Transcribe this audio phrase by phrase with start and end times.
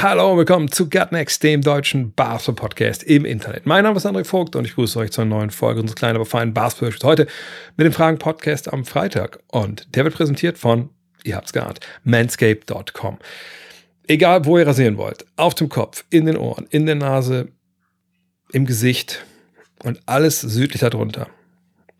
[0.00, 3.66] Hallo und willkommen zu Gutnext, dem deutschen Basketball-Podcast im Internet.
[3.66, 6.24] Mein Name ist André Vogt und ich grüße euch zur neuen Folge unseres kleinen, aber
[6.24, 7.26] feinen basketball heute
[7.76, 9.40] mit dem Fragen-Podcast am Freitag.
[9.48, 10.90] Und der wird präsentiert von,
[11.24, 13.18] ihr habt's geahnt, manscape.com.
[14.06, 17.48] Egal, wo ihr rasieren wollt, auf dem Kopf, in den Ohren, in der Nase,
[18.52, 19.26] im Gesicht
[19.82, 21.26] und alles südlich darunter.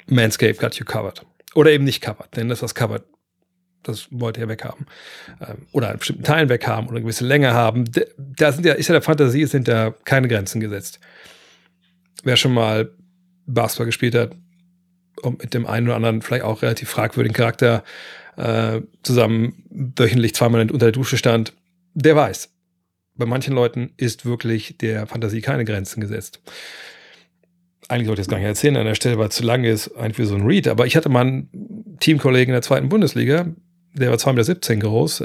[0.06, 1.26] Manscaped got you covered.
[1.56, 3.02] Oder eben nicht covered, denn das, was covered
[3.88, 4.86] das wollt ihr weghaben.
[5.40, 7.84] Ähm, Oder an bestimmten Teilen weghaben oder eine gewisse Länge haben.
[8.18, 11.00] Da sind ja, ist ja der Fantasie, sind da keine Grenzen gesetzt.
[12.22, 12.90] Wer schon mal
[13.46, 14.32] Basketball gespielt hat
[15.22, 17.82] und mit dem einen oder anderen vielleicht auch relativ fragwürdigen Charakter
[18.36, 21.54] äh, zusammen wöchentlich zweimal unter der Dusche stand,
[21.94, 22.50] der weiß.
[23.16, 26.40] Bei manchen Leuten ist wirklich der Fantasie keine Grenzen gesetzt.
[27.88, 29.96] Eigentlich sollte ich das gar nicht erzählen an der Stelle, weil es zu lang ist,
[29.96, 30.68] eigentlich für so ein Read.
[30.68, 33.46] Aber ich hatte mal einen Teamkollegen in der zweiten Bundesliga,
[33.98, 35.24] der war 2,17 Meter groß.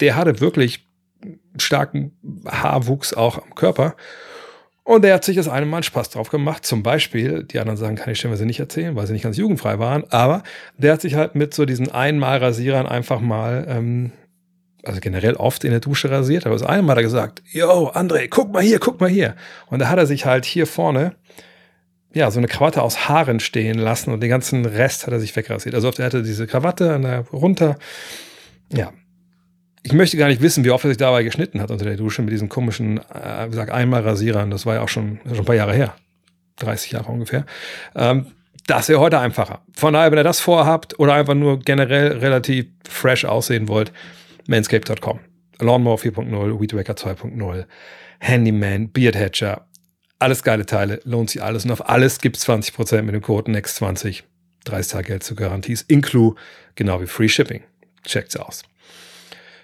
[0.00, 0.86] Der hatte wirklich
[1.56, 2.12] starken
[2.46, 3.96] Haarwuchs auch am Körper.
[4.84, 6.66] Und der hat sich das eine Mal Spaß drauf gemacht.
[6.66, 9.78] Zum Beispiel, die anderen sagen, kann ich stellenweise nicht erzählen, weil sie nicht ganz jugendfrei
[9.78, 10.04] waren.
[10.10, 10.42] Aber
[10.76, 14.10] der hat sich halt mit so diesen Einmal-Rasierern einfach mal, ähm,
[14.82, 16.46] also generell oft in der Dusche rasiert.
[16.46, 19.36] Aber das eine Mal hat er gesagt, yo, André, guck mal hier, guck mal hier.
[19.68, 21.14] Und da hat er sich halt hier vorne
[22.14, 25.34] ja, so eine Krawatte aus Haaren stehen lassen und den ganzen Rest hat er sich
[25.34, 25.74] wegrasiert.
[25.74, 27.78] Also er hatte diese Krawatte an der, runter.
[28.72, 28.92] Ja.
[29.82, 32.22] Ich möchte gar nicht wissen, wie oft er sich dabei geschnitten hat unter der Dusche
[32.22, 34.50] mit diesen komischen, äh, wie gesagt, einmal Rasierern.
[34.50, 35.94] Das war ja auch schon, schon ein paar Jahre her.
[36.56, 37.46] 30 Jahre ungefähr.
[37.96, 38.26] Ähm,
[38.66, 39.62] das wäre heute einfacher.
[39.72, 43.92] Von daher, wenn ihr das vorhabt oder einfach nur generell relativ fresh aussehen wollt,
[44.46, 45.18] manscape.com.
[45.58, 47.64] Lawnmower 4.0, Weedwacker 2.0,
[48.20, 49.66] Handyman, Beard Hatcher,
[50.22, 51.64] alles geile Teile, lohnt sich alles.
[51.64, 54.22] Und auf alles gibt es 20% mit dem Code NEXT20.
[54.64, 56.34] 30 Tage Geld zu Garanties, inclu,
[56.76, 57.62] genau wie Free Shipping.
[58.04, 58.62] Checkt's aus.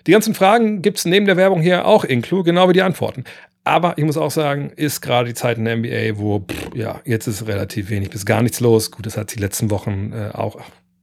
[0.06, 3.24] Die ganzen Fragen gibt es neben der Werbung hier auch inclu, genau wie die Antworten.
[3.64, 7.00] Aber ich muss auch sagen, ist gerade die Zeit in der NBA, wo, pff, ja,
[7.04, 8.90] jetzt ist relativ wenig bis gar nichts los.
[8.90, 10.58] Gut, das hat die letzten Wochen äh, auch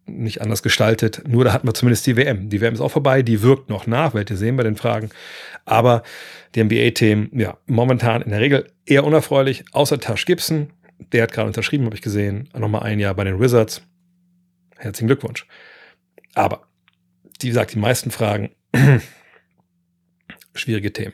[0.06, 1.24] nicht anders gestaltet.
[1.28, 2.50] Nur da hatten wir zumindest die WM.
[2.50, 5.10] Die WM ist auch vorbei, die wirkt noch nach, werdet ihr sehen bei den Fragen.
[5.66, 6.04] Aber
[6.54, 10.72] die NBA-Themen, ja, momentan in der Regel eher unerfreulich, außer Tash Gibson.
[11.12, 12.50] Der hat gerade unterschrieben, habe ich gesehen.
[12.58, 13.82] Nochmal ein Jahr bei den Wizards.
[14.78, 15.48] Herzlichen Glückwunsch.
[16.34, 16.68] Aber,
[17.42, 18.52] wie gesagt, die meisten Fragen,
[20.54, 21.14] schwierige Themen.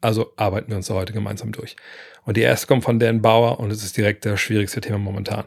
[0.00, 1.76] Also arbeiten wir uns da heute gemeinsam durch.
[2.24, 5.44] Und die erste kommt von Dan Bauer und es ist direkt das schwierigste Thema momentan.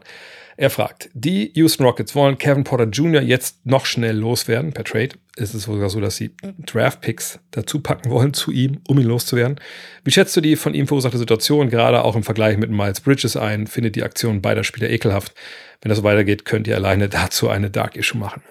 [0.56, 3.22] Er fragt, die Houston Rockets wollen Kevin Porter Jr.
[3.22, 5.10] jetzt noch schnell loswerden per Trade.
[5.36, 6.30] Es ist sogar so, dass sie
[6.66, 9.60] Draft-Picks dazu packen wollen zu ihm, um ihn loszuwerden.
[10.04, 13.36] Wie schätzt du die von ihm verursachte Situation gerade auch im Vergleich mit Miles Bridges
[13.36, 13.66] ein?
[13.66, 15.34] Findet die Aktion beider Spieler ekelhaft?
[15.80, 18.42] Wenn das so weitergeht, könnt ihr alleine dazu eine Dark Issue machen.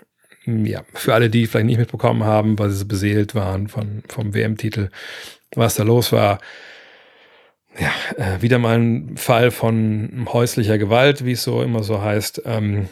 [0.45, 4.89] Ja, für alle, die vielleicht nicht mitbekommen haben, weil sie beseelt waren von, vom WM-Titel,
[5.55, 6.39] was da los war.
[7.79, 12.43] Ja, äh, wieder mal ein Fall von häuslicher Gewalt, wie es so immer so heißt.
[12.45, 12.87] Ähm,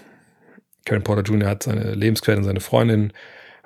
[0.86, 1.50] Karen Porter Jr.
[1.50, 3.14] hat seine Lebensquelle seine Freundin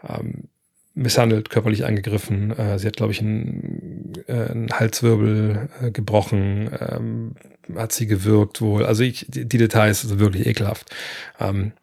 [0.08, 0.50] ähm,
[0.94, 2.52] misshandelt, körperlich angegriffen.
[2.58, 7.36] Äh, sie hat, glaube ich, einen, äh, einen Halswirbel äh, gebrochen, ähm,
[7.76, 8.86] hat sie gewürgt wohl.
[8.86, 10.94] Also ich, die, die Details sind wirklich ekelhaft.
[11.40, 11.74] Ähm,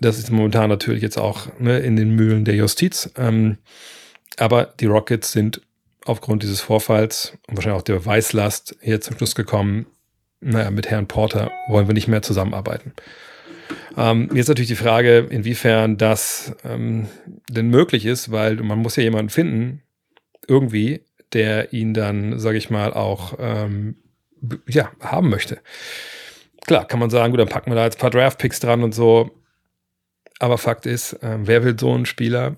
[0.00, 3.10] das ist momentan natürlich jetzt auch ne, in den Mühlen der Justiz.
[3.16, 3.58] Ähm,
[4.36, 5.62] aber die Rockets sind
[6.06, 9.86] aufgrund dieses Vorfalls und wahrscheinlich auch der Beweislast hier zum Schluss gekommen,
[10.40, 12.92] naja, mit Herrn Porter wollen wir nicht mehr zusammenarbeiten.
[13.96, 17.08] Ähm, jetzt natürlich die Frage, inwiefern das ähm,
[17.50, 19.82] denn möglich ist, weil man muss ja jemanden finden,
[20.46, 21.00] irgendwie,
[21.32, 23.96] der ihn dann, sage ich mal, auch ähm,
[24.68, 25.58] ja, haben möchte.
[26.66, 28.94] Klar, kann man sagen, gut, dann packen wir da jetzt ein paar Draft-Picks dran und
[28.94, 29.30] so.
[30.38, 32.56] Aber Fakt ist, ähm, wer will so einen Spieler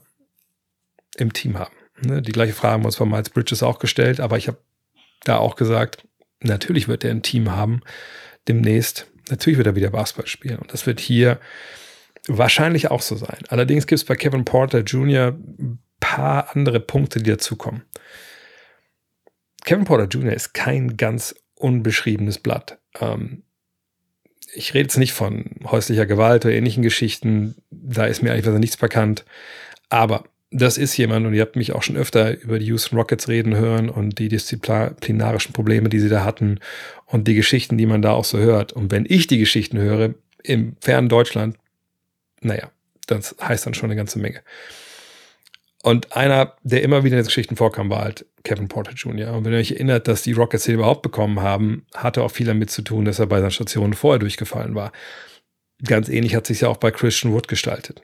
[1.17, 1.75] im Team haben?
[2.03, 2.23] Ne?
[2.23, 4.59] Die gleiche Frage haben wir uns von Miles Bridges auch gestellt, aber ich habe
[5.25, 6.07] da auch gesagt,
[6.41, 7.81] natürlich wird er ein Team haben
[8.47, 9.11] demnächst.
[9.31, 10.59] Natürlich wird er wieder Basketball spielen.
[10.59, 11.39] Und das wird hier
[12.27, 13.39] wahrscheinlich auch so sein.
[13.49, 15.37] Allerdings gibt es bei Kevin Porter Jr.
[15.59, 17.83] ein paar andere Punkte, die dazukommen.
[19.65, 20.33] Kevin Porter Jr.
[20.33, 22.79] ist kein ganz unbeschriebenes Blatt.
[23.01, 23.43] Ähm,
[24.55, 27.57] ich rede jetzt nicht von häuslicher Gewalt oder ähnlichen Geschichten.
[27.71, 29.25] Da ist mir eigentlich nichts bekannt.
[29.91, 33.29] Aber das ist jemand, und ihr habt mich auch schon öfter über die Houston Rockets
[33.29, 36.61] reden hören und die disziplinarischen Probleme, die sie da hatten
[37.05, 38.73] und die Geschichten, die man da auch so hört.
[38.73, 41.57] Und wenn ich die Geschichten höre im fernen Deutschland,
[42.41, 42.71] naja,
[43.07, 44.43] das heißt dann schon eine ganze Menge.
[45.83, 49.35] Und einer, der immer wieder in den Geschichten vorkam, war halt Kevin Porter Jr.
[49.35, 52.47] Und wenn ihr euch erinnert, dass die Rockets den überhaupt bekommen haben, hatte auch viel
[52.47, 54.93] damit zu tun, dass er bei seinen Stationen vorher durchgefallen war.
[55.85, 58.03] Ganz ähnlich hat sich ja auch bei Christian Wood gestaltet.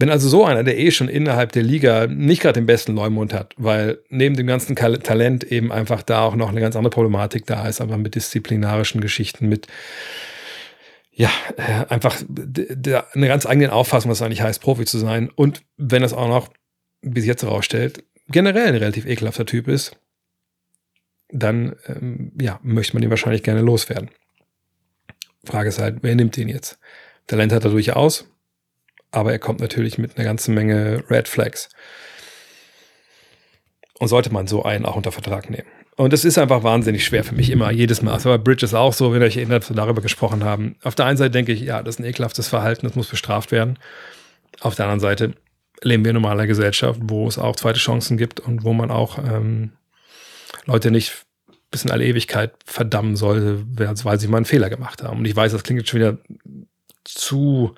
[0.00, 3.34] Wenn also so einer, der eh schon innerhalb der Liga nicht gerade den besten Leumund
[3.34, 7.44] hat, weil neben dem ganzen Talent eben einfach da auch noch eine ganz andere Problematik
[7.44, 9.66] da ist, aber mit disziplinarischen Geschichten, mit
[11.12, 12.16] ja, äh, einfach
[13.12, 15.28] eine ganz eigene Auffassung, was es eigentlich heißt, Profi zu sein.
[15.28, 16.48] Und wenn es auch noch,
[17.02, 19.98] sich jetzt herausstellt, generell ein relativ ekelhafter Typ ist,
[21.28, 24.08] dann ähm, ja, möchte man ihn wahrscheinlich gerne loswerden.
[25.44, 26.78] Frage ist halt, wer nimmt ihn jetzt?
[27.26, 28.26] Talent hat er durchaus,
[29.10, 31.68] aber er kommt natürlich mit einer ganzen Menge Red Flags.
[33.98, 35.68] Und sollte man so einen auch unter Vertrag nehmen.
[35.96, 38.14] Und es ist einfach wahnsinnig schwer für mich immer, jedes Mal.
[38.14, 40.76] Aber Bridges auch so, wenn ihr euch erinnert, wir darüber gesprochen haben.
[40.82, 43.52] Auf der einen Seite denke ich, ja, das ist ein ekelhaftes Verhalten, das muss bestraft
[43.52, 43.78] werden.
[44.60, 45.34] Auf der anderen Seite
[45.82, 49.18] leben wir in normaler Gesellschaft, wo es auch zweite Chancen gibt und wo man auch
[49.18, 49.72] ähm,
[50.64, 51.26] Leute nicht
[51.70, 55.18] bis in alle Ewigkeit verdammen sollte, weil sie mal einen Fehler gemacht haben.
[55.18, 56.18] Und ich weiß, das klingt jetzt schon wieder
[57.04, 57.74] zu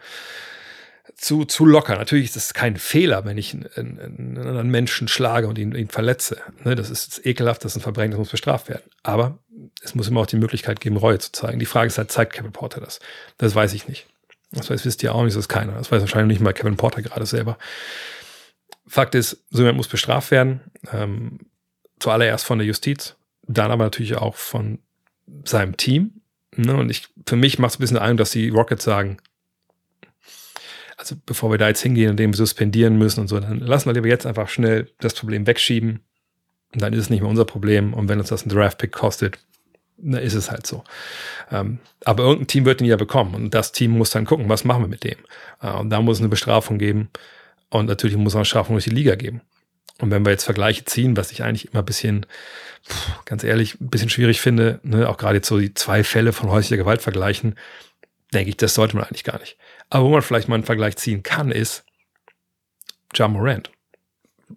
[1.22, 1.96] zu, zu locker.
[1.96, 5.88] Natürlich ist es kein Fehler, wenn ich einen, einen, einen Menschen schlage und ihn, ihn
[5.88, 6.38] verletze.
[6.64, 8.82] Ne, das ist ekelhaft, das ist ein Verbrechen, das muss bestraft werden.
[9.04, 9.38] Aber
[9.82, 11.60] es muss immer auch die Möglichkeit geben, Reue zu zeigen.
[11.60, 12.98] Die Frage ist halt, zeigt Kevin Porter das?
[13.38, 14.08] Das weiß ich nicht.
[14.50, 15.74] Das weiß, wisst ihr auch nicht, das ist keiner.
[15.74, 17.56] Das weiß wahrscheinlich nicht mal Kevin Porter gerade selber.
[18.88, 20.60] Fakt ist, so jemand muss bestraft werden.
[20.92, 21.38] Ähm,
[22.00, 23.14] zuallererst von der Justiz,
[23.46, 24.80] dann aber natürlich auch von
[25.44, 26.20] seinem Team.
[26.56, 26.76] Ne?
[26.76, 29.18] Und ich, für mich macht es ein bisschen ein, dass die Rockets sagen,
[31.02, 33.94] also bevor wir da jetzt hingehen und dem suspendieren müssen und so, dann lassen wir
[33.94, 36.00] lieber jetzt einfach schnell das Problem wegschieben.
[36.72, 37.92] Und dann ist es nicht mehr unser Problem.
[37.92, 39.38] Und wenn uns das ein Draft-Pick kostet,
[39.98, 40.84] dann ist es halt so.
[41.50, 43.34] Ähm, aber irgendein Team wird ihn ja bekommen.
[43.34, 45.18] Und das Team muss dann gucken, was machen wir mit dem.
[45.60, 47.10] Äh, und da muss es eine Bestrafung geben.
[47.68, 49.42] Und natürlich muss es eine Bestrafung durch die Liga geben.
[50.00, 52.26] Und wenn wir jetzt Vergleiche ziehen, was ich eigentlich immer ein bisschen,
[53.24, 56.48] ganz ehrlich, ein bisschen schwierig finde, ne, auch gerade jetzt so die zwei Fälle von
[56.50, 57.56] häuslicher Gewalt vergleichen,
[58.32, 59.58] denke ich, das sollte man eigentlich gar nicht.
[59.92, 61.84] Aber wo man vielleicht mal einen Vergleich ziehen kann, ist
[63.12, 63.70] John Morant.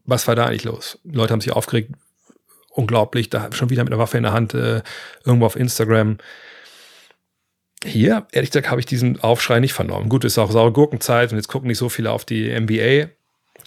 [0.06, 0.98] Was war da eigentlich los?
[1.04, 1.92] Die Leute haben sich aufgeregt,
[2.70, 4.82] unglaublich, da schon wieder mit einer Waffe in der Hand, äh,
[5.26, 6.20] irgendwo auf Instagram.
[7.84, 10.08] Hier, ehrlich gesagt, habe ich diesen Aufschrei nicht vernommen.
[10.08, 13.10] Gut, ist auch saure Gurkenzeit und jetzt gucken nicht so viele auf die NBA.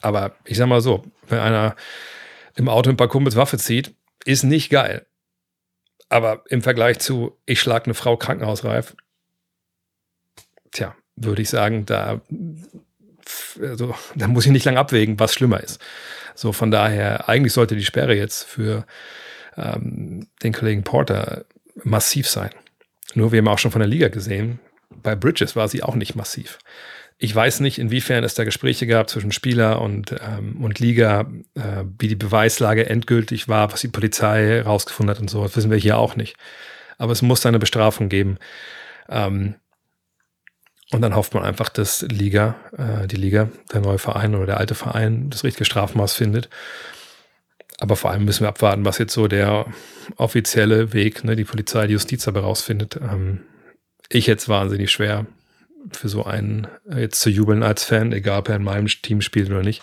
[0.00, 1.76] Aber ich sag mal so, wenn einer
[2.54, 3.94] im Auto ein paar Kumpels Waffe zieht,
[4.24, 5.04] ist nicht geil.
[6.08, 8.96] Aber im Vergleich zu, ich schlag eine Frau krankenhausreif,
[10.70, 12.20] tja, würde ich sagen, da,
[13.60, 15.80] also, da muss ich nicht lange abwägen, was schlimmer ist.
[16.34, 18.86] So von daher, eigentlich sollte die Sperre jetzt für
[19.56, 21.44] ähm, den Kollegen Porter
[21.82, 22.50] massiv sein.
[23.14, 24.60] Nur wir haben auch schon von der Liga gesehen,
[25.02, 26.58] bei Bridges war sie auch nicht massiv.
[27.20, 31.84] Ich weiß nicht, inwiefern es da Gespräche gab zwischen Spieler und, ähm, und Liga, äh,
[31.98, 35.42] wie die Beweislage endgültig war, was die Polizei herausgefunden hat und so.
[35.42, 36.36] Das wissen wir hier auch nicht.
[36.96, 38.38] Aber es muss da eine Bestrafung geben.
[39.08, 39.56] Ähm,
[40.90, 44.56] und dann hofft man einfach, dass Liga, äh, die Liga, der neue Verein oder der
[44.58, 46.48] alte Verein das richtige Strafmaß findet.
[47.78, 49.66] Aber vor allem müssen wir abwarten, was jetzt so der
[50.16, 52.96] offizielle Weg, ne, die Polizei, die Justiz dabei rausfindet.
[52.96, 53.42] Ähm,
[54.08, 55.26] ich jetzt wahnsinnig schwer
[55.92, 59.20] für so einen äh, jetzt zu jubeln als Fan, egal ob er in meinem Team
[59.20, 59.82] spielt oder nicht.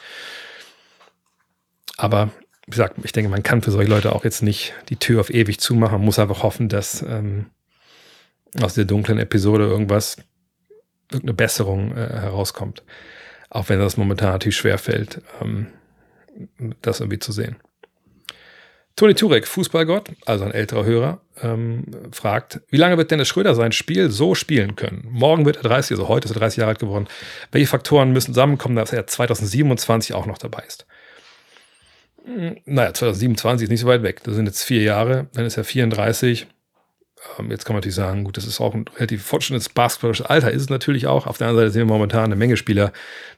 [1.98, 2.32] Aber
[2.66, 5.30] wie gesagt, ich denke, man kann für solche Leute auch jetzt nicht die Tür auf
[5.30, 6.00] ewig zumachen.
[6.00, 7.46] Man muss einfach hoffen, dass ähm,
[8.60, 10.18] aus der dunklen Episode irgendwas
[11.16, 12.84] irgendeine Besserung äh, herauskommt.
[13.50, 15.68] Auch wenn das momentan natürlich schwer fällt, ähm,
[16.82, 17.58] das irgendwie zu sehen.
[18.96, 23.74] Toni Turek, Fußballgott, also ein älterer Hörer, ähm, fragt, wie lange wird Dennis Schröder sein
[23.74, 25.06] Spiel so spielen können?
[25.10, 27.08] Morgen wird er 30, also heute ist er 30 Jahre alt geworden.
[27.52, 30.86] Welche Faktoren müssen zusammenkommen, dass er 2027 auch noch dabei ist?
[32.24, 34.24] Hm, naja, 2027 ist nicht so weit weg.
[34.24, 36.48] Das sind jetzt vier Jahre, dann ist er 34.
[37.40, 40.52] Ähm, jetzt kann man natürlich sagen, gut, das ist auch ein relativ fortschrittliches basketballisches Alter,
[40.52, 41.28] ist es natürlich auch.
[41.28, 42.92] Auf der anderen Seite sehen wir momentan eine Menge Spieler,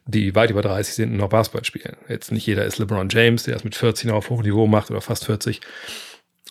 [0.05, 1.97] die weit über 30 sind und noch Basketball spielen.
[2.07, 5.01] Jetzt nicht jeder ist LeBron James, der es mit 14 auf hohem Niveau macht oder
[5.01, 5.61] fast 40.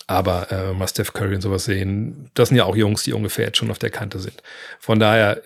[0.07, 3.45] Aber äh, mal Steph Curry und sowas sehen, das sind ja auch Jungs, die ungefähr
[3.45, 4.41] jetzt schon auf der Kante sind.
[4.79, 5.41] Von daher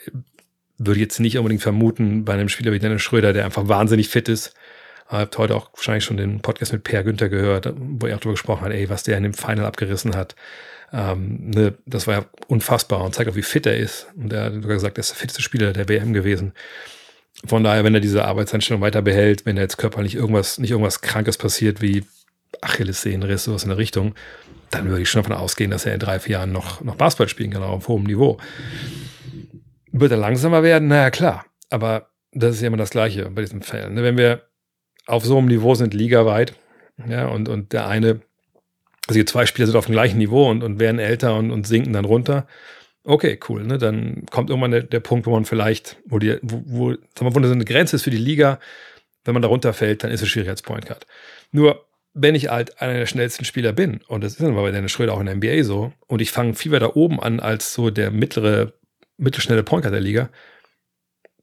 [0.78, 4.10] würde ich jetzt nicht unbedingt vermuten, bei einem Spieler wie Dennis Schröder, der einfach wahnsinnig
[4.10, 4.54] fit ist,
[5.08, 8.34] habt heute auch wahrscheinlich schon den Podcast mit Per Günther gehört, wo er auch darüber
[8.34, 10.36] gesprochen hat, ey, was der in dem Final abgerissen hat.
[10.94, 14.08] Ähm, ne, das war ja unfassbar und zeigt auch, wie fit er ist.
[14.16, 16.54] Und er hat sogar gesagt, er ist der fitteste Spieler der WM gewesen.
[17.46, 21.02] Von daher, wenn er diese Arbeitseinstellung weiter behält, wenn er jetzt körperlich irgendwas, nicht irgendwas
[21.02, 22.04] Krankes passiert wie
[22.60, 24.16] Achillessehnenriss, sowas in der Richtung,
[24.70, 27.30] dann würde ich schon davon ausgehen, dass er in drei, vier Jahren noch, noch Basketball
[27.30, 28.38] spielen kann, auch auf hohem Niveau.
[29.92, 30.88] Wird er langsamer werden?
[30.88, 31.46] Naja, klar.
[31.70, 33.96] Aber das ist ja immer das Gleiche bei diesen Fällen.
[33.96, 34.04] Ne?
[34.04, 34.44] Wenn wir
[35.08, 36.54] auf so einem Niveau sind, ligaweit,
[37.08, 38.22] ja, und, und der eine,
[39.12, 41.68] also die zwei Spieler sind auf dem gleichen Niveau und, und werden älter und, und
[41.68, 42.48] sinken dann runter.
[43.04, 43.78] Okay, cool, ne?
[43.78, 47.36] Dann kommt irgendwann der, der Punkt, wo man vielleicht, wo die, wo, wo, sagen wir,
[47.36, 48.60] wo eine Grenze ist für die Liga,
[49.26, 51.06] wenn man da runterfällt, dann ist es schwierig als Point Guard.
[51.52, 54.94] Nur, wenn ich halt einer der schnellsten Spieler bin, und das ist dann bei Dennis
[54.94, 57.90] Schröder auch in der NBA so, und ich fange viel weiter oben an als so
[57.90, 58.74] der mittlere,
[59.18, 60.30] mittelschnelle Point Guard der Liga,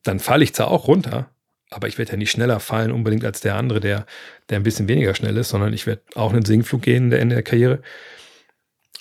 [0.05, 1.31] dann falle ich zwar auch runter,
[1.71, 4.07] aber ich werde ja nicht schneller fallen unbedingt als der andere, der,
[4.49, 7.43] der ein bisschen weniger schnell ist, sondern ich werde auch einen Sinkflug gehen Ende der
[7.43, 7.83] Karriere.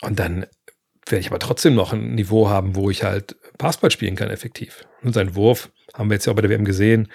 [0.01, 0.45] Und dann
[1.05, 4.85] werde ich aber trotzdem noch ein Niveau haben, wo ich halt Basketball spielen kann, effektiv.
[5.01, 7.07] Und sein Wurf, haben wir jetzt ja auch bei der WM gesehen,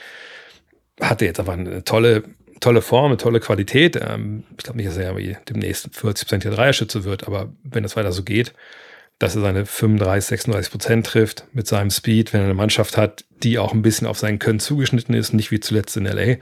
[1.00, 2.25] hatte jetzt aber eine tolle,
[2.61, 3.97] tolle Form, eine tolle Qualität.
[3.97, 5.14] Ähm, ich glaube nicht, dass er
[5.49, 8.54] demnächst 40% der Dreierschütze wird, aber wenn das weiter so geht,
[9.23, 13.25] dass er seine 35, 36 Prozent trifft mit seinem Speed, wenn er eine Mannschaft hat,
[13.43, 16.38] die auch ein bisschen auf sein Können zugeschnitten ist, nicht wie zuletzt in LA,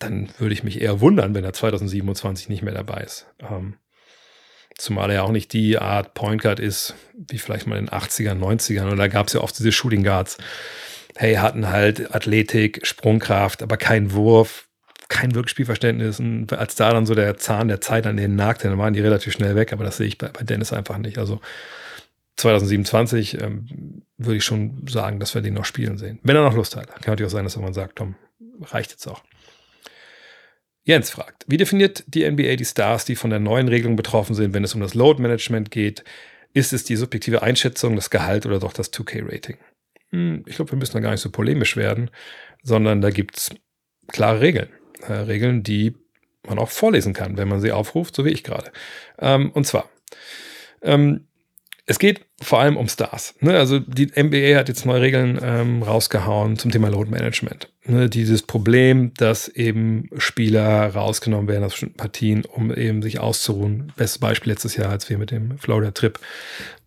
[0.00, 3.26] dann würde ich mich eher wundern, wenn er 2027 nicht mehr dabei ist.
[3.48, 3.74] Ähm,
[4.76, 7.94] zumal er ja auch nicht die Art Point Guard ist, wie vielleicht mal in den
[7.94, 10.36] 80ern, 90ern, oder da gab es ja oft diese Shooting Guards.
[11.14, 14.66] Hey, hatten halt Athletik, Sprungkraft, aber kein Wurf,
[15.08, 16.18] kein wirklich Spielverständnis.
[16.18, 19.00] Und als da dann so der Zahn der Zeit an denen nagte, dann waren die
[19.00, 21.16] relativ schnell weg, aber das sehe ich bei, bei Dennis einfach nicht.
[21.18, 21.40] Also
[22.40, 26.18] 2027 ähm, würde ich schon sagen, dass wir den noch spielen sehen.
[26.22, 26.88] Wenn er noch Lust hat.
[26.88, 28.16] Kann natürlich auch sein, dass man sagt, Tom,
[28.60, 29.22] reicht jetzt auch.
[30.82, 34.54] Jens fragt, wie definiert die NBA die Stars, die von der neuen Regelung betroffen sind,
[34.54, 36.04] wenn es um das Load Management geht?
[36.52, 39.58] Ist es die subjektive Einschätzung, das Gehalt oder doch das 2K-Rating?
[40.10, 42.10] Hm, ich glaube, wir müssen da gar nicht so polemisch werden,
[42.62, 43.50] sondern da gibt es
[44.08, 44.68] klare Regeln.
[45.06, 45.94] Äh, Regeln, die
[46.46, 48.72] man auch vorlesen kann, wenn man sie aufruft, so wie ich gerade.
[49.18, 49.88] Ähm, und zwar,
[50.82, 51.26] ähm,
[51.90, 53.34] es geht vor allem um Stars.
[53.40, 53.58] Ne?
[53.58, 57.68] Also die NBA hat jetzt neue Regeln ähm, rausgehauen zum Thema Load Management.
[57.84, 58.08] Ne?
[58.08, 63.92] Dieses Problem, dass eben Spieler rausgenommen werden aus bestimmten Partien, um eben sich auszuruhen.
[63.96, 66.20] Bestes Beispiel letztes Jahr, als wir mit dem Florida-Trip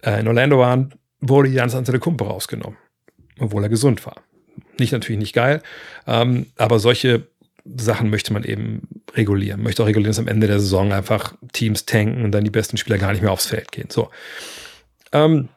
[0.04, 2.78] äh, in Orlando waren, wurde Jans Antetokounmpo rausgenommen,
[3.40, 4.24] obwohl er gesund war.
[4.80, 5.62] Nicht natürlich nicht geil,
[6.08, 7.28] ähm, aber solche
[7.66, 9.64] Sachen möchte man eben regulieren.
[9.64, 12.78] Möchte auch regulieren, dass am Ende der Saison einfach Teams tanken und dann die besten
[12.78, 13.90] Spieler gar nicht mehr aufs Feld gehen.
[13.90, 14.10] So.
[15.14, 15.50] Ähm,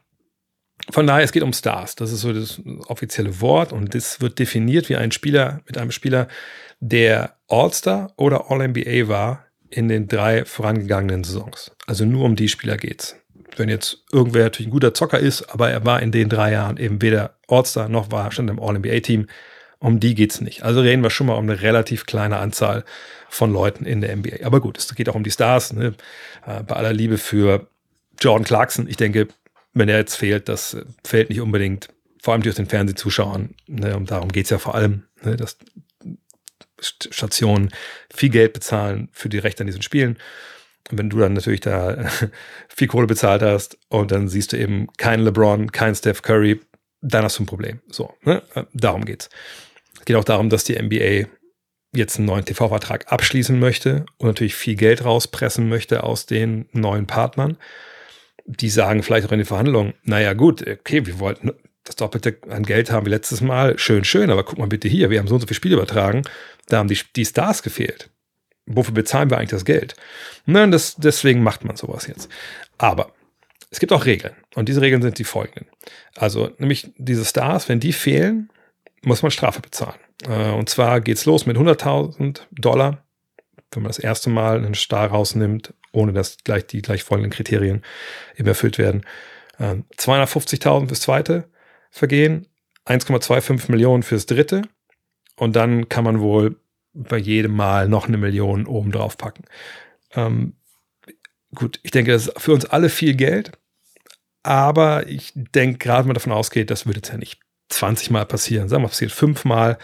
[0.91, 1.97] von daher, es geht um Stars.
[1.97, 5.91] Das ist so das offizielle Wort und das wird definiert wie ein Spieler mit einem
[5.91, 6.29] Spieler,
[6.79, 11.73] der All-Star oder All-NBA war in den drei vorangegangenen Saisons.
[11.87, 13.17] Also nur um die Spieler geht's.
[13.57, 16.77] Wenn jetzt irgendwer natürlich ein guter Zocker ist, aber er war in den drei Jahren
[16.77, 19.27] eben weder All-Star noch war schon im All-NBA-Team,
[19.79, 20.63] um die geht's nicht.
[20.63, 22.85] Also reden wir schon mal um eine relativ kleine Anzahl
[23.29, 24.45] von Leuten in der NBA.
[24.45, 25.73] Aber gut, es geht auch um die Stars.
[25.73, 25.95] Ne?
[26.47, 27.67] Äh, bei aller Liebe für
[28.21, 29.29] Jordan Clarkson, ich denke,
[29.77, 31.89] wenn er jetzt fehlt, das fällt nicht unbedingt,
[32.23, 33.55] vor allem durch den Fernsehzuschauern.
[33.67, 35.59] Ne, und darum geht es ja vor allem, ne, dass
[36.81, 37.71] Stationen
[38.13, 40.17] viel Geld bezahlen für die Rechte an diesen Spielen.
[40.91, 42.09] Und wenn du dann natürlich da
[42.69, 46.61] viel Kohle bezahlt hast und dann siehst du eben keinen LeBron, keinen Steph Curry,
[47.03, 47.81] dann hast du ein Problem.
[47.89, 48.43] So, ne?
[48.73, 49.29] darum geht's.
[49.99, 51.29] Es geht auch darum, dass die NBA
[51.95, 57.07] jetzt einen neuen TV-Vertrag abschließen möchte und natürlich viel Geld rauspressen möchte aus den neuen
[57.07, 57.59] Partnern
[58.47, 61.53] die sagen vielleicht auch in den Verhandlungen, naja gut, okay, wir wollten
[61.85, 65.11] das Doppelte an Geld haben wie letztes Mal, schön, schön, aber guck mal bitte hier,
[65.11, 66.23] wir haben so und so viele Spiele übertragen,
[66.67, 68.11] da haben die, die Stars gefehlt.
[68.67, 69.95] Wofür bezahlen wir eigentlich das Geld?
[70.45, 72.29] Na, das, deswegen macht man sowas jetzt.
[72.79, 73.13] Aber
[73.71, 75.69] es gibt auch Regeln und diese Regeln sind die folgenden.
[76.17, 78.51] Also nämlich diese Stars, wenn die fehlen,
[79.03, 80.01] muss man Strafe bezahlen.
[80.29, 83.06] Äh, und zwar geht's los mit 100.000 Dollar,
[83.73, 87.83] wenn man das erste Mal einen Star rausnimmt ohne dass gleich die gleich folgenden Kriterien
[88.37, 89.05] eben erfüllt werden.
[89.59, 91.49] 250.000 ähm, fürs zweite
[91.91, 92.47] Vergehen,
[92.85, 94.63] 1,25 Millionen fürs dritte
[95.37, 96.61] und dann kann man wohl
[96.93, 99.45] bei jedem Mal noch eine Million oben drauf packen.
[100.15, 100.55] Ähm,
[101.55, 103.53] gut, ich denke, das ist für uns alle viel Geld,
[104.43, 108.27] aber ich denke, gerade wenn man davon ausgeht, das würde jetzt ja nicht 20 Mal
[108.27, 109.79] passieren, sagen wir, passiert fünfmal,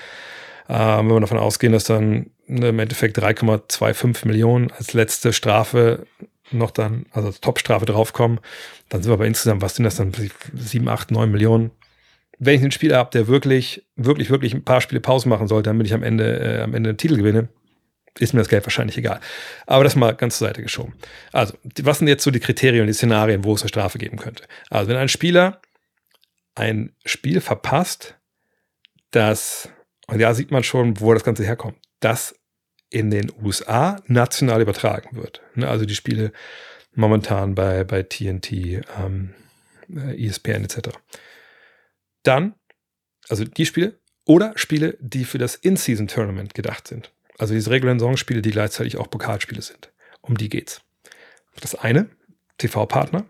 [0.68, 2.30] ähm, wenn wir davon ausgehen, dass dann
[2.60, 6.06] im Endeffekt 3,25 Millionen als letzte Strafe
[6.50, 8.40] noch dann, also als Topstrafe draufkommen,
[8.88, 10.12] dann sind wir aber insgesamt, was sind das dann,
[10.54, 11.70] 7, 8, 9 Millionen.
[12.38, 15.70] Wenn ich einen Spieler habe, der wirklich, wirklich, wirklich ein paar Spiele Pause machen sollte,
[15.70, 17.48] damit ich am Ende, äh, am Ende einen Titel gewinne,
[18.18, 19.20] ist mir das Geld wahrscheinlich egal.
[19.66, 20.94] Aber das mal ganz zur Seite geschoben.
[21.32, 24.44] Also, was sind jetzt so die Kriterien, die Szenarien, wo es eine Strafe geben könnte?
[24.68, 25.62] Also, wenn ein Spieler
[26.54, 28.18] ein Spiel verpasst,
[29.10, 29.70] das
[30.08, 31.78] Und da sieht man schon, wo das Ganze herkommt.
[32.00, 32.34] Dass
[32.92, 35.40] in den USA national übertragen wird.
[35.54, 36.32] Ne, also die Spiele
[36.94, 39.34] momentan bei, bei TNT, ähm,
[39.88, 40.90] ESPN etc.
[42.22, 42.54] Dann,
[43.28, 47.10] also die Spiele oder Spiele, die für das In-Season-Tournament gedacht sind.
[47.38, 49.90] Also diese regulären Saisonspiele, die gleichzeitig auch Pokalspiele sind.
[50.20, 50.82] Um die geht's.
[51.60, 52.08] Das eine,
[52.58, 53.24] TV-Partner.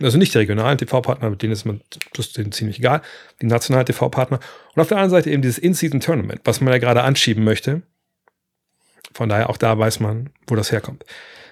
[0.00, 1.82] Also nicht die regionalen TV-Partner, mit denen ist man
[2.14, 3.02] das ist denen ziemlich egal.
[3.42, 4.38] Die nationalen TV-Partner.
[4.74, 7.82] Und auf der anderen Seite eben dieses In-Season-Tournament, was man ja gerade anschieben möchte.
[9.12, 11.04] Von daher auch da weiß man, wo das herkommt.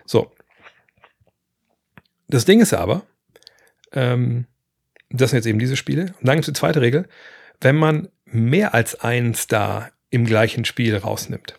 [0.05, 0.33] So.
[2.29, 3.07] Das Ding ist aber,
[3.93, 4.47] ähm,
[5.11, 6.15] das sind jetzt eben diese Spiele.
[6.21, 7.09] Und dann gibt es die zweite Regel.
[7.61, 11.59] Wenn man mehr als einen Star im gleichen Spiel rausnimmt.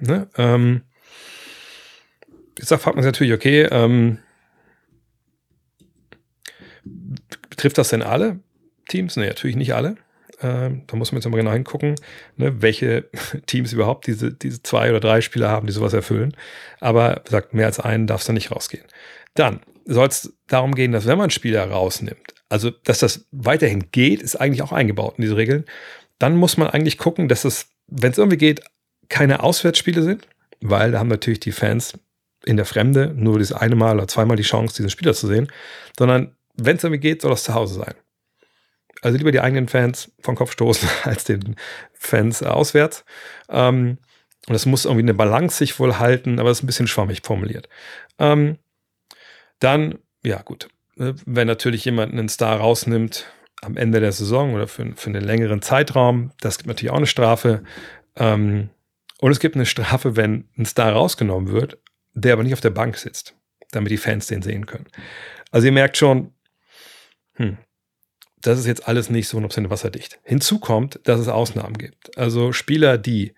[0.00, 0.28] Ne?
[0.36, 0.82] Ähm,
[2.58, 4.18] jetzt fragt man sich natürlich, okay, ähm,
[7.48, 8.40] betrifft das denn alle
[8.88, 9.16] Teams?
[9.16, 9.96] Ne, natürlich nicht alle.
[10.40, 11.96] Ähm, da muss man jetzt mal genau hingucken,
[12.36, 13.08] ne, welche
[13.46, 16.36] Teams überhaupt diese, diese zwei oder drei Spieler haben, die sowas erfüllen.
[16.80, 18.84] Aber sagt, mehr als einen darf es da nicht rausgehen.
[19.34, 24.22] Dann soll es darum gehen, dass wenn man Spieler rausnimmt, also dass das weiterhin geht,
[24.22, 25.64] ist eigentlich auch eingebaut in diese Regeln,
[26.18, 28.62] dann muss man eigentlich gucken, dass es, wenn es irgendwie geht,
[29.08, 30.28] keine Auswärtsspiele sind,
[30.60, 31.94] weil da haben natürlich die Fans
[32.44, 35.48] in der Fremde nur dieses eine Mal oder zweimal die Chance, diesen Spieler zu sehen,
[35.98, 37.94] sondern wenn es irgendwie geht, soll das zu Hause sein.
[39.02, 41.56] Also lieber die eigenen Fans vom Kopf stoßen als den
[41.94, 43.04] Fans auswärts.
[43.48, 43.98] Ähm,
[44.46, 47.20] und das muss irgendwie eine Balance sich wohl halten, aber das ist ein bisschen schwammig
[47.22, 47.68] formuliert.
[48.18, 48.58] Ähm,
[49.58, 53.26] dann, ja gut, ne, wenn natürlich jemand einen Star rausnimmt
[53.60, 57.06] am Ende der Saison oder für, für einen längeren Zeitraum, das gibt natürlich auch eine
[57.06, 57.62] Strafe.
[58.16, 58.70] Ähm,
[59.20, 61.78] und es gibt eine Strafe, wenn ein Star rausgenommen wird,
[62.14, 63.34] der aber nicht auf der Bank sitzt,
[63.72, 64.86] damit die Fans den sehen können.
[65.50, 66.32] Also ihr merkt schon,
[67.34, 67.58] hm,
[68.42, 70.18] das ist jetzt alles nicht so 100% wasserdicht.
[70.22, 72.16] Hinzu kommt, dass es Ausnahmen gibt.
[72.16, 73.34] Also Spieler, die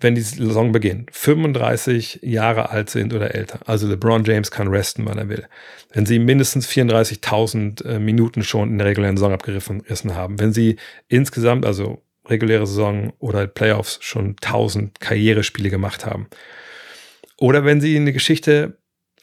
[0.00, 3.60] wenn die Saison beginnt, 35 Jahre alt sind oder älter.
[3.66, 5.46] Also LeBron James kann resten, wann er will.
[5.92, 10.38] Wenn sie mindestens 34.000 äh, Minuten schon in der regulären Saison abgerissen haben.
[10.38, 10.76] Wenn sie
[11.08, 16.28] insgesamt, also reguläre Saison oder Playoffs, schon 1000 Karrierespiele gemacht haben.
[17.38, 18.78] Oder wenn sie eine Geschichte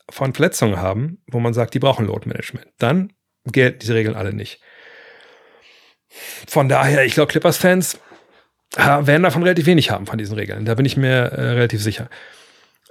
[0.10, 2.68] von Verletzungen haben, wo man sagt, die brauchen Load Management.
[2.78, 3.14] Dann
[3.46, 4.60] gelten diese Regeln alle nicht.
[6.48, 8.00] Von daher, ich glaube, Clippers-Fans
[8.76, 10.66] werden davon relativ wenig haben von diesen Regeln.
[10.66, 12.10] Da bin ich mir äh, relativ sicher.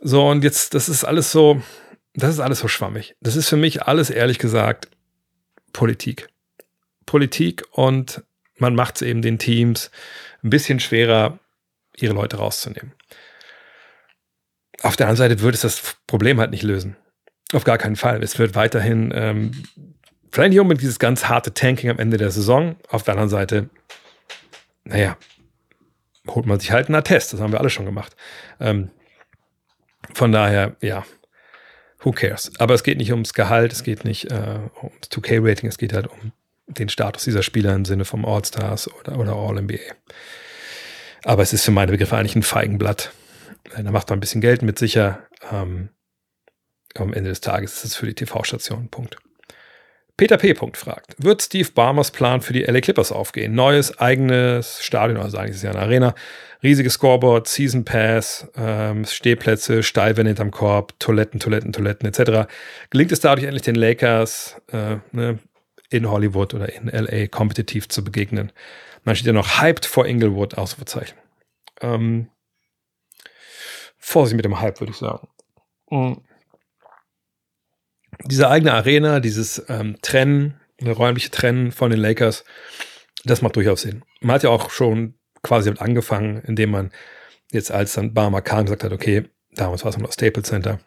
[0.00, 1.62] So, und jetzt, das ist alles so,
[2.14, 3.16] das ist alles so schwammig.
[3.20, 4.88] Das ist für mich alles, ehrlich gesagt,
[5.72, 6.28] Politik.
[7.06, 8.22] Politik und
[8.56, 9.90] man macht es eben den Teams
[10.42, 11.38] ein bisschen schwerer,
[11.96, 12.92] ihre Leute rauszunehmen.
[14.82, 16.96] Auf der anderen Seite würde es das Problem halt nicht lösen.
[17.52, 18.22] Auf gar keinen Fall.
[18.22, 19.64] Es wird weiterhin, ähm,
[20.34, 22.76] vielleicht nicht unbedingt dieses ganz harte Tanking am Ende der Saison.
[22.88, 23.70] Auf der anderen Seite,
[24.84, 25.16] naja,
[26.28, 27.32] holt man sich halt einen Attest.
[27.32, 28.16] Das haben wir alle schon gemacht.
[28.58, 28.90] Ähm,
[30.12, 31.04] von daher, ja,
[32.00, 32.50] who cares?
[32.58, 36.08] Aber es geht nicht ums Gehalt, es geht nicht äh, ums 2K-Rating, es geht halt
[36.08, 36.32] um
[36.66, 39.78] den Status dieser Spieler im Sinne vom All-Stars oder, oder All-NBA.
[41.24, 43.12] Aber es ist für meine Begriffe eigentlich ein Feigenblatt.
[43.76, 45.26] Da macht man ein bisschen Geld mit sicher.
[45.50, 45.90] Ähm,
[46.94, 48.88] am Ende des Tages ist es für die TV-Station.
[48.88, 49.16] Punkt.
[50.16, 50.54] Peter P.
[50.74, 53.54] fragt, wird Steve Barmers Plan für die LA Clippers aufgehen?
[53.54, 56.14] Neues, eigenes Stadion, also eigentlich ist es ja eine Arena,
[56.62, 62.48] riesiges Scoreboard, Season Pass, ähm, Stehplätze, Steilwände hinterm Korb, Toiletten, Toiletten, Toiletten etc.
[62.90, 65.40] Gelingt es dadurch endlich den Lakers äh, ne,
[65.90, 68.52] in Hollywood oder in LA kompetitiv zu begegnen?
[69.02, 71.18] Man steht ja noch hyped vor Inglewood, Ausrufezeichen.
[71.80, 72.28] Ähm,
[73.98, 75.26] Vorsicht mit dem Hype, würde ich sagen.
[75.90, 76.22] Mhm
[78.26, 82.44] diese eigene Arena, dieses ähm, Trennen, räumliche Trennen von den Lakers,
[83.24, 84.02] das macht durchaus Sinn.
[84.20, 86.90] Man hat ja auch schon quasi damit angefangen, indem man
[87.52, 90.80] jetzt als dann Barmer kam gesagt hat, okay, damals war es noch Staples Center.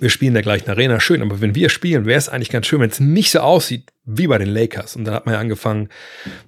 [0.00, 2.66] Wir spielen in der gleichen Arena, schön, aber wenn wir spielen, wäre es eigentlich ganz
[2.66, 4.96] schön, wenn es nicht so aussieht wie bei den Lakers.
[4.96, 5.90] Und dann hat man ja angefangen,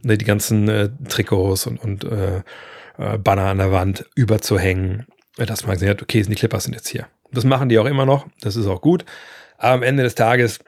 [0.02, 2.42] ne, die ganzen äh, Trikots und, und äh,
[2.98, 6.88] äh, Banner an der Wand überzuhängen, dass man gesehen hat, okay, die Clippers sind jetzt
[6.88, 7.06] hier.
[7.32, 9.04] Das machen die auch immer noch, das ist auch gut.
[9.64, 10.58] Aber am Ende des Tages,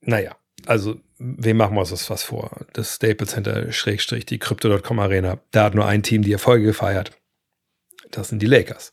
[0.00, 0.36] naja,
[0.66, 2.64] also wem machen wir uns was vor?
[2.72, 7.10] Das Staples Center, Schrägstrich, die Crypto.com Arena, da hat nur ein Team die Erfolge gefeiert.
[8.12, 8.92] Das sind die Lakers.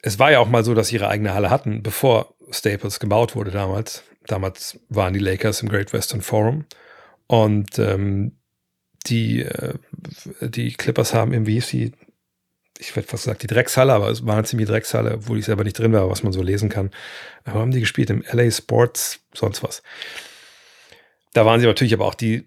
[0.00, 3.36] Es war ja auch mal so, dass sie ihre eigene Halle hatten, bevor Staples gebaut
[3.36, 4.02] wurde damals.
[4.26, 6.64] Damals waren die Lakers im Great Western Forum
[7.26, 8.38] und ähm,
[9.04, 9.74] die, äh,
[10.40, 11.92] die Clippers haben im, wie hieß die,
[12.78, 15.64] ich werde fast gesagt, die Dreckshalle, aber es war eine ziemliche Dreckshalle, wo ich selber
[15.64, 16.90] nicht drin war, was man so lesen kann.
[17.44, 19.82] Aber haben die gespielt im LA Sports, sonst was.
[21.32, 22.46] Da waren sie natürlich aber auch die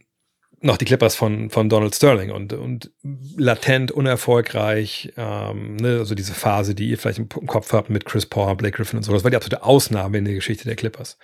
[0.62, 2.92] noch die Clippers von, von Donald Sterling und, und
[3.38, 8.26] latent unerfolgreich, ähm, ne, also diese Phase, die ihr vielleicht im, Kopf habt mit Chris
[8.26, 11.18] Paul, Blake Griffin und so, das war die absolute Ausnahme in der Geschichte der Clippers.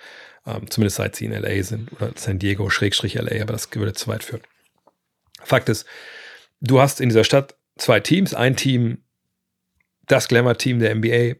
[0.46, 3.92] Ähm, zumindest seit sie in LA sind oder San Diego, Schrägstrich LA, aber das würde
[3.92, 4.42] zu weit führen.
[5.42, 5.84] Fakt ist,
[6.60, 8.98] du hast in dieser Stadt zwei Teams, ein Team,
[10.06, 11.36] das Glamour-Team der NBA,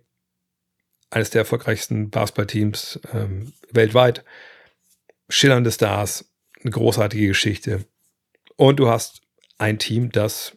[1.11, 4.25] eines der erfolgreichsten Basketballteams ähm, weltweit,
[5.29, 6.31] schillernde Stars,
[6.63, 7.85] eine großartige Geschichte.
[8.57, 9.23] Und du hast
[9.59, 10.57] ein Team, das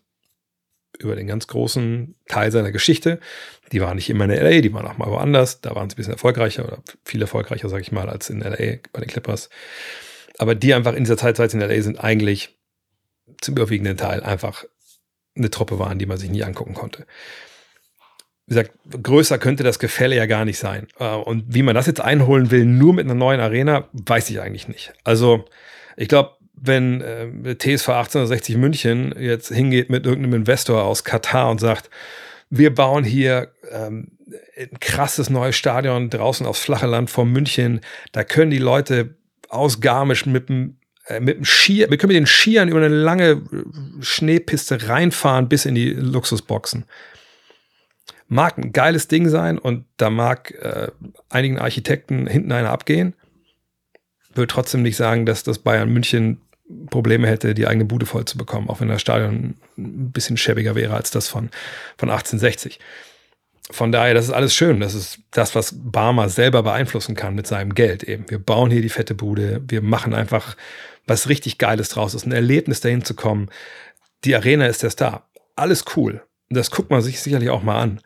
[0.98, 3.20] über den ganz großen Teil seiner Geschichte,
[3.72, 5.98] die waren nicht immer in LA, die waren auch mal woanders, da waren sie ein
[5.98, 9.50] bisschen erfolgreicher oder viel erfolgreicher, sage ich mal, als in LA bei den Clippers.
[10.38, 12.58] Aber die einfach in dieser Zeit, seit sie in LA sind, eigentlich
[13.40, 14.66] zum überwiegenden Teil einfach
[15.40, 17.06] eine Truppe waren, die man sich nie angucken konnte.
[18.46, 18.72] Wie gesagt,
[19.04, 20.88] größer könnte das Gefälle ja gar nicht sein.
[21.00, 24.42] Äh, und wie man das jetzt einholen will, nur mit einer neuen Arena, weiß ich
[24.42, 24.94] eigentlich nicht.
[25.04, 25.46] Also,
[25.98, 31.60] ich glaube, wenn äh, TSV 1860 München jetzt hingeht mit irgendeinem Investor aus Katar und
[31.60, 31.90] sagt,
[32.50, 34.18] wir bauen hier ähm,
[34.58, 39.16] ein krasses neues Stadion draußen aufs flache Land vor München, da können die Leute
[39.50, 40.79] aus Garmisch mit dem
[41.20, 43.42] mit dem Skier, wir können mit den Skiern über eine lange äh,
[44.02, 46.86] Schneepiste reinfahren bis in die Luxusboxen.
[48.28, 50.90] Mag ein geiles Ding sein und da mag äh,
[51.30, 53.16] einigen Architekten hinten einer abgehen
[54.40, 56.42] würde trotzdem nicht sagen, dass das Bayern München
[56.90, 60.76] Probleme hätte, die eigene Bude voll zu bekommen, auch wenn das Stadion ein bisschen schäbiger
[60.76, 61.50] wäre als das von,
[61.98, 62.80] von 1860.
[63.72, 64.80] Von daher, das ist alles schön.
[64.80, 68.30] Das ist das, was Barmer selber beeinflussen kann mit seinem Geld eben.
[68.30, 69.62] Wir bauen hier die fette Bude.
[69.68, 70.58] Wir machen einfach
[71.06, 72.14] was richtig Geiles draus.
[72.14, 73.50] Es ist ein Erlebnis, dahin zu kommen.
[74.24, 75.30] Die Arena ist der Star.
[75.56, 76.24] Alles cool.
[76.50, 78.02] Das guckt man sich sicherlich auch mal an.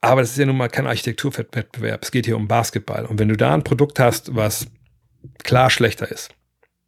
[0.00, 2.02] Aber das ist ja nun mal kein Architekturwettbewerb.
[2.02, 3.06] Es geht hier um Basketball.
[3.06, 4.66] Und wenn du da ein Produkt hast, was
[5.44, 6.30] klar schlechter ist,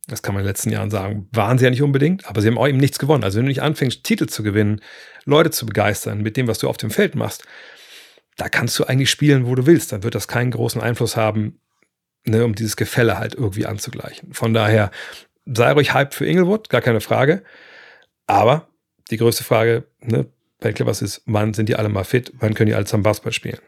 [0.06, 2.48] das kann man in den letzten Jahren sagen, waren sie ja nicht unbedingt, aber sie
[2.48, 3.24] haben auch eben nichts gewonnen.
[3.24, 4.80] Also wenn du nicht anfängst, Titel zu gewinnen,
[5.24, 7.44] Leute zu begeistern mit dem, was du auf dem Feld machst,
[8.36, 9.92] da kannst du eigentlich spielen, wo du willst.
[9.92, 11.60] Dann wird das keinen großen Einfluss haben,
[12.24, 14.34] ne, um dieses Gefälle halt irgendwie anzugleichen.
[14.34, 14.90] Von daher
[15.46, 17.42] sei ruhig Hype für Inglewood, gar keine Frage.
[18.26, 18.68] Aber
[19.10, 20.26] die größte Frage, ne,
[20.60, 23.32] bei Clippers ist, wann sind die alle mal fit, wann können die alle zusammen Basketball
[23.32, 23.60] spielen.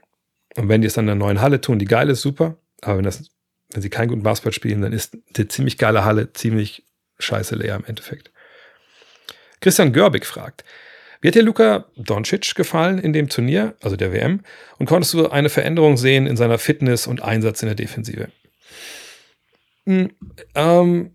[0.57, 2.97] Und wenn die es dann in der neuen Halle tun, die geil ist, super, aber
[2.97, 3.31] wenn, das,
[3.73, 6.85] wenn sie keinen guten Basketball spielen, dann ist die ziemlich geile Halle ziemlich
[7.19, 8.31] scheiße leer im Endeffekt.
[9.61, 10.65] Christian Görbig fragt,
[11.21, 14.41] wie hat dir Luka Doncic gefallen in dem Turnier, also der WM,
[14.79, 18.29] und konntest du eine Veränderung sehen in seiner Fitness und Einsatz in der Defensive?
[19.87, 20.11] Hm,
[20.55, 21.13] ähm,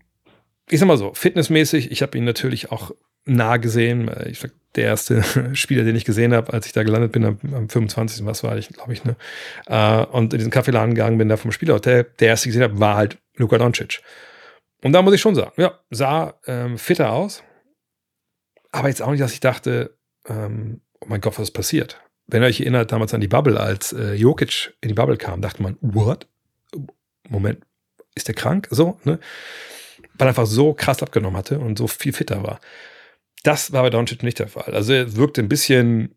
[0.68, 2.90] ich sag mal so, fitnessmäßig, ich habe ihn natürlich auch
[3.24, 4.10] nah gesehen.
[4.26, 5.22] Ich sag, der erste
[5.54, 8.24] Spieler, den ich gesehen habe, als ich da gelandet bin, am, am 25.
[8.24, 9.16] was war ich, glaube ich, ne?
[9.66, 12.96] Äh, und in diesen Kaffeeladen gegangen bin, da vom Spielerhotel, der erste gesehen habe, war
[12.96, 14.00] halt Luka Doncic.
[14.82, 17.42] Und da muss ich schon sagen, ja, sah ähm, fitter aus,
[18.72, 22.00] aber jetzt auch nicht, dass ich dachte, ähm, oh mein Gott, was ist passiert?
[22.26, 25.42] Wenn ihr euch erinnert, damals an die Bubble, als äh, Jokic in die Bubble kam,
[25.42, 26.26] dachte man, what?
[27.28, 27.64] Moment,
[28.14, 28.68] ist der krank?
[28.70, 29.18] So, ne?
[30.14, 32.60] Weil er einfach so krass abgenommen hatte und so viel fitter war.
[33.42, 34.74] Das war bei Doncic nicht der Fall.
[34.74, 36.14] Also er wirkte ein bisschen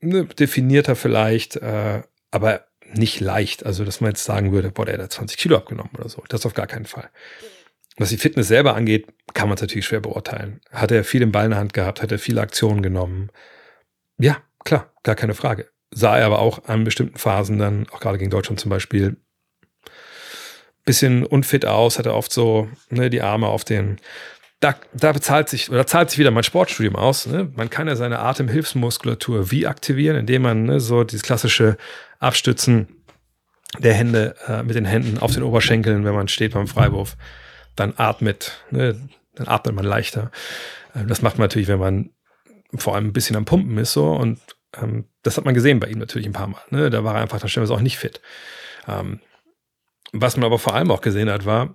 [0.00, 3.64] ne, definierter vielleicht, äh, aber nicht leicht.
[3.64, 6.22] Also, dass man jetzt sagen würde, boah, der hat 20 Kilo abgenommen oder so.
[6.28, 7.08] Das auf gar keinen Fall.
[7.98, 10.60] Was die Fitness selber angeht, kann man es natürlich schwer beurteilen.
[10.70, 13.30] Hat er viel den Ball in der Hand gehabt, hat er viele Aktionen genommen?
[14.18, 15.68] Ja, klar, gar keine Frage.
[15.90, 19.16] Sah er aber auch an bestimmten Phasen dann, auch gerade gegen Deutschland zum Beispiel,
[20.84, 23.98] bisschen unfit aus, hat er oft so ne, die Arme auf den
[24.62, 27.26] da, da bezahlt sich oder zahlt sich wieder mein Sportstudium aus.
[27.26, 27.50] Ne?
[27.56, 31.76] Man kann ja seine Atemhilfsmuskulatur wie aktivieren, indem man ne, so dieses klassische
[32.20, 33.02] Abstützen
[33.78, 37.16] der Hände äh, mit den Händen auf den Oberschenkeln, wenn man steht beim Freiwurf,
[37.74, 38.96] dann atmet, ne?
[39.34, 40.30] dann atmet man leichter.
[40.94, 42.10] Äh, das macht man natürlich, wenn man
[42.76, 44.38] vor allem ein bisschen am Pumpen ist so und
[44.80, 46.62] ähm, das hat man gesehen bei ihm natürlich ein paar Mal.
[46.70, 46.88] Ne?
[46.88, 48.20] Da war er einfach dann stellenweise auch nicht fit.
[48.86, 49.18] Ähm,
[50.12, 51.74] was man aber vor allem auch gesehen hat, war,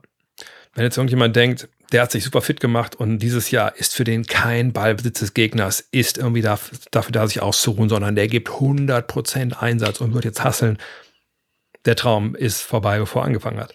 [0.73, 4.03] wenn jetzt irgendjemand denkt, der hat sich super fit gemacht und dieses Jahr ist für
[4.03, 8.49] den kein Ballbesitz des Gegners, ist irgendwie dafür, dafür da, sich auszuruhen, sondern der gibt
[8.49, 10.77] 100% Einsatz und wird jetzt hasseln.
[11.85, 13.73] Der Traum ist vorbei, bevor er angefangen hat.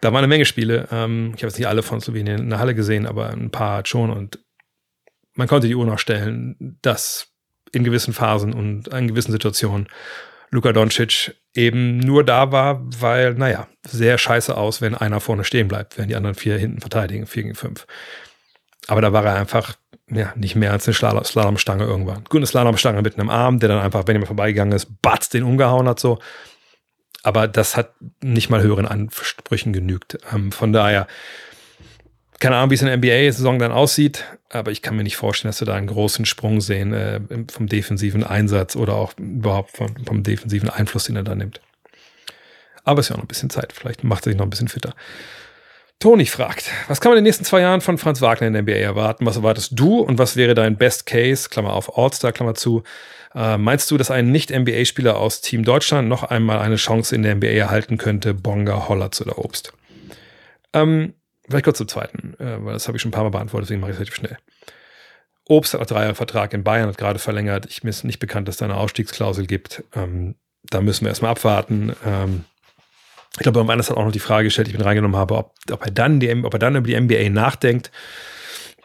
[0.00, 0.88] Da waren eine Menge Spiele.
[0.92, 3.84] Ähm, ich habe jetzt nicht alle von Slowenien in der Halle gesehen, aber ein paar
[3.86, 4.38] schon und
[5.34, 7.28] man konnte die Uhr noch stellen, dass
[7.72, 9.88] in gewissen Phasen und in gewissen Situationen
[10.50, 15.68] Luka Doncic eben nur da war, weil, naja, sehr scheiße aus, wenn einer vorne stehen
[15.68, 17.86] bleibt, wenn die anderen vier hinten verteidigen, vier gegen fünf.
[18.86, 19.74] Aber da war er einfach,
[20.10, 22.24] ja, nicht mehr als eine Slalomstange irgendwann.
[22.28, 25.88] Gute Slalomstange mit einem Arm, der dann einfach, wenn jemand vorbeigegangen ist, batz, den umgehauen
[25.88, 26.18] hat, so.
[27.22, 30.18] Aber das hat nicht mal höheren Ansprüchen genügt.
[30.32, 31.06] Ähm, von daher,
[32.40, 35.50] keine Ahnung, wie es in der NBA-Saison dann aussieht, aber ich kann mir nicht vorstellen,
[35.50, 37.20] dass wir da einen großen Sprung sehen äh,
[37.50, 41.60] vom defensiven Einsatz oder auch überhaupt vom, vom defensiven Einfluss, den er da nimmt.
[42.84, 43.72] Aber es ist ja auch noch ein bisschen Zeit.
[43.72, 44.94] Vielleicht macht er sich noch ein bisschen fitter.
[46.00, 48.62] Toni fragt, was kann man in den nächsten zwei Jahren von Franz Wagner in der
[48.62, 49.26] NBA erwarten?
[49.26, 52.84] Was erwartest du und was wäre dein Best Case, Klammer auf All-Star, Klammer zu?
[53.34, 57.34] Äh, meinst du, dass ein Nicht-NBA-Spieler aus Team Deutschland noch einmal eine Chance in der
[57.34, 58.32] NBA erhalten könnte?
[58.32, 59.72] Bonga, Hollatz oder Obst?
[60.72, 61.14] Ähm,
[61.48, 63.80] vielleicht kurz zum zweiten, äh, weil das habe ich schon ein paar Mal beantwortet, deswegen
[63.80, 64.38] mache ich es relativ schnell.
[65.48, 67.66] Obst hat einen drei Jahre Vertrag in Bayern, hat gerade verlängert.
[67.70, 69.82] Ich mir ist nicht bekannt, dass da eine Ausstiegsklausel gibt.
[69.94, 71.94] Ähm, da müssen wir erstmal abwarten.
[72.04, 72.44] Ähm,
[73.36, 75.54] ich glaube, anderen hat auch noch die Frage gestellt, die ich mit reingenommen habe, ob,
[75.70, 77.90] ob, er dann die, ob er dann über die NBA nachdenkt.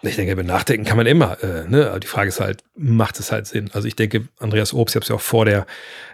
[0.04, 1.41] Ich denke, über Nachdenken kann man immer.
[1.43, 1.89] Äh, ne?
[1.89, 3.69] Aber die Frage ist halt, macht es halt Sinn?
[3.73, 5.65] Also ich denke, Andreas Obst, ich habe es ja auch vor der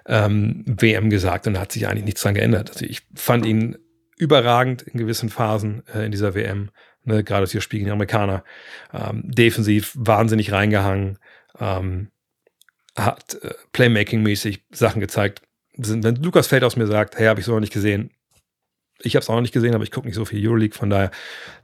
[0.06, 2.70] ähm, WM gesagt und da hat sich eigentlich nichts dran geändert.
[2.70, 3.78] Also ich fand ihn
[4.20, 6.70] überragend in gewissen Phasen äh, in dieser WM.
[7.04, 7.24] Ne?
[7.24, 8.44] Gerade das Spiel gegen die Amerikaner.
[8.94, 11.18] Ähm, defensiv wahnsinnig reingehangen.
[11.60, 12.12] Ähm,
[12.96, 15.42] hat äh, Playmaking-mäßig Sachen gezeigt.
[15.76, 18.12] Wenn Lukas Feld aus mir sagt, hey, habe ich so noch nicht gesehen,
[19.02, 20.90] ich habe es auch noch nicht gesehen, aber ich gucke nicht so viel Euroleague, von
[20.90, 21.12] daher,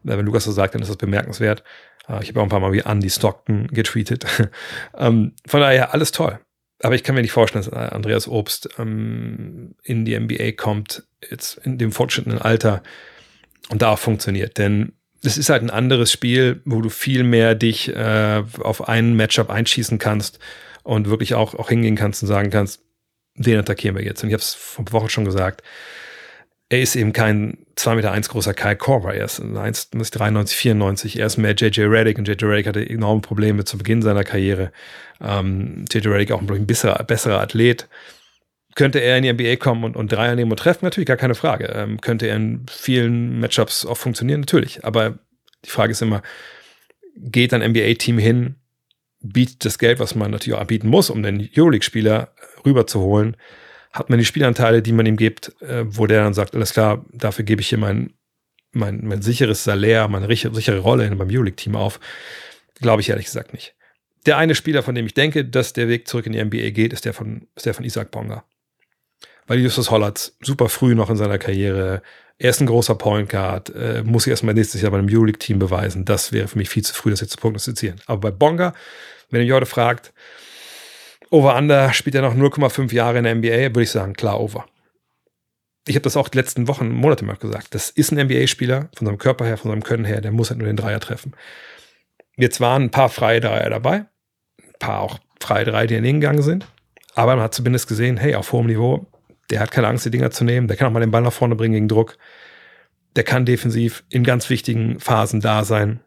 [0.04, 1.64] wenn Lukas so sagt, dann ist das bemerkenswert.
[2.08, 4.26] Äh, ich habe auch ein paar Mal wie Andy Stockton getweetet.
[4.98, 6.40] ähm, von daher, alles toll.
[6.82, 11.58] Aber ich kann mir nicht vorstellen, dass Andreas Obst ähm, in die NBA kommt, jetzt
[11.64, 12.84] in dem fortschrittenden Alter
[13.70, 14.58] und da auch funktioniert.
[14.58, 19.16] Denn es ist halt ein anderes Spiel, wo du viel mehr dich äh, auf einen
[19.16, 20.40] Matchup einschießen kannst
[20.84, 22.82] und wirklich auch, auch hingehen kannst und sagen kannst,
[23.36, 24.24] den attackieren wir jetzt.
[24.24, 25.64] Und ich habe es vor Woche schon gesagt,
[26.70, 29.14] er ist eben kein 2,1 Meter eins großer Kyle Korver.
[29.14, 31.20] Er ist 1,93, 94.
[31.20, 34.72] Er ist mehr JJ Reddick und JJ Reddick hatte enorme Probleme zu Beginn seiner Karriere.
[35.22, 37.88] Ähm, JJ Reddick auch ein besserer, besserer Athlet.
[38.74, 40.86] Könnte er in die NBA kommen und, und Dreier nehmen und treffen?
[40.86, 41.66] Natürlich, gar keine Frage.
[41.68, 44.42] Ähm, könnte er in vielen Matchups auch funktionieren?
[44.42, 44.84] Natürlich.
[44.84, 45.20] Aber
[45.64, 46.24] die Frage ist immer,
[47.16, 48.56] geht ein NBA-Team hin,
[49.22, 52.34] bietet das Geld, was man natürlich auch bieten muss, um den Euroleague-Spieler
[52.66, 53.38] rüberzuholen,
[53.96, 57.06] hat man die Spielanteile, die man ihm gibt, äh, wo der dann sagt, alles klar,
[57.14, 58.14] dafür gebe ich hier mein,
[58.74, 62.02] mein, mein sicheres Salär, meine sichere Rolle in, beim Euroleague-Team auf.
[62.82, 63.74] Glaube ich ehrlich gesagt nicht.
[64.26, 66.92] Der eine Spieler, von dem ich denke, dass der Weg zurück in die NBA geht,
[66.92, 68.44] ist der von, ist der von Isaac Bonga.
[69.48, 72.02] Weil Justus Hollatz super früh noch in seiner Karriere,
[72.38, 75.58] er ist ein großer Point Guard, äh, muss sich erstmal nächstes Jahr bei einem Euroleague-Team
[75.58, 76.04] beweisen.
[76.04, 78.02] Das wäre für mich viel zu früh, das jetzt zu prognostizieren.
[78.08, 78.74] Aber bei Bonga,
[79.30, 80.12] wenn ihr mich heute fragt,
[81.32, 84.66] Over-Under spielt er noch 0,5 Jahre in der NBA, würde ich sagen, klar Over.
[85.88, 87.76] Ich habe das auch die letzten Wochen, Monate mal gesagt.
[87.76, 90.60] Das ist ein NBA-Spieler, von seinem Körper her, von seinem Können her, der muss halt
[90.60, 91.34] nur den Dreier treffen.
[92.38, 94.06] Jetzt waren ein paar freie Dreier dabei,
[94.62, 96.68] ein paar auch freie Dreier, die hingegangen sind.
[97.14, 99.06] Aber man hat zumindest gesehen, hey, auf hohem Niveau,
[99.50, 101.34] der hat keine Angst, die Dinger zu nehmen, der kann auch mal den Ball nach
[101.34, 102.18] vorne bringen gegen Druck.
[103.16, 106.02] Der kann defensiv in ganz wichtigen Phasen da sein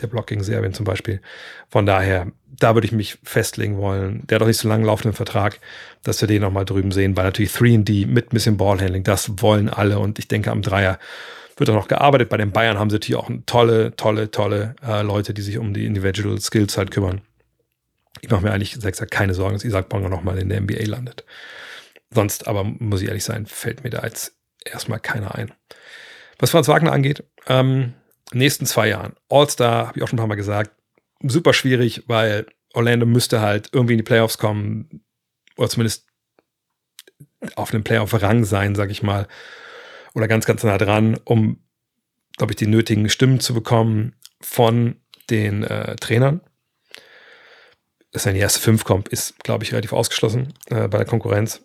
[0.00, 1.20] der Block gegen Serbien zum Beispiel.
[1.68, 4.26] Von daher, da würde ich mich festlegen wollen.
[4.26, 5.60] Der hat doch nicht so lange laufenden Vertrag,
[6.02, 9.68] dass wir den nochmal drüben sehen, weil natürlich 3D mit ein bisschen Ballhandling, das wollen
[9.68, 10.98] alle und ich denke am Dreier
[11.58, 12.28] wird auch noch gearbeitet.
[12.28, 15.74] Bei den Bayern haben sie natürlich auch tolle, tolle, tolle äh, Leute, die sich um
[15.74, 17.20] die Individual Skills halt kümmern.
[18.20, 21.24] Ich mache mir eigentlich gesagt keine Sorgen, dass Isaac Bonga nochmal in der NBA landet.
[22.10, 24.34] Sonst aber, muss ich ehrlich sein, fällt mir da jetzt
[24.64, 25.52] erstmal keiner ein.
[26.38, 27.94] Was Franz Wagner angeht, ähm,
[28.32, 29.14] nächsten zwei Jahren.
[29.28, 30.72] All-Star, habe ich auch schon ein paar Mal gesagt,
[31.22, 35.04] super schwierig, weil Orlando müsste halt irgendwie in die Playoffs kommen
[35.56, 36.06] oder zumindest
[37.56, 39.28] auf einem Playoff-Rang sein, sag ich mal,
[40.14, 41.62] oder ganz, ganz nah dran, um,
[42.36, 44.96] glaube ich, die nötigen Stimmen zu bekommen von
[45.30, 46.40] den äh, Trainern.
[48.12, 51.06] Dass er in die erste fünf kommt, ist, glaube ich, relativ ausgeschlossen äh, bei der
[51.06, 51.62] Konkurrenz.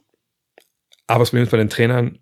[1.08, 2.19] Aber das Problem ist bei den Trainern,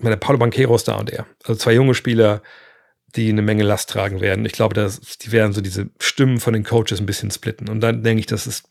[0.00, 1.26] meine Paulo Banquero ist da und er.
[1.44, 2.42] Also zwei junge Spieler,
[3.16, 4.44] die eine Menge Last tragen werden.
[4.44, 7.68] Ich glaube, dass die werden so diese Stimmen von den Coaches ein bisschen splitten.
[7.68, 8.64] Und dann denke ich, dass es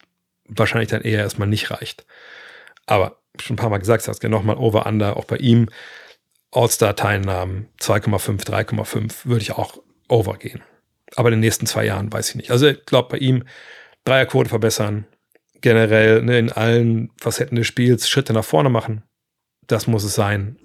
[0.47, 2.06] wahrscheinlich dann eher erstmal nicht reicht.
[2.86, 5.69] Aber schon ein paar Mal gesagt, hast nochmal Over-Under, auch bei ihm.
[6.51, 10.62] All-Star-Teilnahmen 2,5, 3,5 würde ich auch over gehen.
[11.15, 12.51] Aber in den nächsten zwei Jahren weiß ich nicht.
[12.51, 13.43] Also ich glaube bei ihm
[14.06, 15.06] Dreierquote verbessern,
[15.62, 19.03] generell ne, in allen Facetten des Spiels Schritte nach vorne machen.
[19.65, 20.58] Das muss es sein.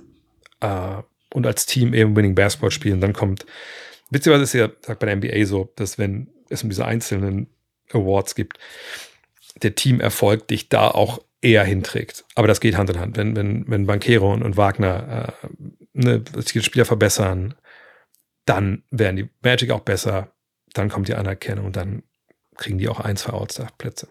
[0.61, 3.01] Äh, und als Team eben Winning Basketball spielen.
[3.01, 3.47] Dann kommt,
[4.11, 7.49] beziehungsweise ist ja, sagt bei der NBA so, dass wenn es um diese einzelnen
[7.93, 8.59] Awards gibt,
[9.63, 12.25] der Teamerfolg dich da auch eher hinträgt.
[12.35, 13.17] Aber das geht Hand in Hand.
[13.17, 15.49] Wenn, wenn, wenn Banquero und Wagner äh,
[15.93, 17.55] ne, die Spieler verbessern,
[18.45, 20.33] dann werden die Magic auch besser,
[20.73, 22.03] dann kommt die Anerkennung und dann
[22.57, 24.09] kriegen die auch ein, zwei All-Star-Plätze.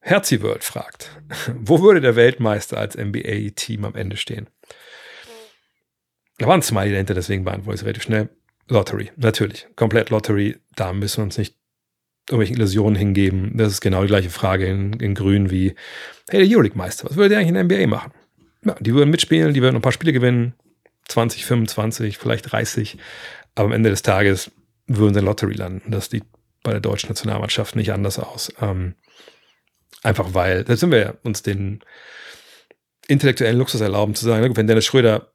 [0.00, 1.10] Herzi World fragt,
[1.54, 4.48] wo würde der Weltmeister als NBA-Team am Ende stehen?
[6.38, 8.28] Da waren zwei dahinter, deswegen beantworte ich es relativ schnell.
[8.68, 9.66] Lottery, natürlich.
[9.76, 10.56] Komplett Lottery.
[10.76, 11.56] Da müssen wir uns nicht
[12.28, 13.56] irgendwelche Illusionen hingeben.
[13.56, 15.74] Das ist genau die gleiche Frage in, in Grün wie,
[16.28, 18.12] hey, der Euroleague-Meister, was würde der eigentlich in der NBA machen?
[18.64, 20.54] Ja, die würden mitspielen, die würden ein paar Spiele gewinnen,
[21.08, 22.98] 20, 25, vielleicht 30,
[23.54, 24.50] aber am Ende des Tages
[24.86, 25.90] würden sie in Lottery landen.
[25.90, 26.24] Das sieht
[26.62, 28.52] bei der deutschen Nationalmannschaft nicht anders aus.
[28.60, 28.94] Ähm,
[30.02, 31.80] einfach weil, da sind wir uns den
[33.06, 35.32] intellektuellen Luxus erlauben zu sagen, wenn Dennis Schröder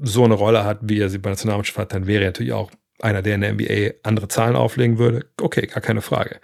[0.00, 2.52] so eine Rolle hat, wie er sie bei der Nationalmannschaft hat, dann wäre er natürlich
[2.52, 5.26] auch einer, der in der NBA andere Zahlen auflegen würde.
[5.40, 6.40] Okay, gar keine Frage.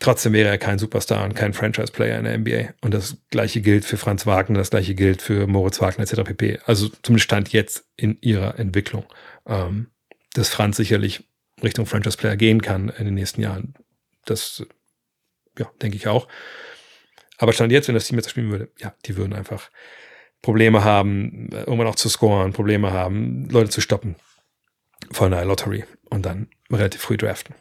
[0.00, 2.74] Trotzdem wäre er kein Superstar und kein Franchise-Player in der NBA.
[2.80, 6.24] Und das gleiche gilt für Franz Wagner, das gleiche gilt für Moritz Wagner etc.
[6.24, 6.58] pp.
[6.64, 9.04] Also zumindest stand jetzt in ihrer Entwicklung,
[9.46, 9.88] ähm,
[10.34, 11.28] dass Franz sicherlich
[11.62, 13.74] Richtung Franchise-Player gehen kann in den nächsten Jahren.
[14.24, 14.66] Das,
[15.58, 16.26] ja, denke ich auch.
[17.38, 19.70] Aber stand jetzt, wenn das Team jetzt spielen würde, ja, die würden einfach
[20.42, 24.16] Probleme haben, irgendwann auch zu scoren, Probleme haben, Leute zu stoppen
[25.10, 27.54] von der Lottery und dann relativ früh draften.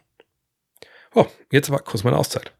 [1.13, 2.53] Oh, jetzt war kurz meine Auszeit.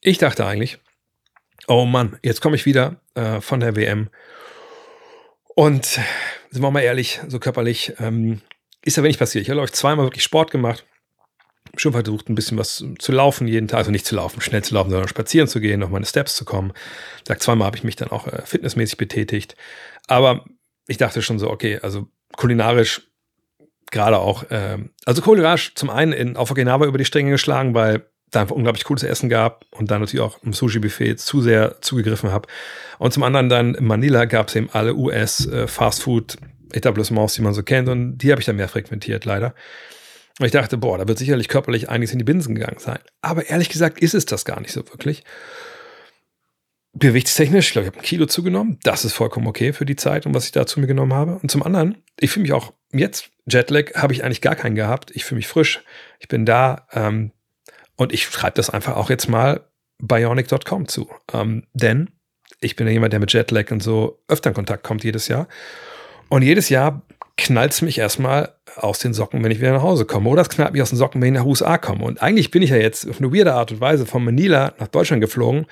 [0.00, 0.78] Ich dachte eigentlich,
[1.66, 4.10] oh Mann, jetzt komme ich wieder äh, von der WM.
[5.54, 5.98] Und
[6.50, 8.42] sind wir mal ehrlich, so körperlich, ähm,
[8.82, 9.44] ist ja wenig passiert.
[9.44, 10.84] Ich habe, ich, zweimal wirklich Sport gemacht.
[11.76, 13.78] Schon versucht, ein bisschen was zu laufen jeden Tag.
[13.78, 16.44] Also nicht zu laufen, schnell zu laufen, sondern spazieren zu gehen, noch meine Steps zu
[16.44, 16.72] kommen.
[17.26, 19.56] Sag, zweimal habe ich mich dann auch äh, fitnessmäßig betätigt.
[20.06, 20.44] Aber
[20.86, 23.02] ich dachte schon so, okay, also kulinarisch
[23.90, 28.06] gerade auch, äh, also kulinarisch zum einen in, auf Okinawa über die Stränge geschlagen, weil
[28.30, 32.30] da einfach unglaublich cooles Essen gab und dann natürlich auch im Sushi-Buffet zu sehr zugegriffen
[32.30, 32.48] habe.
[32.98, 37.62] Und zum anderen dann in Manila gab es eben alle US-Fastfood-Etablissements, äh, die man so
[37.62, 39.54] kennt und die habe ich dann mehr frequentiert, leider.
[40.40, 42.98] Und ich dachte, boah, da wird sicherlich körperlich einiges in die Binsen gegangen sein.
[43.22, 45.22] Aber ehrlich gesagt ist es das gar nicht so wirklich.
[46.94, 48.78] Gewichtstechnisch, ich glaube, ich habe ein Kilo zugenommen.
[48.82, 51.38] Das ist vollkommen okay für die Zeit und was ich da zu mir genommen habe.
[51.40, 55.10] Und zum anderen, ich fühle mich auch jetzt, Jetlag habe ich eigentlich gar keinen gehabt.
[55.14, 55.82] Ich fühle mich frisch.
[56.18, 56.86] Ich bin da.
[56.92, 57.32] Ähm,
[57.96, 59.68] und ich schreibe das einfach auch jetzt mal
[59.98, 61.08] bionic.com zu.
[61.32, 62.10] Ähm, denn
[62.60, 65.48] ich bin ja jemand, der mit Jetlag und so öfter in Kontakt kommt jedes Jahr.
[66.28, 67.02] Und jedes Jahr
[67.36, 70.28] knallt es mich erstmal aus den Socken, wenn ich wieder nach Hause komme.
[70.28, 72.04] Oder es knallt mich aus den Socken, wenn ich nach USA komme.
[72.04, 74.88] Und eigentlich bin ich ja jetzt auf eine weirde Art und Weise von Manila nach
[74.88, 75.66] Deutschland geflogen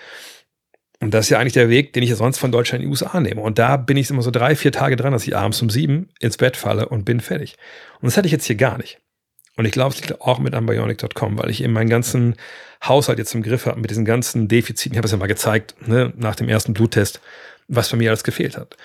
[1.03, 2.91] und das ist ja eigentlich der Weg, den ich ja sonst von Deutschland in die
[2.93, 3.41] USA nehme.
[3.41, 6.11] Und da bin ich immer so drei, vier Tage dran, dass ich abends um sieben
[6.21, 7.57] ins Bett falle und bin fertig.
[8.01, 9.01] Und das hatte ich jetzt hier gar nicht.
[9.57, 12.37] Und ich glaube, es liegt auch mit Ambionic.com, weil ich eben meinen ganzen
[12.85, 14.93] Haushalt jetzt im Griff habe mit diesen ganzen Defiziten.
[14.93, 17.21] Ich habe es ja mal gezeigt, ne, nach dem ersten Bluttest,
[17.67, 18.77] was bei mir alles gefehlt hat.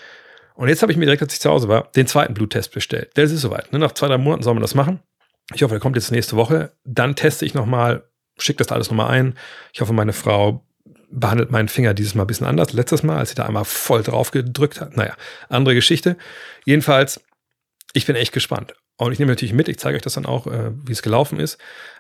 [0.58, 3.16] Und jetzt habe ich mir direkt, als ich zu Hause war, den zweiten Bluttest bestellt.
[3.16, 3.72] Der ist soweit.
[3.72, 3.78] Ne?
[3.78, 5.00] Nach zwei, drei Monaten soll man das machen.
[5.54, 6.72] Ich hoffe, der kommt jetzt nächste Woche.
[6.84, 9.38] Dann teste ich nochmal, schicke das alles nochmal ein.
[9.72, 10.66] Ich hoffe, meine Frau
[11.12, 12.74] behandelt meinen Finger dieses Mal ein bisschen anders.
[12.74, 14.98] Letztes Mal, als sie da einmal voll drauf gedrückt hat.
[14.98, 15.16] Naja,
[15.48, 16.18] andere Geschichte.
[16.66, 17.22] Jedenfalls,
[17.94, 18.74] ich bin echt gespannt.
[18.98, 21.40] Und ich nehme natürlich mit, ich zeige euch das dann auch, äh, wie es gelaufen
[21.40, 21.60] ist.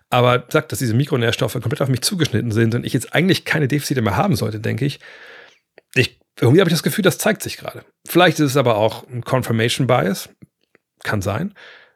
[0.09, 3.67] Aber sagt, dass diese Mikronährstoffe komplett auf mich zugeschnitten sind und ich jetzt eigentlich keine
[3.67, 4.99] Defizite mehr haben sollte, denke ich.
[5.93, 7.83] ich irgendwie habe ich das Gefühl, das zeigt sich gerade.
[8.07, 10.29] Vielleicht ist es aber auch ein Confirmation Bias.
[11.03, 11.53] Kann sein.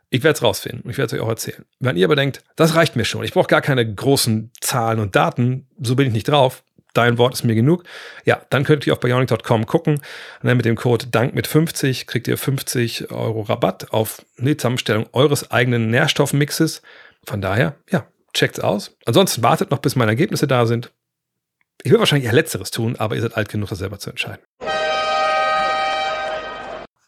[0.09, 1.63] Ich werde es rausfinden und ich werde es euch auch erzählen.
[1.79, 5.15] Wenn ihr aber denkt, das reicht mir schon, ich brauche gar keine großen Zahlen und
[5.15, 7.83] Daten, so bin ich nicht drauf, dein Wort ist mir genug.
[8.25, 9.95] Ja, dann könnt ihr auf bionic.com gucken.
[9.95, 14.57] Und dann mit dem Code DANK mit 50 kriegt ihr 50 Euro Rabatt auf eine
[14.57, 16.81] Zusammenstellung eures eigenen Nährstoffmixes.
[17.25, 18.97] Von daher, ja, checkt's aus.
[19.05, 20.91] Ansonsten wartet noch, bis meine Ergebnisse da sind.
[21.83, 24.43] Ich würde wahrscheinlich eher Letzteres tun, aber ihr seid alt genug, das selber zu entscheiden.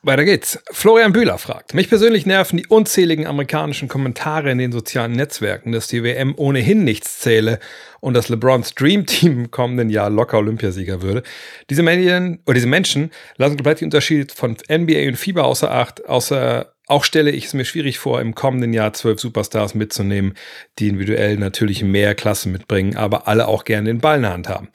[0.06, 0.60] Weiter geht's.
[0.70, 1.74] Florian Bühler fragt.
[1.74, 6.84] Mich persönlich nerven die unzähligen amerikanischen Kommentare in den sozialen Netzwerken, dass die WM ohnehin
[6.84, 7.58] nichts zähle
[8.02, 11.24] und dass LeBrons Dream Team im kommenden Jahr locker Olympiasieger würde.
[11.70, 16.73] Diese oder diese Menschen lassen komplett die Unterschiede von NBA und FIBA außer Acht, außer
[16.88, 20.34] auch stelle ich es mir schwierig vor, im kommenden Jahr zwölf Superstars mitzunehmen,
[20.80, 24.50] die individuell natürlich mehr Klasse mitbringen, aber alle auch gerne den Ball in der Hand
[24.50, 24.70] haben.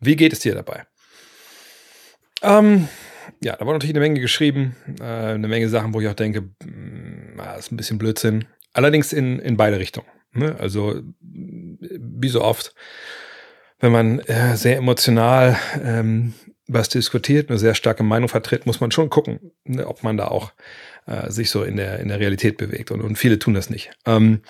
[0.00, 0.84] Wie geht es dir dabei?
[2.42, 2.88] Ähm,
[3.40, 6.42] ja, da war natürlich eine Menge geschrieben, äh, eine Menge Sachen, wo ich auch denke,
[6.42, 8.46] mh, hm, ist ein bisschen Blödsinn.
[8.72, 10.08] Allerdings in, in beide Richtungen.
[10.32, 10.56] Ne?
[10.58, 12.74] Also wie so oft,
[13.80, 16.34] wenn man äh, sehr emotional ähm,
[16.72, 20.28] was diskutiert, eine sehr starke Meinung vertritt, muss man schon gucken, ne, ob man da
[20.28, 20.52] auch
[21.06, 22.90] äh, sich so in der, in der Realität bewegt.
[22.90, 23.90] Und, und viele tun das nicht.
[24.06, 24.42] Ähm,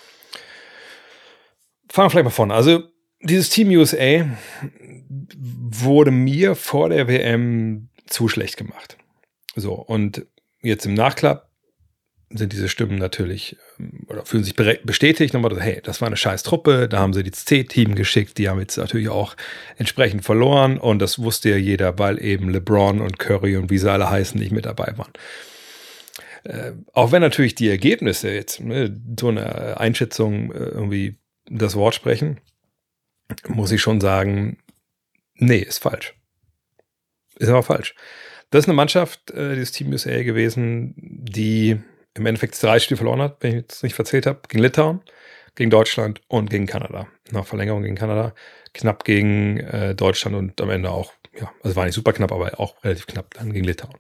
[1.89, 2.55] fangen wir vielleicht mal vorne.
[2.55, 2.85] Also
[3.21, 4.27] dieses Team USA
[5.39, 8.97] wurde mir vor der WM zu schlecht gemacht.
[9.55, 10.27] So, und
[10.63, 11.52] jetzt im Nachklapp
[12.35, 16.43] sind diese Stimmen natürlich ähm, oder fühlen sich bestätigt nochmal, hey, das war eine scheiß
[16.43, 19.37] Truppe, da haben sie das C-Team geschickt, die haben jetzt natürlich auch
[19.77, 23.91] entsprechend verloren und das wusste ja jeder, weil eben LeBron und Curry und wie sie
[23.91, 25.13] alle heißen nicht mit dabei waren.
[26.45, 31.19] Äh, auch wenn natürlich die Ergebnisse jetzt, ne, so eine Einschätzung äh, irgendwie
[31.49, 32.41] das Wort sprechen,
[33.47, 34.59] muss ich schon sagen,
[35.35, 36.15] nee, ist falsch.
[37.37, 37.95] Ist aber falsch.
[38.51, 41.81] Das ist eine Mannschaft, äh, dieses Team USA gewesen, die
[42.15, 45.01] im Endeffekt drei Spiele verloren hat, wenn ich jetzt nicht verzählt habe, gegen Litauen,
[45.55, 47.07] gegen Deutschland und gegen Kanada.
[47.31, 48.35] Nach Verlängerung gegen Kanada,
[48.75, 52.59] knapp gegen äh, Deutschland und am Ende auch, ja, also war nicht super knapp, aber
[52.61, 53.97] auch relativ knapp dann gegen Litauen.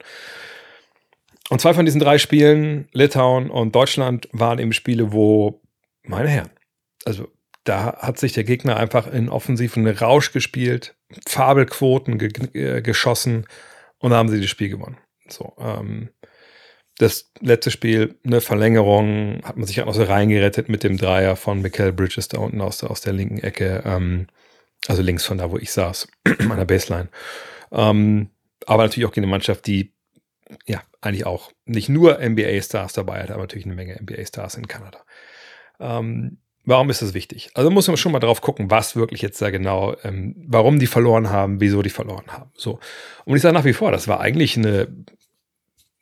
[1.50, 5.60] Und zwei von diesen drei Spielen, Litauen und Deutschland, waren eben Spiele, wo,
[6.02, 6.50] meine Herren,
[7.04, 7.28] also
[7.64, 10.96] da hat sich der Gegner einfach in offensiven Rausch gespielt,
[11.26, 13.46] Fabelquoten ge äh, geschossen
[13.98, 14.98] und da haben sie das Spiel gewonnen.
[15.28, 16.10] So, ähm,
[16.98, 21.36] das letzte Spiel, eine Verlängerung, hat man sich auch noch so reingerettet mit dem Dreier
[21.36, 24.26] von Michael Bridges da unten aus, aus der linken Ecke, ähm,
[24.86, 27.08] also links von da, wo ich saß, an der Baseline.
[27.70, 28.30] Ähm,
[28.66, 29.92] aber natürlich auch gegen eine Mannschaft, die
[30.66, 35.00] ja eigentlich auch nicht nur NBA-Stars dabei hat, aber natürlich eine Menge NBA-Stars in Kanada.
[35.80, 37.50] Ähm, Warum ist das wichtig?
[37.54, 40.86] Also muss man schon mal drauf gucken, was wirklich jetzt da genau, ähm, warum die
[40.86, 42.50] verloren haben, wieso die verloren haben.
[42.54, 42.78] So.
[43.24, 44.86] Und ich sage nach wie vor, das war eigentlich eine,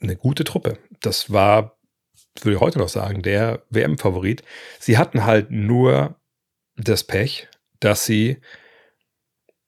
[0.01, 0.79] eine gute Truppe.
[1.01, 1.77] Das war,
[2.43, 4.43] würde ich heute noch sagen, der WM-Favorit.
[4.79, 6.17] Sie hatten halt nur
[6.77, 7.49] das Pech,
[7.81, 8.39] dass sie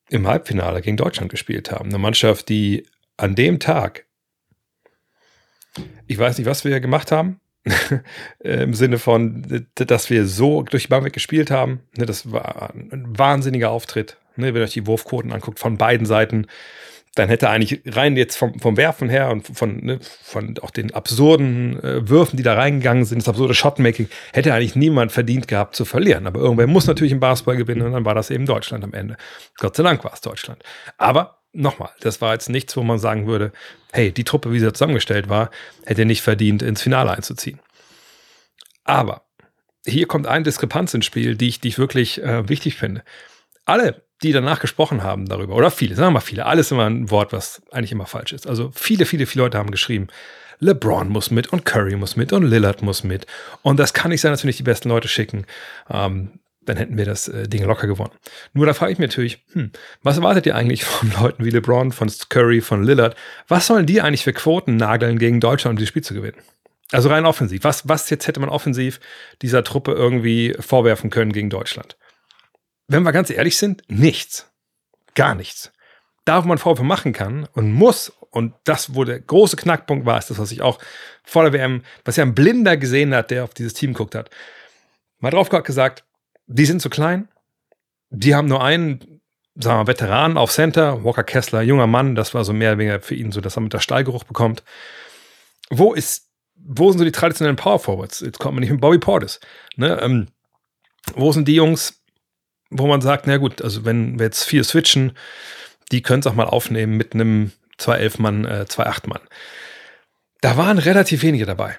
[0.08, 1.88] im Halbfinale gegen Deutschland gespielt haben.
[1.88, 4.06] Eine Mannschaft, die an dem Tag,
[6.06, 7.40] ich weiß nicht, was wir gemacht haben,
[8.40, 11.80] im Sinne von, dass wir so durch die Bank weg gespielt haben.
[11.96, 14.18] Ne, das war ein wahnsinniger Auftritt.
[14.36, 16.46] Ne, wenn ihr euch die Wurfquoten anguckt von beiden Seiten,
[17.14, 20.94] dann hätte eigentlich rein jetzt vom, vom Werfen her und von, ne, von auch den
[20.94, 25.76] absurden äh, Würfen, die da reingegangen sind, das absurde Shotmaking, hätte eigentlich niemand verdient gehabt
[25.76, 26.26] zu verlieren.
[26.26, 29.16] Aber irgendwer muss natürlich im Basketball gewinnen und dann war das eben Deutschland am Ende.
[29.58, 30.62] Gott sei Dank war es Deutschland.
[30.96, 33.52] Aber nochmal, das war jetzt nichts, wo man sagen würde,
[33.92, 35.50] hey, die Truppe, wie sie zusammengestellt war,
[35.84, 37.60] hätte nicht verdient, ins Finale einzuziehen.
[38.84, 39.26] Aber
[39.86, 43.02] hier kommt eine Diskrepanz ins Spiel, die ich, die ich wirklich äh, wichtig finde.
[43.64, 47.10] Alle, die danach gesprochen haben darüber, oder viele, sagen wir mal viele, alles immer ein
[47.10, 48.46] Wort, was eigentlich immer falsch ist.
[48.46, 50.08] Also viele, viele, viele Leute haben geschrieben,
[50.60, 53.26] LeBron muss mit und Curry muss mit und Lillard muss mit.
[53.62, 55.44] Und das kann nicht sein, dass wir nicht die besten Leute schicken.
[55.90, 58.12] Ähm, dann hätten wir das äh, Ding locker gewonnen.
[58.52, 61.90] Nur da frage ich mich natürlich, hm, was erwartet ihr eigentlich von Leuten wie LeBron,
[61.90, 63.16] von Curry, von Lillard?
[63.48, 66.38] Was sollen die eigentlich für Quoten nageln gegen Deutschland, um dieses Spiel zu gewinnen?
[66.92, 67.64] Also rein offensiv.
[67.64, 69.00] Was, was jetzt hätte man offensiv
[69.40, 71.96] dieser Truppe irgendwie vorwerfen können gegen Deutschland?
[72.92, 74.50] Wenn wir ganz ehrlich sind, nichts.
[75.14, 75.72] Gar nichts.
[76.26, 80.18] Da, wo man Vorwürfe machen kann und muss, und das, wo der große Knackpunkt war,
[80.18, 80.78] ist das, was ich auch
[81.24, 84.28] vor der WM, was ja ein Blinder gesehen hat, der auf dieses Team guckt hat,
[85.20, 86.04] mal drauf gesagt,
[86.46, 87.28] die sind zu klein.
[88.10, 89.22] Die haben nur einen,
[89.54, 92.14] sagen wir, Veteran auf Center, Walker Kessler, junger Mann.
[92.14, 94.62] Das war so mehr oder weniger für ihn so, dass er mit der Stallgeruch bekommt.
[95.70, 98.20] Wo ist, wo sind so die traditionellen Power Forwards?
[98.20, 99.40] Jetzt kommt man nicht mit Bobby Portis.
[99.76, 99.98] Ne?
[100.02, 100.28] Ähm,
[101.14, 102.01] wo sind die Jungs,
[102.72, 105.12] wo man sagt, na gut, also wenn wir jetzt vier switchen,
[105.90, 109.20] die können es auch mal aufnehmen mit einem 2-11-Mann, äh, 2-8-Mann.
[110.40, 111.78] Da waren relativ wenige dabei.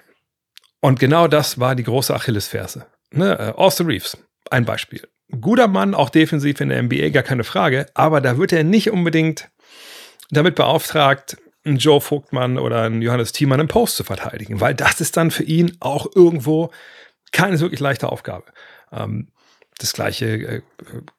[0.80, 2.86] Und genau das war die große Achillesferse.
[3.10, 3.38] Ne?
[3.38, 4.18] Äh, Austin Reeves,
[4.50, 5.06] ein Beispiel.
[5.40, 8.90] Guter Mann, auch defensiv in der NBA, gar keine Frage, aber da wird er nicht
[8.90, 9.50] unbedingt
[10.30, 15.00] damit beauftragt, einen Joe Vogtmann oder einen Johannes Thiemann im Post zu verteidigen, weil das
[15.00, 16.70] ist dann für ihn auch irgendwo
[17.32, 18.44] keine wirklich leichte Aufgabe.
[18.92, 19.28] Ähm,
[19.78, 20.62] das gleiche äh,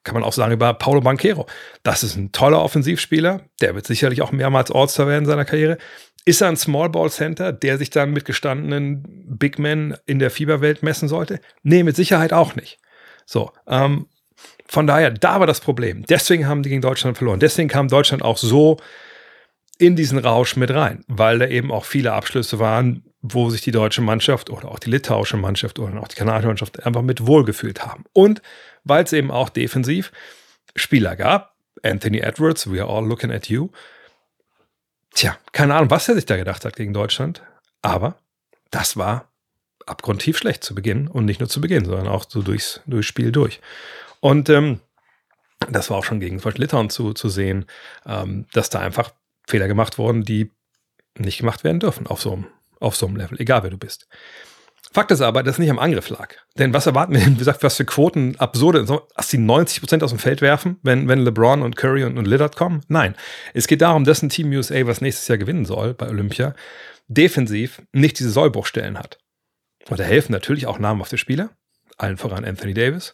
[0.04, 1.46] kann man auch sagen über Paulo Banquero.
[1.82, 5.78] Das ist ein toller Offensivspieler, der wird sicherlich auch mehrmals All-Star werden in seiner Karriere.
[6.24, 10.30] Ist er ein Small Ball Center, der sich dann mit gestandenen Big Men in der
[10.30, 11.40] Fieberwelt messen sollte?
[11.62, 12.78] Nee, mit Sicherheit auch nicht.
[13.26, 14.06] So, ähm,
[14.66, 16.04] von daher, da war das Problem.
[16.08, 17.38] Deswegen haben die gegen Deutschland verloren.
[17.38, 18.78] Deswegen kam Deutschland auch so
[19.78, 23.72] in diesen Rausch mit rein, weil da eben auch viele Abschlüsse waren, wo sich die
[23.72, 27.84] deutsche Mannschaft oder auch die litauische Mannschaft oder auch die kanadische Mannschaft einfach mit wohlgefühlt
[27.84, 28.04] haben.
[28.12, 28.42] Und
[28.84, 30.12] weil es eben auch defensiv
[30.74, 33.70] Spieler gab, Anthony Edwards, we are all looking at you.
[35.14, 37.42] Tja, keine Ahnung, was er sich da gedacht hat gegen Deutschland,
[37.82, 38.16] aber
[38.70, 39.30] das war
[39.86, 43.32] abgrundtief schlecht zu Beginn und nicht nur zu Beginn, sondern auch so durchs, durchs Spiel
[43.32, 43.60] durch.
[44.20, 44.80] Und ähm,
[45.70, 47.66] das war auch schon gegen Litauen zu, zu sehen,
[48.04, 49.12] ähm, dass da einfach
[49.46, 50.50] Fehler gemacht wurden, die
[51.16, 52.46] nicht gemacht werden dürfen auf so, einem,
[52.80, 54.08] auf so einem Level, egal wer du bist.
[54.92, 56.34] Fakt ist aber, dass es nicht am Angriff lag.
[56.58, 60.10] Denn was erwarten wir, wie gesagt, was für Quoten absurde, dass die 90 Prozent aus
[60.10, 62.80] dem Feld werfen, wenn, wenn LeBron und Curry und, und Lillard kommen?
[62.88, 63.14] Nein.
[63.52, 66.54] Es geht darum, dass ein Team USA, was nächstes Jahr gewinnen soll bei Olympia,
[67.08, 69.18] defensiv nicht diese Sollbruchstellen hat.
[69.88, 71.50] Und da helfen natürlich auch namhafte Spieler,
[71.98, 73.12] allen voran Anthony Davis.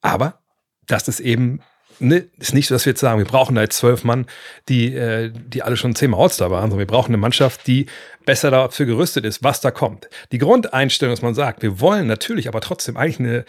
[0.00, 0.40] Aber
[0.86, 1.60] dass es eben
[1.98, 4.26] ne, ist nicht so, dass wir jetzt sagen, wir brauchen da jetzt zwölf Mann,
[4.68, 7.86] die, äh, die alle schon zehnmal All-Star waren, sondern wir brauchen eine Mannschaft, die
[8.24, 10.08] besser dafür gerüstet ist, was da kommt.
[10.32, 13.44] Die Grundeinstellung, dass man sagt, wir wollen natürlich aber trotzdem eigentlich eine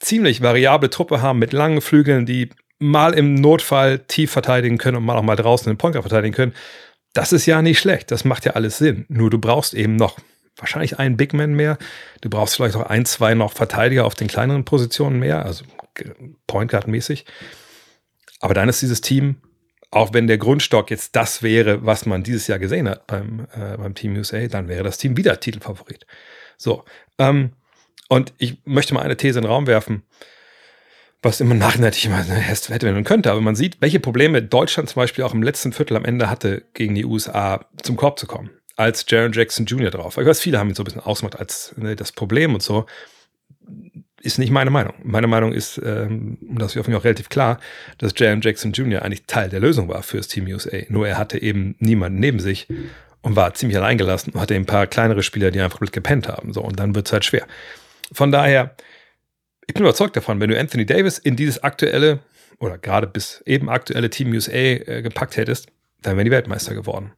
[0.00, 5.04] ziemlich variable Truppe haben mit langen Flügeln, die mal im Notfall tief verteidigen können und
[5.04, 6.54] mal auch mal draußen den Point verteidigen können.
[7.14, 8.10] Das ist ja nicht schlecht.
[8.10, 9.04] Das macht ja alles Sinn.
[9.08, 10.18] Nur du brauchst eben noch
[10.56, 11.78] wahrscheinlich einen Big Man mehr.
[12.20, 15.64] Du brauchst vielleicht auch ein, zwei noch Verteidiger auf den kleineren Positionen mehr, also
[16.46, 17.24] Point Guard mäßig.
[18.42, 19.36] Aber dann ist dieses Team,
[19.90, 23.76] auch wenn der Grundstock jetzt das wäre, was man dieses Jahr gesehen hat beim, äh,
[23.76, 26.06] beim Team USA, dann wäre das Team wieder Titelfavorit.
[26.58, 26.84] So.
[27.18, 27.52] Ähm,
[28.08, 30.02] und ich möchte mal eine These in den Raum werfen,
[31.22, 33.30] was immer nachher ich immer hätte werden könnte.
[33.30, 36.64] Aber man sieht, welche Probleme Deutschland zum Beispiel auch im letzten Viertel am Ende hatte,
[36.74, 38.50] gegen die USA zum Korb zu kommen.
[38.74, 39.90] Als Jaron Jackson Jr.
[39.90, 40.16] drauf.
[40.16, 42.86] Ich weiß, viele haben ihn so ein bisschen ausgemacht als ne, das Problem und so
[44.22, 44.94] ist nicht meine Meinung.
[45.02, 47.58] Meine Meinung ist, ähm, und das ist mir auch relativ klar,
[47.98, 49.02] dass Jaron Jackson Jr.
[49.02, 50.78] eigentlich Teil der Lösung war fürs Team USA.
[50.88, 52.68] Nur er hatte eben niemanden neben sich
[53.20, 56.52] und war ziemlich alleingelassen und hatte ein paar kleinere Spieler, die einfach gepennt haben.
[56.52, 57.46] So, und dann wird es halt schwer.
[58.12, 58.74] Von daher,
[59.66, 62.20] ich bin überzeugt davon, wenn du Anthony Davis in dieses aktuelle
[62.58, 65.68] oder gerade bis eben aktuelle Team USA äh, gepackt hättest,
[66.00, 67.12] dann wären die Weltmeister geworden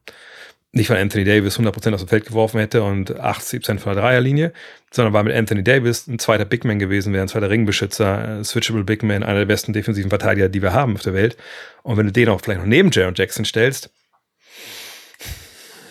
[0.75, 4.51] nicht weil Anthony Davis 100% aus dem Feld geworfen hätte und 80% von der Dreierlinie,
[4.91, 8.83] sondern weil mit Anthony Davis ein zweiter Big Man gewesen wäre, ein zweiter Ringbeschützer, Switchable
[8.83, 11.37] Big Man, einer der besten defensiven Verteidiger, die wir haben auf der Welt.
[11.83, 13.89] Und wenn du den auch vielleicht noch neben Jaron Jackson stellst,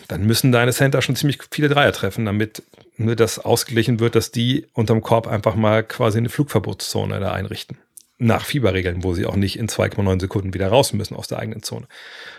[0.08, 2.62] dann müssen deine Center schon ziemlich viele Dreier treffen, damit
[2.98, 7.78] das ausgeglichen wird, dass die unterm Korb einfach mal quasi eine Flugverbotszone da einrichten.
[8.18, 11.62] Nach Fieberregeln, wo sie auch nicht in 2,9 Sekunden wieder raus müssen aus der eigenen
[11.62, 11.88] Zone.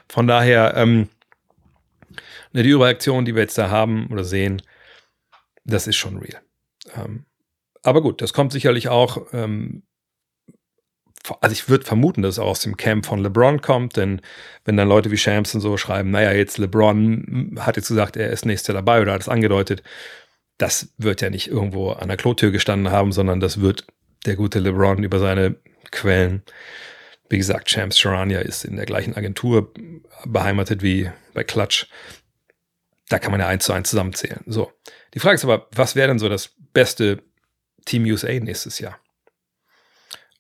[0.07, 1.09] Von daher, ähm,
[2.63, 4.61] die Überreaktion, die wir jetzt da haben oder sehen,
[5.63, 6.41] das ist schon real.
[6.95, 7.25] Ähm,
[7.83, 9.83] aber gut, das kommt sicherlich auch, ähm,
[11.41, 14.21] also ich würde vermuten, dass es auch aus dem Camp von LeBron kommt, denn
[14.63, 18.29] wenn dann Leute wie Shams und so schreiben, naja, jetzt LeBron hat jetzt gesagt, er
[18.29, 19.81] ist nächstes Jahr dabei oder hat es angedeutet,
[20.57, 23.87] das wird ja nicht irgendwo an der Klotür gestanden haben, sondern das wird
[24.25, 25.55] der gute LeBron über seine
[25.91, 26.43] Quellen
[27.29, 29.73] wie gesagt, Shams Charania ist in der gleichen Agentur
[30.25, 31.87] beheimatet wie bei Clutch
[33.09, 34.41] da kann man ja eins zu eins zusammenzählen.
[34.45, 34.71] So.
[35.13, 37.21] Die Frage ist aber, was wäre denn so das beste
[37.85, 38.99] Team USA nächstes Jahr?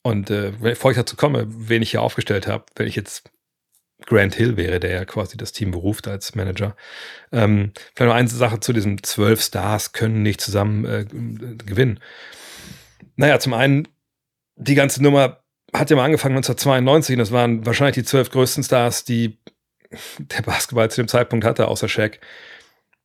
[0.01, 3.31] Und äh, bevor ich dazu komme, wen ich hier aufgestellt habe, wenn ich jetzt
[4.05, 6.75] Grant Hill wäre, der ja quasi das Team beruft als Manager.
[7.31, 11.99] Ähm, vielleicht noch eine Sache zu diesen zwölf Stars können nicht zusammen äh, gewinnen.
[13.15, 13.87] Naja, zum einen,
[14.57, 15.43] die ganze Nummer
[15.73, 19.39] hat ja mal angefangen 1992 und das waren wahrscheinlich die zwölf größten Stars, die
[20.19, 22.19] der Basketball zu dem Zeitpunkt hatte, außer Shaq.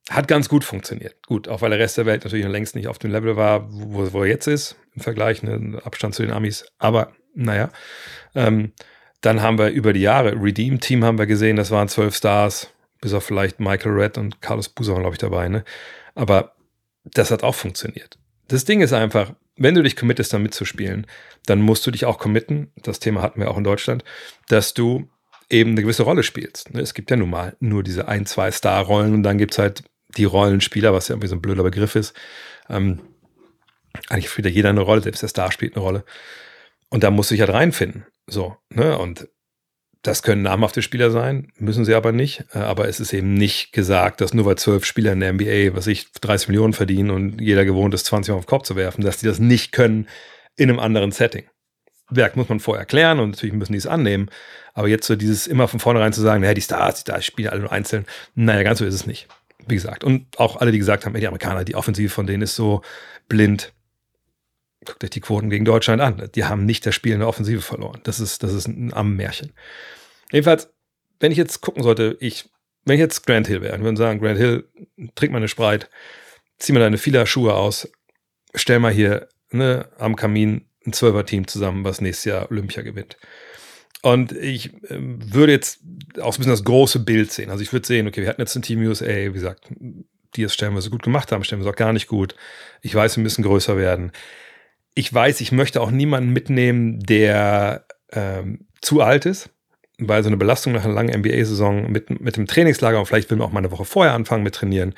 [0.09, 1.15] Hat ganz gut funktioniert.
[1.27, 3.71] Gut, auch weil der Rest der Welt natürlich noch längst nicht auf dem Level war,
[3.71, 6.65] wo, wo er jetzt ist, im Vergleich, ne, Abstand zu den Amis.
[6.79, 7.69] Aber naja,
[8.35, 8.73] ähm,
[9.21, 13.13] dann haben wir über die Jahre, Redeem-Team haben wir gesehen, das waren zwölf Stars, bis
[13.13, 15.47] auf vielleicht Michael Red und Carlos Buser, glaube ich, dabei.
[15.47, 15.63] Ne?
[16.15, 16.55] Aber
[17.03, 18.17] das hat auch funktioniert.
[18.47, 21.07] Das Ding ist einfach, wenn du dich committest, da mitzuspielen,
[21.45, 24.03] dann musst du dich auch committen, das Thema hatten wir auch in Deutschland,
[24.47, 25.09] dass du
[25.51, 26.73] eben eine gewisse Rolle spielst.
[26.73, 26.81] Ne?
[26.81, 29.83] Es gibt ja nun mal nur diese ein, zwei Star-Rollen und dann gibt es halt
[30.17, 32.13] die Rollenspieler, was ja irgendwie so ein blöder Begriff ist.
[32.69, 32.99] Ähm,
[34.09, 36.05] eigentlich spielt ja jeder eine Rolle, selbst der Star spielt eine Rolle.
[36.89, 38.05] Und da muss sich halt reinfinden.
[38.27, 38.97] So, ne?
[38.97, 39.27] Und
[40.01, 42.45] das können namhafte Spieler sein, müssen sie aber nicht.
[42.53, 45.75] Äh, aber es ist eben nicht gesagt, dass nur weil zwölf Spieler in der NBA,
[45.75, 48.75] was ich 30 Millionen verdienen und jeder gewohnt ist, 20 Mal auf den Kopf zu
[48.75, 50.07] werfen, dass die das nicht können
[50.55, 51.45] in einem anderen Setting.
[52.11, 54.29] Werk muss man vorher erklären und natürlich müssen die es annehmen.
[54.73, 57.49] Aber jetzt so dieses immer von vornherein zu sagen, naja, die Stars, die Stars spielen
[57.49, 58.05] alle nur einzeln.
[58.35, 59.27] Naja, ganz so ist es nicht
[59.67, 62.43] wie gesagt, und auch alle, die gesagt haben, ey, die Amerikaner, die Offensive von denen
[62.43, 62.81] ist so
[63.27, 63.73] blind.
[64.85, 66.29] Guckt euch die Quoten gegen Deutschland an.
[66.33, 68.01] Die haben nicht das Spiel in der Offensive verloren.
[68.03, 69.53] Das ist, das ist ein Am-Märchen.
[70.31, 70.73] Jedenfalls,
[71.19, 72.49] wenn ich jetzt gucken sollte, ich,
[72.85, 74.67] wenn ich jetzt Grant Hill wäre, würde sagen, Grant Hill,
[75.13, 75.87] trink mal eine Sprite,
[76.57, 77.91] zieh mal deine Fila-Schuhe aus,
[78.55, 83.17] stell mal hier ne, am Kamin ein Zwölfer-Team zusammen, was nächstes Jahr Olympia gewinnt.
[84.01, 85.79] Und ich äh, würde jetzt
[86.19, 87.49] auch so ein bisschen das große Bild sehen.
[87.49, 89.71] Also ich würde sehen, okay, wir hatten jetzt ein Team USA, wie gesagt,
[90.35, 92.35] die es stellenweise gut gemacht haben, stellen wir es auch gar nicht gut.
[92.81, 94.11] Ich weiß, wir müssen größer werden.
[94.95, 99.49] Ich weiß, ich möchte auch niemanden mitnehmen, der ähm, zu alt ist,
[100.07, 103.37] weil so eine Belastung nach einer langen NBA-Saison mit, mit dem Trainingslager und vielleicht will
[103.37, 104.93] man auch mal eine Woche vorher anfangen mit trainieren.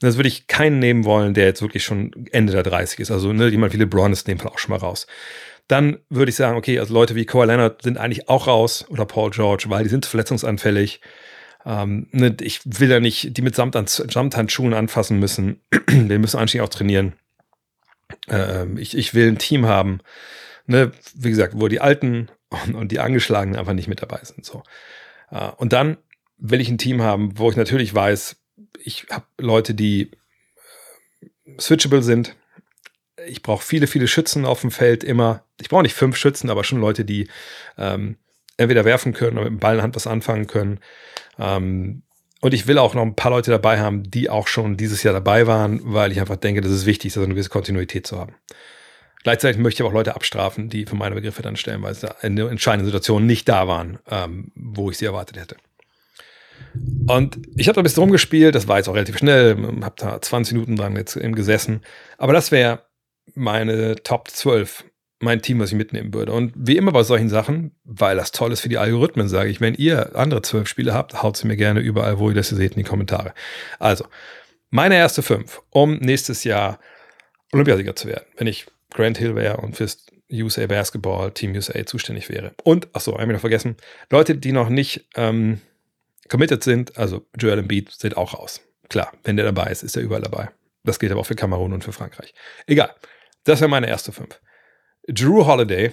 [0.00, 3.10] Das würde ich keinen nehmen wollen, der jetzt wirklich schon Ende der 30 ist.
[3.10, 5.06] Also ne, jemand wie LeBron ist in dem Fall auch schon mal raus
[5.68, 9.04] dann würde ich sagen, okay, also Leute wie Kawhi Leonard sind eigentlich auch raus oder
[9.04, 11.00] Paul George, weil die sind verletzungsanfällig.
[11.64, 15.60] Ähm, ne, ich will ja nicht die mit Samt Samthandschuhen anfassen müssen.
[15.88, 17.14] Wir müssen anschließend auch trainieren.
[18.28, 19.98] Ähm, ich, ich will ein Team haben,
[20.66, 24.44] ne, wie gesagt, wo die Alten und, und die Angeschlagenen einfach nicht mit dabei sind.
[24.44, 24.62] So.
[25.30, 25.98] Äh, und dann
[26.38, 28.36] will ich ein Team haben, wo ich natürlich weiß,
[28.82, 30.10] ich habe Leute, die
[31.20, 32.36] äh, switchable sind.
[33.26, 35.44] Ich brauche viele, viele Schützen auf dem Feld immer.
[35.60, 37.28] Ich brauche nicht fünf Schützen, aber schon Leute, die
[37.78, 38.16] ähm,
[38.56, 40.80] entweder werfen können oder mit dem Ball in der Hand was anfangen können.
[41.38, 42.02] Ähm,
[42.40, 45.14] und ich will auch noch ein paar Leute dabei haben, die auch schon dieses Jahr
[45.14, 48.34] dabei waren, weil ich einfach denke, das ist wichtig, so eine gewisse Kontinuität zu haben.
[49.26, 52.86] Gleichzeitig möchte ich aber auch Leute abstrafen, die für meine Begriffe dann stellenweise in entscheidenden
[52.86, 55.56] Situationen nicht da waren, ähm, wo ich sie erwartet hätte.
[57.08, 60.22] Und ich habe da ein bisschen rumgespielt, das war jetzt auch relativ schnell, habe da
[60.22, 61.80] 20 Minuten dran jetzt eben gesessen.
[62.18, 62.84] Aber das wäre
[63.34, 64.84] meine Top 12,
[65.18, 66.32] mein Team, was ich mitnehmen würde.
[66.32, 69.60] Und wie immer bei solchen Sachen, weil das toll ist für die Algorithmen, sage ich,
[69.60, 72.74] wenn ihr andere zwölf Spiele habt, haut sie mir gerne überall, wo ihr das seht,
[72.74, 73.34] in die Kommentare.
[73.80, 74.04] Also,
[74.70, 76.78] meine erste fünf, um nächstes Jahr
[77.52, 78.26] Olympiasieger zu werden.
[78.36, 82.52] Wenn ich Grant Hill wäre und fürs USA Basketball Team USA zuständig wäre.
[82.64, 83.76] Und, achso, habe ich noch vergessen,
[84.10, 85.60] Leute, die noch nicht ähm,
[86.28, 88.60] committed sind, also Joel Embiid sind auch raus.
[88.88, 90.50] Klar, wenn der dabei ist, ist er überall dabei.
[90.82, 92.34] Das gilt aber auch für Kamerun und für Frankreich.
[92.66, 92.94] Egal.
[93.44, 94.40] Das wäre meine erste fünf.
[95.08, 95.92] Drew Holiday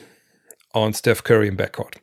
[0.71, 2.01] und Steph Curry im Backcourt.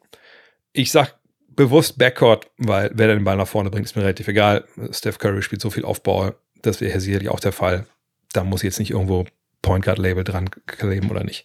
[0.73, 4.65] Ich sag bewusst Backcourt, weil wer den Ball nach vorne bringt, ist mir relativ egal.
[4.93, 7.87] Steph Curry spielt so viel Offball, das wäre sicherlich auch der Fall.
[8.33, 9.27] Da muss jetzt nicht irgendwo
[9.63, 11.45] Point Guard Label dran kleben oder nicht.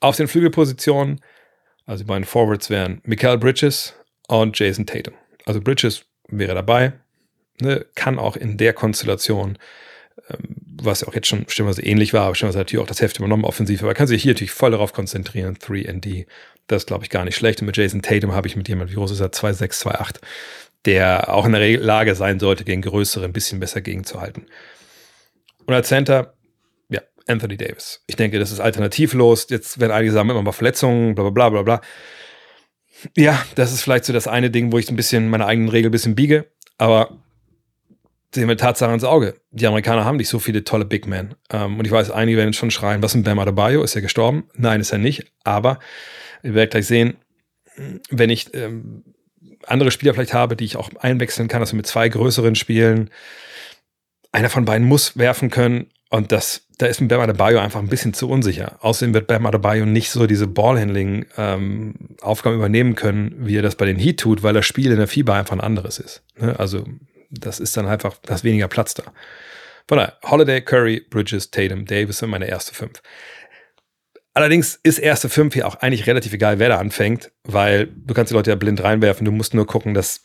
[0.00, 1.20] Auf den Flügelpositionen,
[1.86, 3.94] also die beiden Forwards wären Mikael Bridges
[4.28, 5.14] und Jason Tatum.
[5.44, 6.92] Also Bridges wäre dabei,
[7.60, 9.58] ne, kann auch in der Konstellation,
[10.28, 13.18] ähm, was ja auch jetzt schon stimmweise ähnlich war, aber stimmweise natürlich auch das Heft
[13.18, 16.26] übernommen offensiv, aber kann sich hier natürlich voll darauf konzentrieren, 3D.
[16.66, 17.60] Das ist, glaube ich, gar nicht schlecht.
[17.60, 20.16] Und mit Jason Tatum habe ich mit jemandem, wie groß ist er, 2,6, 2,8,
[20.86, 24.46] der auch in der Lage sein sollte, gegen größere ein bisschen besser gegenzuhalten.
[25.66, 26.34] Und als Center,
[27.26, 28.02] Anthony Davis.
[28.06, 29.46] Ich denke, das ist alternativlos.
[29.50, 31.80] Jetzt werden einige sagen, immer mal Verletzungen, bla bla bla bla.
[33.16, 35.90] Ja, das ist vielleicht so das eine Ding, wo ich ein bisschen meine eigenen Regeln
[35.90, 36.46] ein bisschen biege.
[36.78, 37.18] Aber
[38.34, 39.34] sehen wir Tatsache ins Auge.
[39.50, 41.34] Die Amerikaner haben nicht so viele tolle Big Men.
[41.50, 43.82] Ähm, und ich weiß, einige werden schon schreien, was ist mit Bam Adebayo?
[43.82, 44.48] Ist er gestorben?
[44.54, 45.30] Nein, ist er nicht.
[45.44, 45.78] Aber
[46.42, 47.16] ihr werdet gleich sehen,
[48.10, 49.04] wenn ich ähm,
[49.66, 53.10] andere Spieler vielleicht habe, die ich auch einwechseln kann, also mit zwei größeren Spielen,
[54.32, 55.90] einer von beiden muss werfen können.
[56.14, 58.76] Und das, da ist mit Bam Adebayo einfach ein bisschen zu unsicher.
[58.78, 63.84] Außerdem wird Bam Adebayo nicht so diese Ballhandling-Aufgaben ähm, übernehmen können, wie er das bei
[63.84, 66.22] den Heat tut, weil das Spiel in der FIBA einfach ein anderes ist.
[66.38, 66.56] Ne?
[66.56, 66.86] Also
[67.30, 69.02] das ist dann einfach, da ist weniger Platz da.
[69.88, 73.02] Von daher, Holiday, Curry, Bridges, Tatum, Davis sind meine erste fünf.
[74.34, 78.30] Allerdings ist erste fünf hier auch eigentlich relativ egal, wer da anfängt, weil du kannst
[78.30, 80.22] die Leute ja blind reinwerfen, du musst nur gucken, dass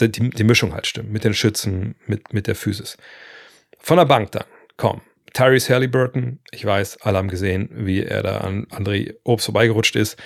[0.00, 2.96] die, die Mischung halt stimmt, mit den Schützen, mit, mit der Physis.
[3.78, 4.44] Von der Bank dann
[4.80, 5.02] komm.
[5.34, 10.16] Tyrese Halliburton, ich weiß, alle haben gesehen, wie er da an André Obst vorbeigerutscht ist.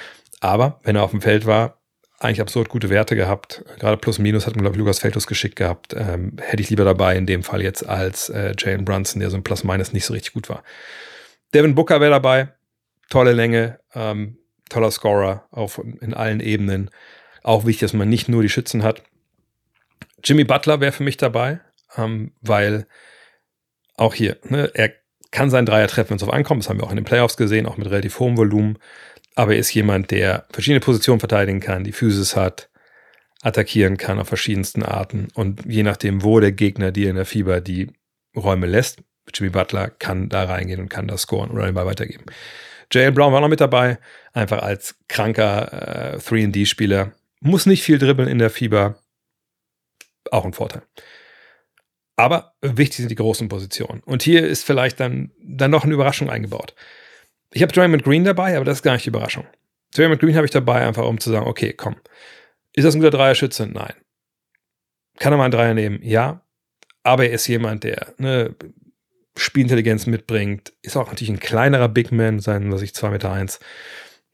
[0.40, 1.80] Aber wenn er auf dem Feld war,
[2.20, 3.64] eigentlich absurd gute Werte gehabt.
[3.80, 5.92] Gerade plus minus hat mir, glaube ich, Lukas Feldus geschickt gehabt.
[5.94, 9.36] Ähm, hätte ich lieber dabei in dem Fall jetzt als äh, Jalen Brunson, der so
[9.36, 10.62] ein Plus minus nicht so richtig gut war.
[11.52, 12.48] Devin Booker wäre dabei.
[13.10, 14.38] Tolle Länge, ähm,
[14.70, 16.90] toller Scorer auf, in allen Ebenen.
[17.42, 19.02] Auch wichtig, dass man nicht nur die Schützen hat.
[20.22, 21.60] Jimmy Butler wäre für mich dabei,
[21.96, 22.86] ähm, weil
[23.96, 24.92] auch hier, ne, er
[25.30, 26.62] kann seinen Dreier treffen, wenn es auf ankommt.
[26.62, 28.78] Das haben wir auch in den Playoffs gesehen, auch mit relativ hohem Volumen.
[29.34, 32.70] Aber er ist jemand, der verschiedene Positionen verteidigen kann, die Physis hat,
[33.42, 35.28] attackieren kann auf verschiedensten Arten.
[35.34, 37.90] Und je nachdem, wo der Gegner dir in der Fieber die
[38.36, 42.24] Räume lässt, Jimmy Butler kann da reingehen und kann das scoren oder den Ball weitergeben.
[42.92, 43.98] Jalen Brown war noch mit dabei,
[44.32, 47.12] einfach als kranker äh, 3D-Spieler.
[47.40, 48.96] Muss nicht viel dribbeln in der Fieber.
[50.30, 50.82] Auch ein Vorteil.
[52.16, 54.00] Aber wichtig sind die großen Positionen.
[54.04, 56.74] Und hier ist vielleicht dann, dann noch eine Überraschung eingebaut.
[57.52, 59.46] Ich habe Draymond Green dabei, aber das ist gar nicht die Überraschung.
[59.94, 61.96] Draymond Green habe ich dabei, einfach um zu sagen, okay, komm.
[62.72, 63.66] Ist das ein guter Dreier-Schütze?
[63.66, 63.94] Nein.
[65.18, 66.00] Kann er mal einen Dreier nehmen?
[66.02, 66.40] Ja.
[67.02, 68.54] Aber er ist jemand, der eine
[69.36, 70.72] Spielintelligenz mitbringt.
[70.82, 73.60] Ist auch natürlich ein kleinerer Big Man, sein, was ich, 2,1 Meter eins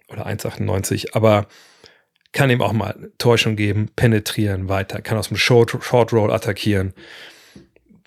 [0.09, 1.47] oder 1,98, aber
[2.33, 6.95] kann ihm auch mal Täuschung geben, penetrieren weiter, kann aus dem Short, Short Roll attackieren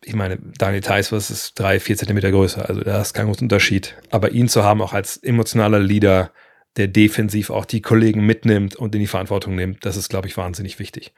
[0.06, 3.95] ich meine, Daniel Theiss ist drei, vier Zentimeter größer, also da ist kein großer Unterschied.
[4.12, 6.32] Aber ihn zu haben, auch als emotionaler Leader,
[6.78, 10.38] der defensiv auch die Kollegen mitnimmt und in die Verantwortung nimmt, das ist, glaube ich,
[10.38, 11.14] wahnsinnig wichtig.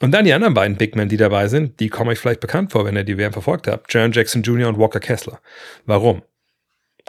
[0.00, 2.70] Und dann die anderen beiden Big Men, die dabei sind, die kommen euch vielleicht bekannt
[2.70, 3.92] vor, wenn ihr die WM verfolgt habt.
[3.92, 4.68] Jaron Jackson Jr.
[4.68, 5.40] und Walker Kessler.
[5.86, 6.22] Warum?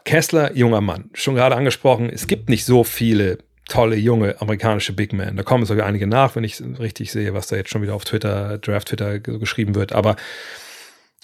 [0.06, 1.12] Kessler, junger Mann.
[1.14, 3.38] Schon gerade angesprochen, es gibt nicht so viele
[3.68, 5.38] tolle, junge amerikanische Big Men.
[5.38, 8.06] Da kommen sogar einige nach, wenn ich richtig sehe, was da jetzt schon wieder auf
[8.06, 9.93] Twitter, Draft Twitter geschrieben wird.
[9.93, 10.16] Aber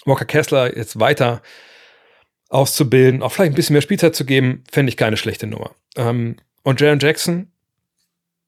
[0.06, 1.42] Walker Kessler jetzt weiter
[2.48, 5.74] auszubilden, auch vielleicht ein bisschen mehr Spielzeit zu geben, fände ich keine schlechte Nummer.
[5.96, 7.50] Ähm, und Jaron Jackson,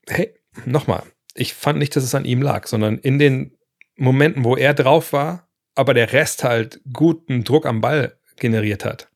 [0.08, 0.34] hey,
[0.64, 1.02] nochmal,
[1.34, 3.56] ich fand nicht, dass es an ihm lag, sondern in den
[3.96, 9.08] Momenten, wo er drauf war, aber der Rest halt guten Druck am Ball generiert hat.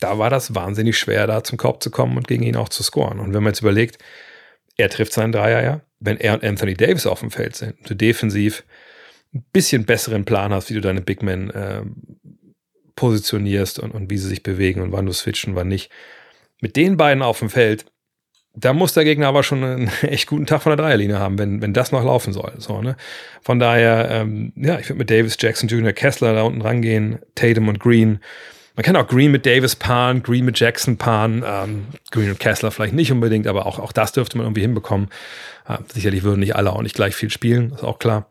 [0.00, 2.82] Da war das wahnsinnig schwer, da zum Korb zu kommen und gegen ihn auch zu
[2.82, 3.20] scoren.
[3.20, 3.98] Und wenn man jetzt überlegt,
[4.76, 7.94] er trifft seinen Dreier ja, wenn er und Anthony Davis auf dem Feld sind, du
[7.94, 8.64] defensiv
[9.34, 11.82] ein bisschen besseren Plan hast, wie du deine Big Men äh,
[12.96, 15.90] positionierst und, und wie sie sich bewegen und wann du switchen, wann nicht.
[16.60, 17.86] Mit den beiden auf dem Feld
[18.56, 21.60] da muss der Gegner aber schon einen echt guten Tag von der Dreierlinie haben, wenn,
[21.60, 22.52] wenn das noch laufen soll.
[22.58, 22.96] So, ne?
[23.42, 27.68] Von daher, ähm, ja, ich würde mit Davis, Jackson Jr., Kessler da unten rangehen, Tatum
[27.68, 28.20] und Green.
[28.76, 32.70] Man kann auch Green mit Davis paaren, Green mit Jackson paaren, ähm, Green und Kessler
[32.70, 35.08] vielleicht nicht unbedingt, aber auch, auch das dürfte man irgendwie hinbekommen.
[35.68, 38.28] Äh, sicherlich würden nicht alle auch nicht gleich viel spielen, ist auch klar.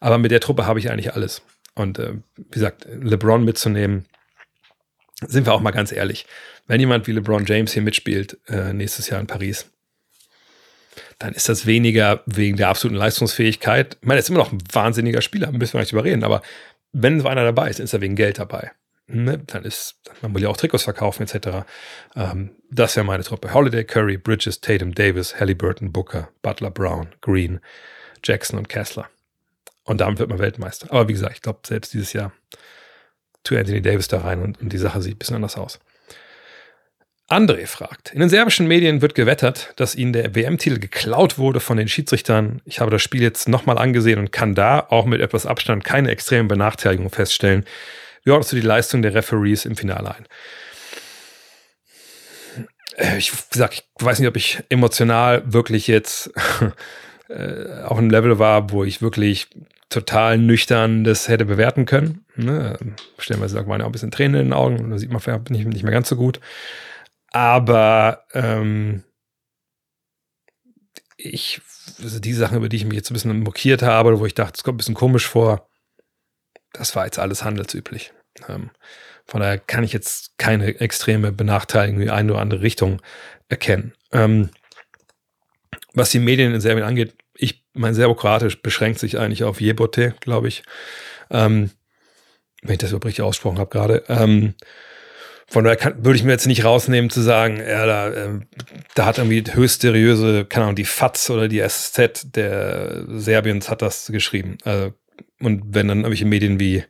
[0.00, 1.42] Aber mit der Truppe habe ich eigentlich alles.
[1.74, 4.06] Und äh, wie gesagt, LeBron mitzunehmen,
[5.26, 6.26] sind wir auch mal ganz ehrlich
[6.66, 9.70] wenn jemand wie LeBron James hier mitspielt äh, nächstes Jahr in Paris,
[11.18, 13.98] dann ist das weniger wegen der absoluten Leistungsfähigkeit.
[14.00, 16.42] Ich meine, er ist immer noch ein wahnsinniger Spieler, müssen wir nicht überreden, aber
[16.92, 18.70] wenn so einer dabei ist, ist er wegen Geld dabei.
[19.06, 19.42] Ne?
[19.46, 21.66] Dann ist, man will ja auch Trikots verkaufen, etc.
[22.16, 23.52] Ähm, das wäre meine Truppe.
[23.52, 27.60] Holiday, Curry, Bridges, Tatum, Davis, Halliburton, Booker, Butler, Brown, Green,
[28.22, 29.08] Jackson und Kessler.
[29.84, 30.90] Und damit wird man Weltmeister.
[30.90, 32.32] Aber wie gesagt, ich glaube, selbst dieses Jahr
[33.42, 35.78] tu Anthony Davis da rein und, und die Sache sieht ein bisschen anders aus.
[37.28, 41.78] André fragt, in den serbischen Medien wird gewettert, dass ihnen der WM-Titel geklaut wurde von
[41.78, 42.60] den Schiedsrichtern.
[42.66, 46.10] Ich habe das Spiel jetzt nochmal angesehen und kann da auch mit etwas Abstand keine
[46.10, 47.64] extremen Benachteiligungen feststellen.
[48.24, 50.26] Wie ordnest du die Leistung der Referees im Finale ein?
[52.96, 56.30] Äh, ich sag, ich weiß nicht, ob ich emotional wirklich jetzt
[57.28, 59.48] äh, auf einem Level war, wo ich wirklich
[59.88, 62.24] total nüchtern das hätte bewerten können.
[62.36, 62.78] Ne?
[63.18, 65.66] Stellenweise waren ja auch ein bisschen Tränen in den Augen, da sieht man vielleicht nicht,
[65.66, 66.40] nicht mehr ganz so gut.
[67.30, 69.04] Aber ähm,
[71.16, 71.60] ich,
[72.02, 74.54] also die Sachen, über die ich mich jetzt ein bisschen mokiert habe, wo ich dachte,
[74.56, 75.68] es kommt ein bisschen komisch vor,
[76.72, 78.12] das war jetzt alles handelsüblich.
[78.48, 78.70] Ähm,
[79.26, 83.00] von daher kann ich jetzt keine extreme Benachteiligung in eine oder andere Richtung
[83.48, 83.94] erkennen.
[84.12, 84.50] Ähm,
[85.94, 90.48] was die Medien in Serbien angeht, ich, mein Serbokratisch beschränkt sich eigentlich auf Jebote, glaube
[90.48, 90.62] ich.
[91.30, 91.70] Ähm,
[92.62, 94.04] wenn ich das überhaupt richtig ausgesprochen habe gerade.
[94.08, 94.54] Ähm,
[95.46, 98.40] von daher kann, würde ich mir jetzt nicht rausnehmen zu sagen, ja, da, äh,
[98.94, 103.82] da hat irgendwie höchst seriöse, keine Ahnung, die FATS oder die SZ der Serbiens hat
[103.82, 104.56] das geschrieben.
[104.64, 104.94] Also,
[105.40, 106.84] und wenn dann irgendwelche Medien wie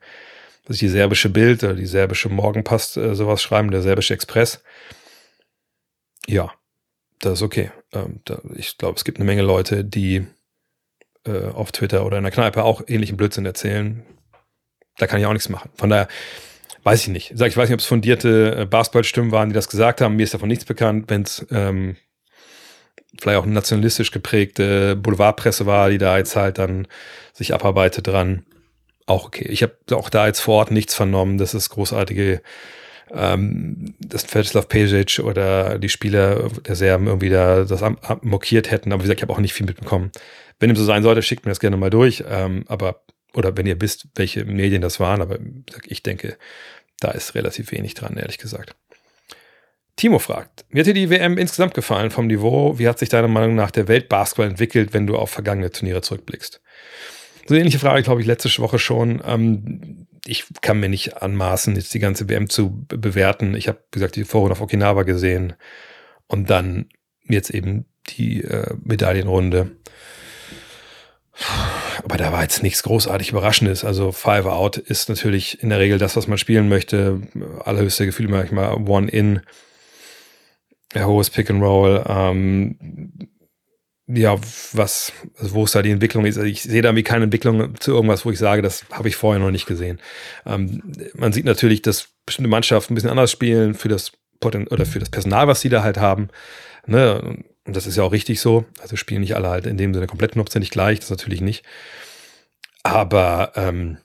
[0.67, 4.63] dass die serbische Bild oder die serbische Morgenpost äh, sowas schreiben, der serbische Express,
[6.27, 6.53] ja,
[7.25, 7.71] das ist okay.
[7.93, 10.27] Ähm, da, ich glaube, es gibt eine Menge Leute, die
[11.27, 14.05] äh, auf Twitter oder in der Kneipe auch ähnlichen Blödsinn erzählen.
[14.99, 15.71] Da kann ich auch nichts machen.
[15.75, 16.09] Von daher,
[16.85, 17.33] weiß ich nicht.
[17.33, 20.17] Ich weiß nicht, ob es fundierte äh, Basketballstimmen waren, die das gesagt haben.
[20.17, 21.07] Mir ist davon nichts bekannt.
[21.09, 21.97] Wenn es ähm,
[23.19, 26.87] vielleicht auch nationalistisch geprägte Boulevardpresse war, die da jetzt halt dann
[27.33, 28.45] sich abarbeitet dran,
[29.07, 29.47] auch okay.
[29.49, 32.41] Ich habe auch da jetzt vor Ort nichts vernommen, dass es großartige,
[33.13, 37.83] ähm, dass Vetislav Pejic oder die Spieler der Serben irgendwie da das
[38.23, 38.93] mokiert hätten.
[38.93, 40.11] Aber wie gesagt, ich habe auch nicht viel mitbekommen.
[40.59, 42.25] Wenn dem so sein sollte, schickt mir das gerne mal durch.
[42.29, 43.03] Ähm, aber
[43.35, 45.39] oder wenn ihr wisst, welche Medien das waren, aber
[45.87, 46.37] ich denke,
[47.01, 48.77] da ist relativ wenig dran, ehrlich gesagt.
[49.97, 52.79] Timo fragt, wie hat dir die WM insgesamt gefallen vom Niveau?
[52.79, 56.61] Wie hat sich deiner Meinung nach der Weltbasketball entwickelt, wenn du auf vergangene Turniere zurückblickst?
[57.47, 59.23] So eine ähnliche Frage, glaube ich, letzte Woche schon.
[59.25, 63.55] Ähm, ich kann mir nicht anmaßen, jetzt die ganze WM zu bewerten.
[63.55, 65.55] Ich habe, wie gesagt, die Vorrunde auf Okinawa gesehen
[66.27, 66.89] und dann
[67.29, 69.77] jetzt eben die äh, Medaillenrunde.
[72.03, 73.85] Aber da war jetzt nichts großartig Überraschendes.
[73.85, 77.23] Also Five Out ist natürlich in der Regel das, was man spielen möchte.
[77.65, 79.41] Allerhöchste Gefühle manchmal One-In,
[80.97, 82.05] hohes Pick and Roll.
[82.07, 83.29] Ähm,
[84.07, 84.37] ja,
[84.73, 86.37] was, also wo ist da die Entwicklung ist.
[86.37, 89.17] Also ich sehe da irgendwie keine Entwicklung zu irgendwas, wo ich sage, das habe ich
[89.17, 89.99] vorher noch nicht gesehen.
[90.45, 90.83] Ähm,
[91.15, 94.99] man sieht natürlich, dass bestimmte Mannschaften ein bisschen anders spielen für das Poten oder für
[94.99, 96.29] das Personal, was sie da halt haben.
[96.87, 97.45] Ne?
[97.65, 98.67] Und das ist ja auch richtig so.
[98.81, 101.65] Also spielen nicht alle halt in dem Sinne komplett hundertprozentig gleich, das natürlich nicht.
[102.83, 103.97] Aber ähm,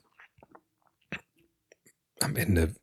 [2.21, 2.73] am Ende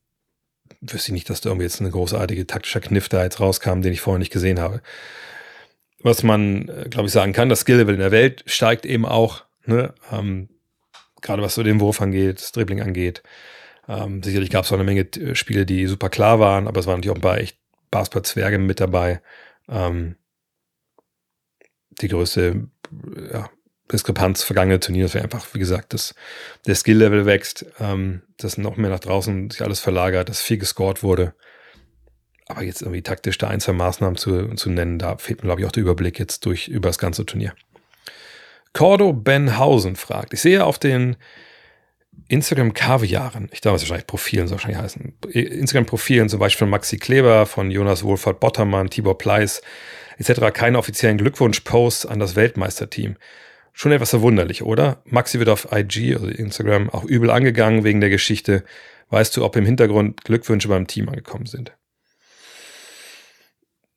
[0.82, 3.94] wüsste ich nicht, dass da irgendwie jetzt eine großartige taktischer Kniff da jetzt rauskam, den
[3.94, 4.82] ich vorher nicht gesehen habe.
[6.06, 9.42] Was man, äh, glaube ich, sagen kann, das Skill-Level in der Welt steigt eben auch,
[9.64, 9.92] ne?
[10.12, 10.48] ähm,
[11.20, 13.24] gerade was so den Wurf angeht, das Dribbling angeht.
[13.88, 16.86] Ähm, sicherlich gab es auch eine Menge äh, Spiele, die super klar waren, aber es
[16.86, 17.58] waren natürlich auch ein paar echt
[17.90, 19.20] Basketball-Zwerge mit dabei.
[19.68, 20.14] Ähm,
[22.00, 22.68] die größte
[23.32, 23.50] ja,
[23.90, 26.14] Diskrepanz vergangene Turniere wäre einfach, wie gesagt, dass
[26.68, 31.02] der Skill-Level wächst, ähm, dass noch mehr nach draußen sich alles verlagert, dass viel gescored
[31.02, 31.34] wurde.
[32.46, 35.60] Aber jetzt irgendwie taktisch da ein, zwei Maßnahmen zu, zu nennen, da fehlt mir, glaube
[35.60, 37.54] ich, auch der Überblick jetzt durch über das ganze Turnier.
[38.72, 41.16] Cordo Benhausen fragt, ich sehe auf den
[42.28, 46.70] Instagram Kaviaren, ich glaube, es wahrscheinlich Profilen, so wahrscheinlich heißen, Instagram Profilen, zum Beispiel von
[46.70, 49.62] Maxi Kleber, von Jonas Wohlfahrt Bottermann, Tibor Pleiss,
[50.18, 50.52] etc.
[50.52, 53.16] keine offiziellen Glückwunsch-Posts an das Weltmeisterteam.
[53.72, 55.02] Schon etwas verwunderlich, oder?
[55.04, 58.64] Maxi wird auf IG, also Instagram, auch übel angegangen wegen der Geschichte.
[59.10, 61.72] Weißt du, ob im Hintergrund Glückwünsche beim Team angekommen sind?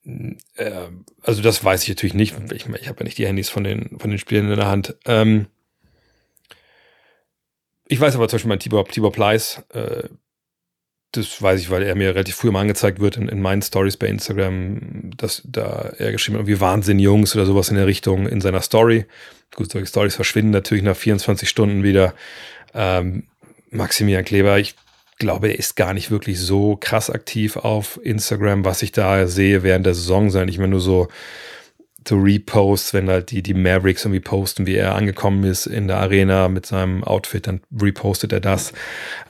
[0.06, 0.88] Äh,
[1.22, 2.36] also das weiß ich natürlich nicht.
[2.52, 4.96] Ich, ich habe ja nicht die Handys von den, von den Spielern in der Hand.
[5.06, 5.48] Ähm,
[7.86, 10.08] ich weiß aber zum Beispiel mein Tibor, Tibor Pleiss, äh,
[11.12, 13.98] das weiß ich, weil er mir relativ früh mal angezeigt wird in, in meinen Stories
[13.98, 18.28] bei Instagram, dass da er geschrieben hat, irgendwie Wahnsinn Jungs oder sowas in der Richtung
[18.28, 19.06] in seiner Story.
[19.56, 22.14] Gut, solche Stories verschwinden natürlich nach 24 Stunden wieder.
[22.76, 23.24] Ähm,
[23.72, 24.76] Maximilian Kleber, ich
[25.20, 29.64] glaube, er ist gar nicht wirklich so krass aktiv auf Instagram, was ich da sehe
[29.64, 31.10] während der Saison, sondern ich meine nur so,
[32.08, 35.98] so Reposts, wenn halt die, die Mavericks irgendwie posten, wie er angekommen ist in der
[35.98, 38.74] Arena mit seinem Outfit, dann repostet er das.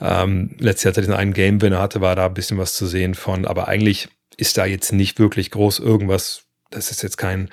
[0.00, 2.86] Ähm, letztes Jahr, als er diesen einen Game-Winner hatte, war da ein bisschen was zu
[2.86, 6.44] sehen von, aber eigentlich ist da jetzt nicht wirklich groß irgendwas.
[6.70, 7.50] Das ist jetzt kein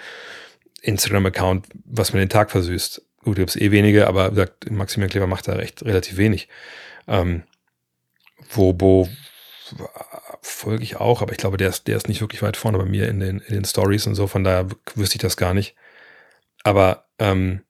[0.81, 3.01] Instagram-Account, was mir den Tag versüßt.
[3.23, 6.47] Gut, gibt es eh wenige, aber gesagt, Maximilian Kleber macht da recht relativ wenig.
[7.07, 7.43] Ähm,
[8.49, 9.09] Wobo
[10.41, 12.85] folge ich auch, aber ich glaube, der ist, der ist nicht wirklich weit vorne bei
[12.85, 15.75] mir in den, in den Stories und so, von daher wüsste ich das gar nicht.
[16.63, 17.63] Aber ähm,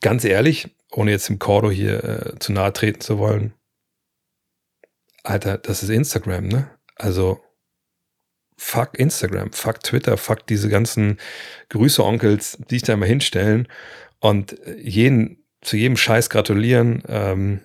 [0.00, 3.54] ganz ehrlich, ohne jetzt dem Cordo hier äh, zu nahe treten zu wollen,
[5.22, 6.70] Alter, das ist Instagram, ne?
[6.96, 7.40] Also
[8.56, 11.18] fuck Instagram, fuck Twitter, fuck diese ganzen
[11.68, 13.68] Grüße-Onkels, die sich da immer hinstellen
[14.20, 17.02] und jeden, zu jedem Scheiß gratulieren.
[17.08, 17.60] Ähm,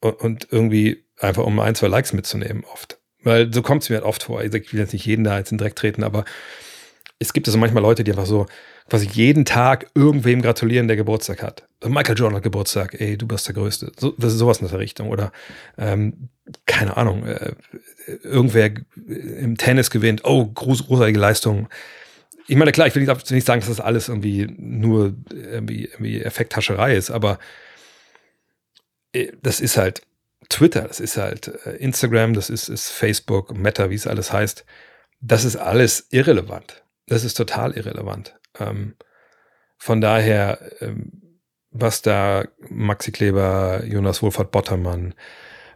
[0.00, 2.98] und irgendwie einfach um ein, zwei Likes mitzunehmen oft.
[3.22, 4.42] Weil so kommt es mir halt oft vor.
[4.42, 6.24] Ich will jetzt nicht jeden da jetzt in Dreck treten, aber
[7.18, 8.46] es gibt also manchmal Leute, die einfach so
[8.88, 11.68] quasi jeden Tag irgendwem gratulieren, der Geburtstag hat.
[11.84, 13.92] Michael Jordan hat Geburtstag, ey, du bist der Größte.
[13.98, 15.10] So, das ist sowas in der Richtung.
[15.10, 15.32] Oder
[15.76, 16.30] ähm,
[16.66, 17.52] keine Ahnung, äh,
[18.22, 18.70] irgendwer
[19.06, 21.68] im Tennis gewinnt, oh, groß, großartige Leistung.
[22.48, 26.96] Ich meine, klar, ich will nicht, sagen, dass das alles irgendwie nur irgendwie, irgendwie Effekthascherei
[26.96, 27.38] ist, aber
[29.42, 30.02] das ist halt
[30.48, 34.64] Twitter, das ist halt äh, Instagram, das ist, ist Facebook, Meta, wie es alles heißt.
[35.20, 36.82] Das ist alles irrelevant.
[37.06, 38.38] Das ist total irrelevant.
[38.58, 38.94] Ähm,
[39.76, 41.40] von daher, ähm,
[41.70, 45.14] was da Maxi Kleber, Jonas Wohlfahrt Bottermann,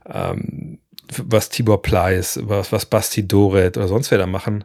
[0.07, 0.81] ähm,
[1.17, 4.65] was Tibor Pleiss, was, was Basti Doret oder sonst wer da machen,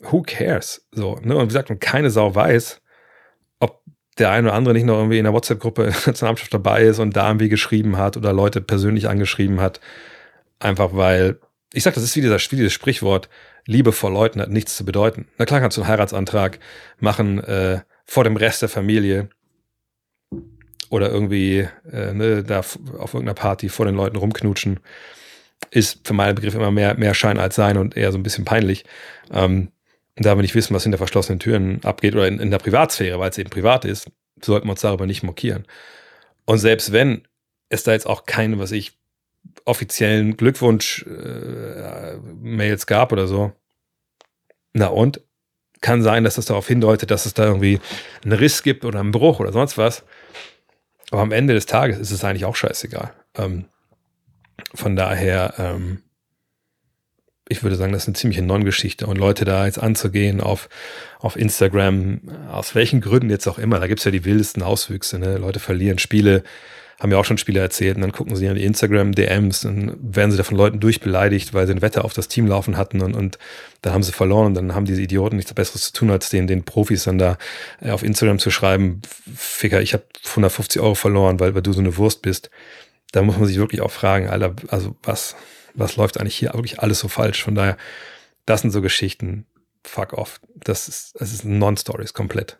[0.00, 0.86] who cares?
[0.92, 1.36] So, ne?
[1.36, 2.80] Und wie gesagt, und keine Sau weiß,
[4.18, 7.16] der eine oder andere nicht noch irgendwie in der WhatsApp-Gruppe der Nationalmannschaft dabei ist und
[7.16, 9.80] da irgendwie geschrieben hat oder Leute persönlich angeschrieben hat.
[10.58, 11.38] Einfach weil,
[11.72, 13.28] ich sag, das ist wie, dieser, wie dieses Sprichwort,
[13.66, 15.26] Liebe vor Leuten hat nichts zu bedeuten.
[15.36, 16.58] Na klar kannst du einen Heiratsantrag
[17.00, 19.28] machen äh, vor dem Rest der Familie
[20.88, 22.78] oder irgendwie äh, ne, da auf
[23.12, 24.80] irgendeiner Party vor den Leuten rumknutschen.
[25.70, 28.46] Ist für meinen Begriff immer mehr, mehr Schein als Sein und eher so ein bisschen
[28.46, 28.84] peinlich.
[29.30, 29.68] Ähm,
[30.18, 33.30] da wir nicht wissen, was hinter verschlossenen Türen abgeht oder in, in der Privatsphäre, weil
[33.30, 34.10] es eben privat ist,
[34.42, 35.66] sollten wir uns darüber nicht mokieren.
[36.44, 37.22] Und selbst wenn
[37.68, 38.98] es da jetzt auch keine, was ich,
[39.64, 43.52] offiziellen Glückwunsch-Mails äh, gab oder so,
[44.72, 45.22] na und?
[45.80, 47.78] Kann sein, dass das darauf hindeutet, dass es da irgendwie
[48.24, 50.04] einen Riss gibt oder einen Bruch oder sonst was.
[51.10, 53.14] Aber am Ende des Tages ist es eigentlich auch scheißegal.
[53.36, 53.66] Ähm,
[54.74, 56.02] von daher, ähm,
[57.48, 59.06] ich würde sagen, das ist eine ziemliche Non-Geschichte.
[59.06, 60.68] Und Leute da jetzt anzugehen auf,
[61.18, 62.20] auf Instagram,
[62.50, 65.18] aus welchen Gründen jetzt auch immer, da gibt's ja die wildesten Auswüchse.
[65.18, 65.38] Ne?
[65.38, 66.42] Leute verlieren Spiele,
[67.00, 70.32] haben ja auch schon Spiele erzählt, und dann gucken sie an die Instagram-DMs, dann werden
[70.32, 73.14] sie da von Leuten durchbeleidigt, weil sie ein Wetter auf das Team laufen hatten und,
[73.14, 73.38] und
[73.82, 76.48] dann haben sie verloren und dann haben diese Idioten nichts Besseres zu tun, als den,
[76.48, 77.38] den Profis dann da
[77.80, 79.00] äh, auf Instagram zu schreiben,
[79.32, 82.50] Ficker, ich habe 150 Euro verloren, weil, weil du so eine Wurst bist.
[83.12, 85.36] Da muss man sich wirklich auch fragen, Alter, also was,
[85.74, 87.42] was läuft eigentlich hier wirklich alles so falsch?
[87.42, 87.76] Von daher,
[88.46, 89.46] das sind so Geschichten,
[89.84, 90.40] fuck off.
[90.54, 92.58] Das ist, das ist Non-Stories komplett.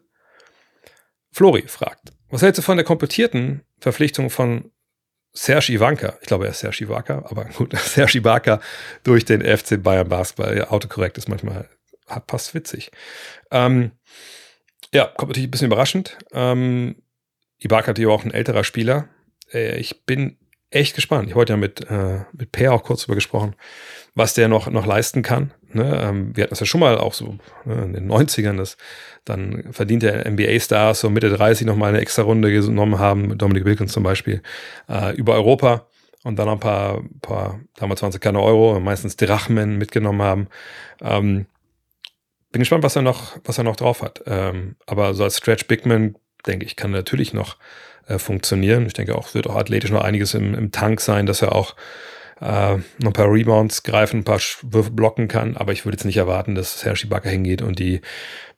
[1.31, 4.71] Flori fragt, was hältst du von der komplettierten Verpflichtung von
[5.33, 6.19] Serge Ivanka?
[6.21, 8.61] Ich glaube, er ist Serge Ivanka, aber gut, Serge Ivanka
[9.05, 10.57] durch den FC Bayern Basketball.
[10.57, 11.69] Ja, autokorrekt ist manchmal
[12.27, 12.91] passt witzig.
[13.51, 13.93] Ähm,
[14.93, 16.17] ja, kommt natürlich ein bisschen überraschend.
[16.33, 16.97] Ähm,
[17.59, 19.09] Ibaka natürlich auch ein älterer Spieler.
[19.53, 20.39] Äh, ich bin
[20.71, 21.29] echt gespannt.
[21.29, 23.55] Ich heute ja mit, äh, mit Per auch kurz darüber gesprochen,
[24.15, 25.53] was der noch, noch leisten kann.
[25.73, 26.01] Ne?
[26.03, 28.77] Ähm, wir hatten das ja schon mal auch so ne, in den 90ern, dass
[29.25, 33.93] dann verdient der NBA-Stars so Mitte 30 nochmal eine extra Runde genommen haben, Dominic Wilkins
[33.93, 34.43] zum Beispiel,
[34.89, 35.87] äh, über Europa.
[36.25, 40.49] und dann noch ein paar, paar damals waren es keine Euro, meistens Drachmen mitgenommen haben.
[41.01, 41.47] Ähm,
[42.51, 44.23] bin gespannt, was er noch, was er noch drauf hat.
[44.27, 46.17] Ähm, aber so als Stretch Bigman,
[46.47, 47.57] denke ich, kann natürlich noch
[48.09, 48.87] äh, funktionieren.
[48.87, 51.77] Ich denke auch, wird auch athletisch noch einiges im, im Tank sein, dass er auch
[52.41, 55.57] äh, noch ein paar Rebounds greifen, ein paar Würfe blocken kann.
[55.57, 58.01] Aber ich würde jetzt nicht erwarten, dass Herr Schibaka hingeht und die,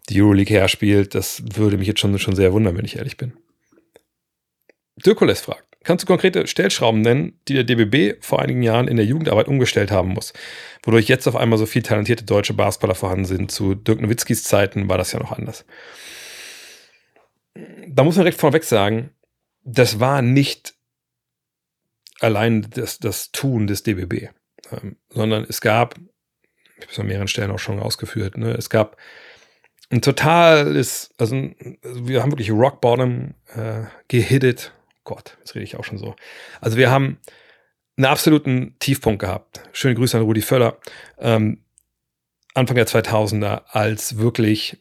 [0.08, 1.14] die Euroleague herspielt.
[1.14, 3.32] Das würde mich jetzt schon, schon sehr wundern, wenn ich ehrlich bin.
[5.04, 9.06] Dirkules fragt, kannst du konkrete Stellschrauben nennen, die der DBB vor einigen Jahren in der
[9.06, 10.34] Jugendarbeit umgestellt haben muss,
[10.82, 13.50] wodurch jetzt auf einmal so viele talentierte deutsche Basketballer vorhanden sind?
[13.50, 15.64] Zu Dirk Nowitzkis Zeiten war das ja noch anders.
[17.88, 19.10] Da muss man direkt vorweg sagen,
[19.62, 20.74] das war nicht
[22.20, 24.28] allein das, das Tun des DBB,
[24.72, 28.70] ähm, sondern es gab, ich habe es an mehreren Stellen auch schon ausgeführt, ne, es
[28.70, 28.96] gab
[29.90, 31.34] ein totales, also,
[31.82, 34.72] also wir haben wirklich Rock Bottom äh, gehittet
[35.04, 36.14] Gott, jetzt rede ich auch schon so.
[36.60, 37.18] Also wir haben
[37.96, 39.62] einen absoluten Tiefpunkt gehabt.
[39.72, 40.78] Schöne Grüße an Rudi Völler.
[41.18, 41.64] Ähm,
[42.54, 44.78] Anfang der 2000er, als wirklich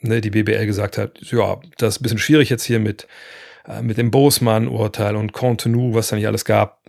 [0.00, 3.06] ne, die BBL gesagt hat, ja, das ist ein bisschen schwierig jetzt hier mit,
[3.68, 6.80] äh, mit dem Bosman-Urteil und Contenu, was da nicht alles gab.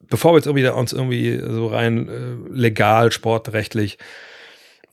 [0.00, 3.98] Bevor wir jetzt irgendwie uns irgendwie so rein äh, legal, sportrechtlich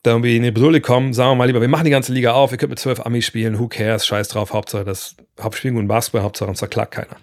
[0.03, 2.33] da irgendwie in die Bredouille kommen, sagen wir mal lieber, wir machen die ganze Liga
[2.33, 5.87] auf, ihr könnt mit zwölf Amis spielen, who cares, scheiß drauf, Hauptsache das Hauptspielen und
[5.87, 7.17] Basketball, Hauptsache uns verklagt keiner.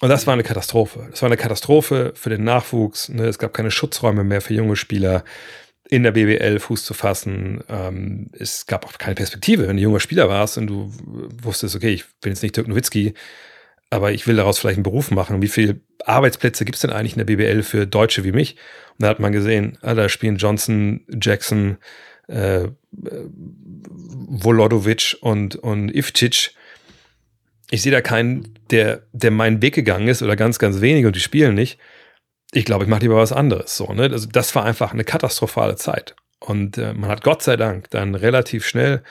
[0.00, 1.06] Und das war eine Katastrophe.
[1.10, 3.08] Das war eine Katastrophe für den Nachwuchs.
[3.08, 3.24] Ne?
[3.24, 5.24] Es gab keine Schutzräume mehr für junge Spieler
[5.88, 7.62] in der BBL Fuß zu fassen.
[7.68, 9.68] Ähm, es gab auch keine Perspektive.
[9.68, 10.92] Wenn du junger Spieler warst und du
[11.42, 13.14] wusstest, okay, ich bin jetzt nicht Dirk Nowitzki,
[13.90, 15.42] aber ich will daraus vielleicht einen Beruf machen.
[15.42, 18.56] Wie viele Arbeitsplätze gibt es denn eigentlich in der BBL für Deutsche wie mich?
[18.92, 21.76] Und da hat man gesehen, ah, da spielen Johnson, Jackson,
[22.28, 26.54] äh, Volodovic und, und Ivcic.
[27.70, 31.16] Ich sehe da keinen, der, der meinen Weg gegangen ist oder ganz, ganz wenige und
[31.16, 31.78] die spielen nicht.
[32.54, 33.76] Ich glaube, ich mache lieber was anderes.
[33.76, 34.04] So, ne?
[34.04, 36.14] Also das war einfach eine katastrophale Zeit.
[36.38, 39.02] Und äh, man hat Gott sei Dank dann relativ schnell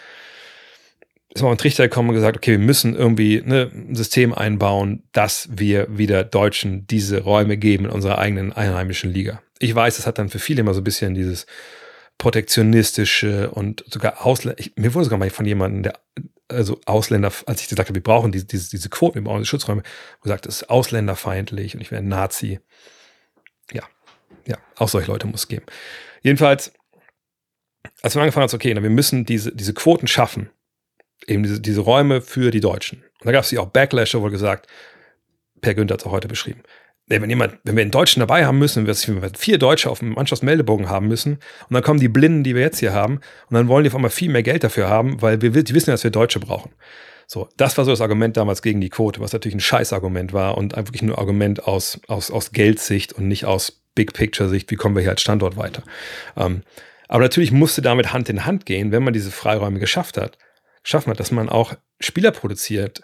[1.34, 5.04] ist mal ein Trichter gekommen und gesagt, okay, wir müssen irgendwie ne, ein System einbauen,
[5.14, 9.42] dass wir wieder Deutschen diese Räume geben in unserer eigenen einheimischen Liga.
[9.60, 11.48] Ich weiß, es hat dann für viele immer so ein bisschen dieses
[12.20, 16.00] protektionistische und sogar Ausländer, mir wurde sogar mal von jemandem, der,
[16.50, 19.50] also Ausländer, als ich gesagt habe, wir brauchen diese, diese, diese Quoten, wir brauchen diese
[19.50, 19.82] Schutzräume,
[20.22, 22.60] gesagt, das ist ausländerfeindlich und ich wäre ein Nazi.
[23.72, 23.84] Ja,
[24.46, 25.66] ja, auch solche Leute muss es geben.
[26.22, 26.74] Jedenfalls,
[28.02, 30.50] als wir angefangen haben, okay, wir müssen diese, diese Quoten schaffen,
[31.28, 33.04] eben diese, diese Räume für die Deutschen.
[33.20, 34.68] Und da gab es ja auch Backlash, wo gesagt,
[35.62, 36.62] Per Günther hat es auch heute beschrieben.
[37.08, 40.14] Wenn jemand, wenn wir einen Deutschen dabei haben müssen, wenn wir vier Deutsche auf dem
[40.14, 43.16] Mannschaftsmeldebogen haben müssen, und dann kommen die Blinden, die wir jetzt hier haben,
[43.50, 45.92] und dann wollen die auf einmal viel mehr Geld dafür haben, weil wir die wissen,
[45.92, 46.74] dass wir Deutsche brauchen.
[47.28, 50.58] So, das war so das Argument damals gegen die Quote, was natürlich ein Scheißargument war
[50.58, 54.76] und wirklich nur Argument aus, aus, aus Geldsicht und nicht aus Big Picture Sicht, wie
[54.76, 55.84] kommen wir hier als Standort weiter.
[56.36, 56.64] Ähm,
[57.08, 60.38] aber natürlich musste damit Hand in Hand gehen, wenn man diese Freiräume geschafft hat,
[60.84, 63.04] schaffen hat, dass man auch Spieler produziert,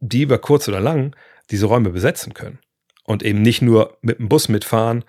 [0.00, 1.14] die über kurz oder lang
[1.50, 2.58] diese Räume besetzen können.
[3.04, 5.04] Und eben nicht nur mit dem Bus mitfahren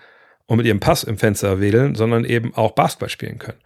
[0.46, 3.60] und mit ihrem Pass im Fenster wählen, sondern eben auch Basketball spielen können.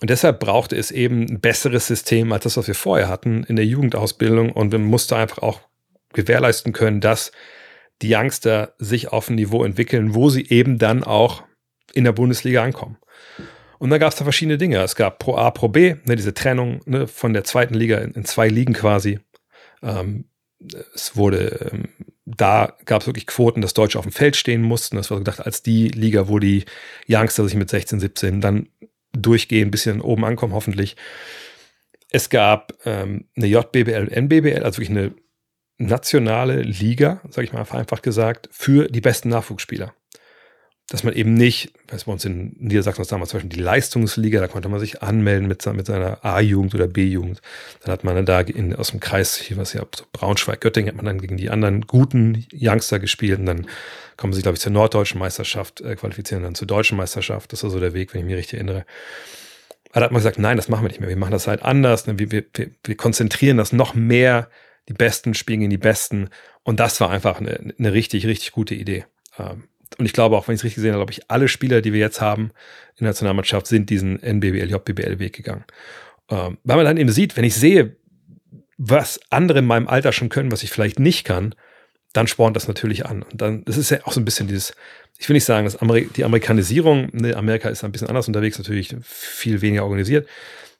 [0.00, 3.56] Und deshalb brauchte es eben ein besseres System als das, was wir vorher hatten in
[3.56, 4.52] der Jugendausbildung.
[4.52, 5.60] Und man musste einfach auch
[6.12, 7.32] gewährleisten können, dass
[8.00, 11.42] die Youngster sich auf ein Niveau entwickeln, wo sie eben dann auch
[11.92, 12.98] in der Bundesliga ankommen.
[13.78, 14.78] Und dann gab es da verschiedene Dinge.
[14.82, 18.12] Es gab Pro A, Pro B, ne, diese Trennung ne, von der zweiten Liga in,
[18.12, 19.20] in zwei Ligen quasi.
[19.82, 20.26] Ähm,
[20.94, 21.88] es wurde, ähm,
[22.24, 24.96] da gab es wirklich Quoten, dass Deutsche auf dem Feld stehen mussten.
[24.96, 26.64] Das war gedacht als die Liga, wo die
[27.08, 28.68] Youngster sich mit 16, 17 dann
[29.12, 30.96] durchgehen, ein bisschen oben ankommen, hoffentlich.
[32.10, 35.14] Es gab ähm, eine JBBL, NBBL, also wirklich eine
[35.78, 39.94] nationale Liga, sage ich mal einfach gesagt, für die besten Nachwuchsspieler
[40.90, 44.40] dass man eben nicht, weiß bei uns in Niedersachsen was damals zum Beispiel die Leistungsliga,
[44.40, 47.42] da konnte man sich anmelden mit, mit seiner A-Jugend oder B-Jugend.
[47.82, 50.88] Dann hat man dann da in, aus dem Kreis, hier was ja, so Braunschweig, Göttingen,
[50.88, 53.66] hat man dann gegen die anderen guten Youngster gespielt und dann
[54.16, 57.52] kommen sie, glaube ich, zur norddeutschen Meisterschaft, äh, qualifizieren dann zur deutschen Meisterschaft.
[57.52, 58.86] Das war so der Weg, wenn ich mich richtig erinnere.
[59.90, 61.08] Aber da hat man gesagt, nein, das machen wir nicht mehr.
[61.08, 62.06] Wir machen das halt anders.
[62.06, 62.18] Ne?
[62.18, 62.44] Wir, wir,
[62.84, 64.48] wir konzentrieren das noch mehr.
[64.88, 66.30] Die Besten spielen gegen die Besten.
[66.62, 69.04] Und das war einfach eine, eine richtig, richtig gute Idee.
[69.38, 69.64] Ähm,
[69.96, 71.92] und ich glaube auch, wenn ich es richtig gesehen habe, glaube ich, alle Spieler, die
[71.92, 72.50] wir jetzt haben
[72.96, 75.64] in der Nationalmannschaft, sind diesen NBBL, JBBL-Weg gegangen.
[76.30, 77.96] Ähm, weil man dann eben sieht, wenn ich sehe,
[78.76, 81.54] was andere in meinem Alter schon können, was ich vielleicht nicht kann,
[82.12, 83.22] dann spornt das natürlich an.
[83.22, 84.74] Und dann, das ist ja auch so ein bisschen dieses,
[85.18, 88.58] ich will nicht sagen, dass Ameri die Amerikanisierung, ne, Amerika ist ein bisschen anders unterwegs,
[88.58, 90.28] natürlich viel weniger organisiert,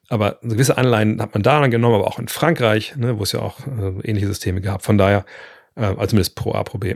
[0.07, 3.41] aber gewisse Anleihen hat man daran genommen, aber auch in Frankreich, ne, wo es ja
[3.41, 4.83] auch äh, ähnliche Systeme gab.
[4.83, 5.25] Von daher,
[5.75, 6.95] äh, also zumindest pro A, pro B.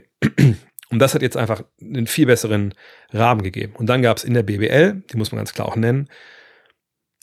[0.89, 2.73] Und das hat jetzt einfach einen viel besseren
[3.11, 3.73] Rahmen gegeben.
[3.75, 6.07] Und dann gab es in der BBL, die muss man ganz klar auch nennen,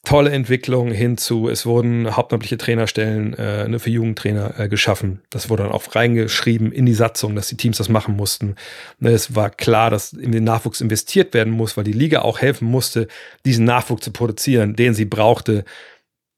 [0.05, 5.23] tolle Entwicklung hinzu, es wurden hauptamtliche Trainerstellen äh, ne, für Jugendtrainer äh, geschaffen.
[5.31, 8.55] Das wurde dann auch reingeschrieben in die Satzung, dass die Teams das machen mussten.
[8.99, 12.41] Ne, es war klar, dass in den Nachwuchs investiert werden muss, weil die Liga auch
[12.41, 13.09] helfen musste,
[13.45, 15.65] diesen Nachwuchs zu produzieren, den sie brauchte,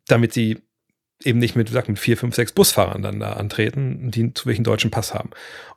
[0.09, 0.59] damit sie
[1.27, 4.65] eben nicht mit, sag, mit vier, fünf, sechs Busfahrern dann da antreten, die zu welchen
[4.65, 5.31] deutschen Pass haben.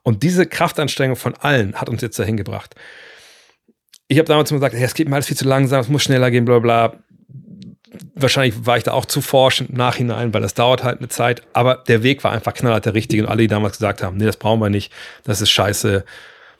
[0.03, 2.75] Und diese Kraftanstrengung von allen hat uns jetzt dahin gebracht.
[4.07, 6.29] Ich habe damals immer gesagt, es geht mir alles viel zu langsam, es muss schneller
[6.29, 6.99] gehen, bla bla
[8.15, 11.43] wahrscheinlich war ich da auch zu forschend im Nachhinein, weil das dauert halt eine Zeit.
[11.53, 13.23] Aber der Weg war einfach knallhart der richtige.
[13.23, 14.91] Und alle, die damals gesagt haben, nee, das brauchen wir nicht,
[15.23, 16.05] das ist scheiße,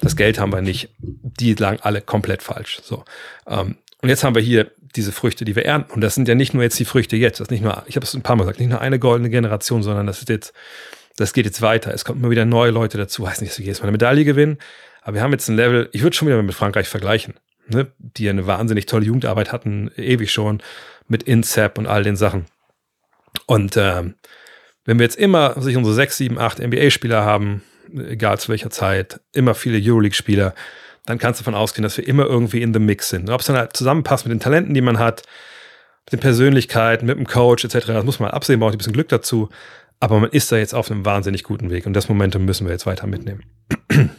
[0.01, 2.81] das Geld haben wir nicht, die lagen alle komplett falsch.
[2.83, 3.05] So.
[3.47, 5.91] Ähm, und jetzt haben wir hier diese Früchte, die wir ernten.
[5.91, 7.39] Und das sind ja nicht nur jetzt die Früchte jetzt.
[7.39, 9.31] Das ist nicht nur, ich habe es ein paar Mal gesagt, nicht nur eine goldene
[9.31, 10.53] Generation, sondern das ist jetzt,
[11.17, 11.91] das geht jetzt weiter.
[11.91, 13.27] Es kommen immer wieder neue Leute dazu.
[13.27, 14.59] Heißt nicht, dass wir jedes Mal eine Medaille gewinnen.
[15.01, 17.33] Aber wir haben jetzt ein Level, ich würde schon wieder mit Frankreich vergleichen,
[17.67, 17.87] ne?
[17.97, 20.61] die eine wahnsinnig tolle Jugendarbeit hatten, ewig schon
[21.07, 22.45] mit INSEP und all den Sachen.
[23.47, 24.13] Und ähm,
[24.83, 29.19] wenn wir jetzt immer sich unsere sechs, sieben, acht NBA-Spieler haben, egal zu welcher Zeit,
[29.33, 30.53] immer viele Euroleague-Spieler,
[31.05, 33.29] dann kannst du davon ausgehen, dass wir immer irgendwie in the Mix sind.
[33.29, 35.23] Ob es dann halt zusammenpasst mit den Talenten, die man hat,
[36.05, 39.09] mit den Persönlichkeiten, mit dem Coach etc., das muss man absehen, braucht ein bisschen Glück
[39.09, 39.49] dazu.
[39.99, 42.73] Aber man ist da jetzt auf einem wahnsinnig guten Weg und das Momentum müssen wir
[42.73, 43.43] jetzt weiter mitnehmen.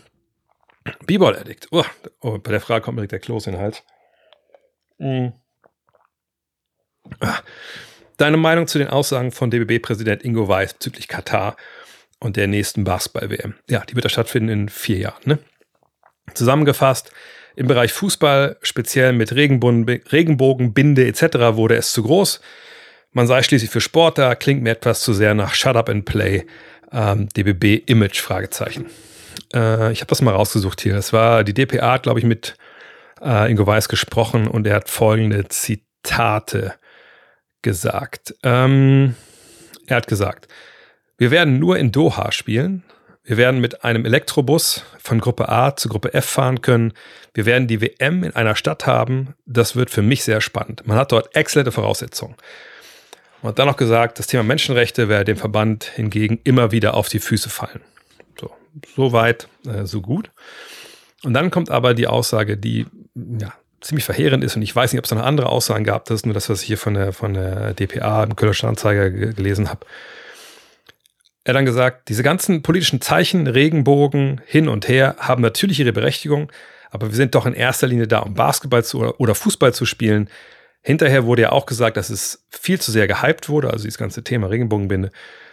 [1.07, 1.69] B-Ball Addict.
[1.71, 1.85] Oh,
[2.21, 3.83] oh, bei der Frage kommt mir direkt der Kloß in den Hals.
[4.99, 5.33] Mhm.
[8.17, 11.57] Deine Meinung zu den Aussagen von DBB-Präsident Ingo Weiß bezüglich Katar
[12.19, 13.55] und der nächsten Basketball-WM?
[13.69, 15.23] Ja, die wird ja stattfinden in vier Jahren.
[15.25, 15.39] Ne?
[16.35, 17.13] Zusammengefasst,
[17.57, 22.41] im Bereich Fußball, speziell mit Regenbogenbinde etc., wurde es zu groß.
[23.13, 26.47] Man sei schließlich für Sportler, klingt mir etwas zu sehr nach Shut Up and Play,
[26.93, 28.87] ähm, DBB-Image, Fragezeichen.
[29.55, 30.97] Äh, ich habe das mal rausgesucht hier.
[30.97, 32.57] Es war, die DPA hat, glaube ich, mit
[33.23, 36.75] äh, Ingo Weiß gesprochen und er hat folgende Zitate
[37.63, 38.35] gesagt.
[38.43, 39.15] Ähm,
[39.87, 40.49] er hat gesagt,
[41.17, 42.85] wir werden nur in Doha spielen.
[43.29, 46.93] Wir werden mit einem Elektrobus von Gruppe A zu Gruppe F fahren können.
[47.35, 49.35] Wir werden die WM in einer Stadt haben.
[49.47, 50.87] Das wird für mich sehr spannend.
[50.87, 52.37] Man hat dort exzellente Voraussetzungen.
[53.43, 57.09] Man hat dann noch gesagt, das Thema Menschenrechte werde dem Verband hingegen immer wieder auf
[57.09, 57.81] die Füße fallen.
[58.41, 58.53] So,
[58.95, 60.31] so weit, äh, so gut.
[61.25, 65.01] Und dann kommt aber die Aussage, die ja, ziemlich verheerend ist und ich weiß nicht,
[65.01, 67.13] ob es noch andere Aussagen gab, das ist nur das, was ich hier von der,
[67.13, 69.85] von der DPA im Kölner Anzeiger gelesen habe.
[71.47, 76.51] Er dann gesagt, diese ganzen politischen Zeichen, Regenbogen, hin und her, haben natürlich ihre Berechtigung,
[76.91, 80.29] aber wir sind doch in erster Linie da, um Basketball zu, oder Fußball zu spielen.
[80.83, 84.25] Hinterher wurde ja auch gesagt, dass es viel zu sehr gehypt wurde, also dieses ganze
[84.25, 85.13] Thema Regenbogenbinde.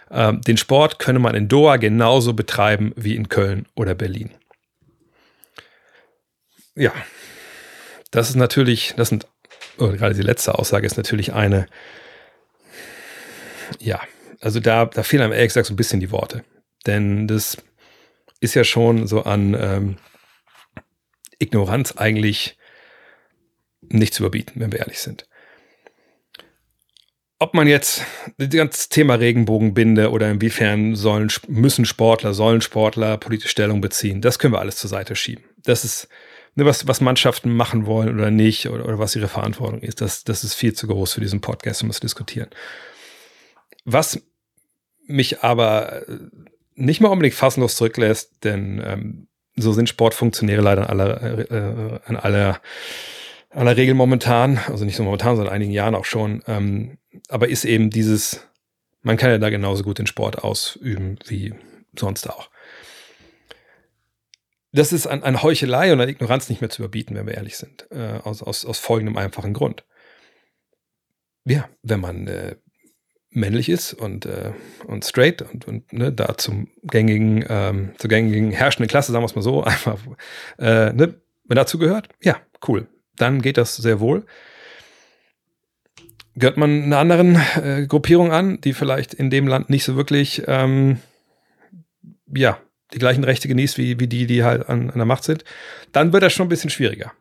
[0.10, 4.32] Ähm, den Sport könne man in Doha genauso betreiben wie in Köln oder Berlin.
[6.74, 6.92] Ja,
[8.10, 9.28] das ist natürlich, das sind,
[9.78, 11.68] oder gerade die letzte Aussage ist natürlich eine,
[13.80, 14.02] ja,
[14.44, 16.44] also da, da fehlen einem ehrlich gesagt so ein bisschen die Worte.
[16.86, 17.58] Denn das
[18.42, 19.98] ist ja schon so an ähm,
[21.40, 22.58] Ignoranz eigentlich
[23.82, 25.28] nicht zu überbieten, wenn wir ehrlich sind.
[27.40, 28.04] Ob man jetzt
[28.38, 34.40] das ganze Thema Regenbogenbinde oder inwiefern sollen, müssen Sportler, sollen Sportler politische Stellung beziehen, das
[34.40, 35.44] können wir alles zur Seite schieben.
[35.64, 36.08] Das ist
[36.56, 40.02] ne, was, was Mannschaften machen wollen oder nicht oder, oder was ihre Verantwortung ist.
[40.02, 42.50] Das, das ist viel zu groß für diesen Podcast, um es zu diskutieren.
[43.86, 44.22] Was
[45.06, 46.18] mich aber äh,
[46.76, 52.16] nicht mal unbedingt fassungslos zurücklässt, denn ähm, so sind Sportfunktionäre leider an aller, äh, an
[52.16, 52.62] aller,
[53.50, 56.98] aller Regel momentan, also nicht so momentan, sondern einigen Jahren auch schon, ähm,
[57.30, 58.48] aber ist eben dieses,
[59.02, 61.54] man kann ja da genauso gut den Sport ausüben wie
[61.96, 62.50] sonst auch
[64.74, 67.58] das ist an, an Heuchelei und an Ignoranz nicht mehr zu überbieten, wenn wir ehrlich
[67.58, 67.90] sind.
[67.92, 69.86] Äh, aus, aus, aus folgendem einfachen Grund.
[71.46, 72.56] Ja, wenn man äh,
[73.34, 74.52] männlich ist und, äh,
[74.86, 79.28] und straight und, und ne, da zum gängigen, ähm, zur gängigen herrschenden Klasse, sagen wir
[79.28, 80.00] es mal so, einfach,
[80.60, 81.16] äh, ne,
[81.46, 82.38] wenn dazu gehört, ja,
[82.68, 82.88] cool.
[83.16, 84.26] Dann geht das sehr wohl.
[86.36, 90.44] Gehört man einer anderen äh, Gruppierung an, die vielleicht in dem Land nicht so wirklich,
[90.48, 90.98] ähm,
[92.34, 92.60] ja,
[92.94, 95.44] die gleichen Rechte genießt wie, wie die, die halt an, an der Macht sind,
[95.92, 97.12] dann wird das schon ein bisschen schwieriger.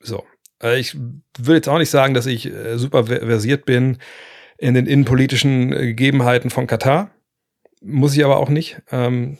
[0.00, 0.24] So.
[0.62, 3.98] Äh, ich würde jetzt auch nicht sagen, dass ich äh, super versiert bin
[4.62, 7.10] in den innenpolitischen äh, Gegebenheiten von Katar.
[7.82, 8.80] Muss ich aber auch nicht.
[8.92, 9.36] Ähm,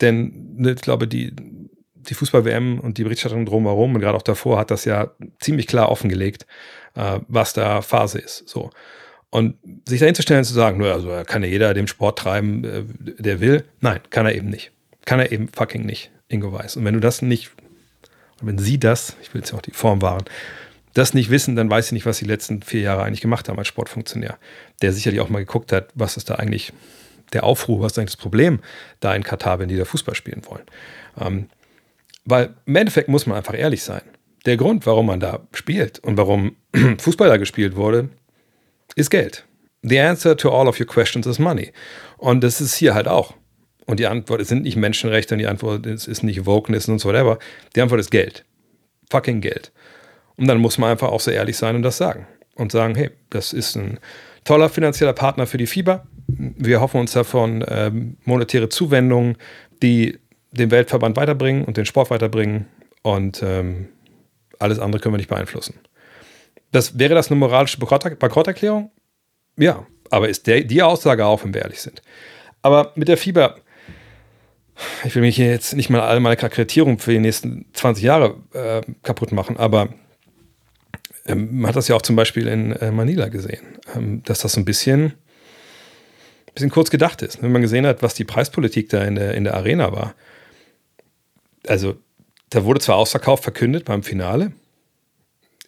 [0.00, 4.58] denn ne, ich glaube, die, die Fußball-WM und die Berichterstattung drumherum und gerade auch davor
[4.58, 6.46] hat das ja ziemlich klar offengelegt,
[6.94, 8.48] äh, was da Phase ist.
[8.48, 8.70] So.
[9.28, 12.18] Und sich dahin zu stellen und zu sagen, nur also kann ja jeder dem Sport
[12.20, 12.84] treiben, äh,
[13.22, 13.64] der will.
[13.80, 14.72] Nein, kann er eben nicht.
[15.04, 16.10] Kann er eben fucking nicht.
[16.28, 16.78] Ingo Weiß.
[16.78, 17.50] Und wenn du das nicht,
[18.40, 20.24] wenn sie das, ich will jetzt ja auch die Form wahren,
[20.94, 23.58] das nicht wissen, dann weiß ich nicht, was die letzten vier Jahre eigentlich gemacht haben
[23.58, 24.38] als Sportfunktionär.
[24.80, 26.72] Der sicherlich auch mal geguckt hat, was ist da eigentlich
[27.32, 28.60] der Aufruhr, was ist eigentlich das Problem
[29.00, 30.64] da in Katar, wenn die da Fußball spielen wollen.
[31.20, 31.48] Ähm,
[32.24, 34.02] weil im Endeffekt muss man einfach ehrlich sein.
[34.46, 36.56] Der Grund, warum man da spielt und warum
[36.98, 38.08] Fußball da gespielt wurde,
[38.94, 39.44] ist Geld.
[39.82, 41.72] The answer to all of your questions is money.
[42.18, 43.34] Und das ist hier halt auch.
[43.86, 47.08] Und die Antwort sind nicht Menschenrechte und die Antwort ist, ist nicht Wokeness und so
[47.08, 47.38] whatever.
[47.76, 48.44] Die Antwort ist Geld.
[49.10, 49.72] Fucking Geld.
[50.36, 52.26] Und dann muss man einfach auch so ehrlich sein und das sagen.
[52.56, 53.98] Und sagen, hey, das ist ein
[54.44, 56.06] toller finanzieller Partner für die Fieber.
[56.26, 59.36] Wir hoffen uns davon ähm, monetäre Zuwendungen,
[59.82, 60.18] die
[60.52, 62.66] den Weltverband weiterbringen und den Sport weiterbringen.
[63.02, 63.88] Und ähm,
[64.58, 65.74] alles andere können wir nicht beeinflussen.
[66.72, 68.90] Das, wäre das eine moralische Bankrotterklärung?
[69.56, 72.02] Ja, aber ist der, die Aussage auch, wenn wir ehrlich sind.
[72.62, 73.56] Aber mit der Fieber,
[75.04, 78.36] ich will mich hier jetzt nicht mal all meine Akkreditierung für die nächsten 20 Jahre
[78.52, 79.90] äh, kaputt machen, aber
[81.26, 84.52] ähm, man hat das ja auch zum Beispiel in äh, Manila gesehen, ähm, dass das
[84.52, 85.14] so ein bisschen,
[86.54, 87.42] bisschen kurz gedacht ist.
[87.42, 90.14] Wenn man gesehen hat, was die Preispolitik da in der, in der Arena war.
[91.66, 91.96] Also,
[92.50, 94.52] da wurde zwar ausverkauft verkündet beim Finale.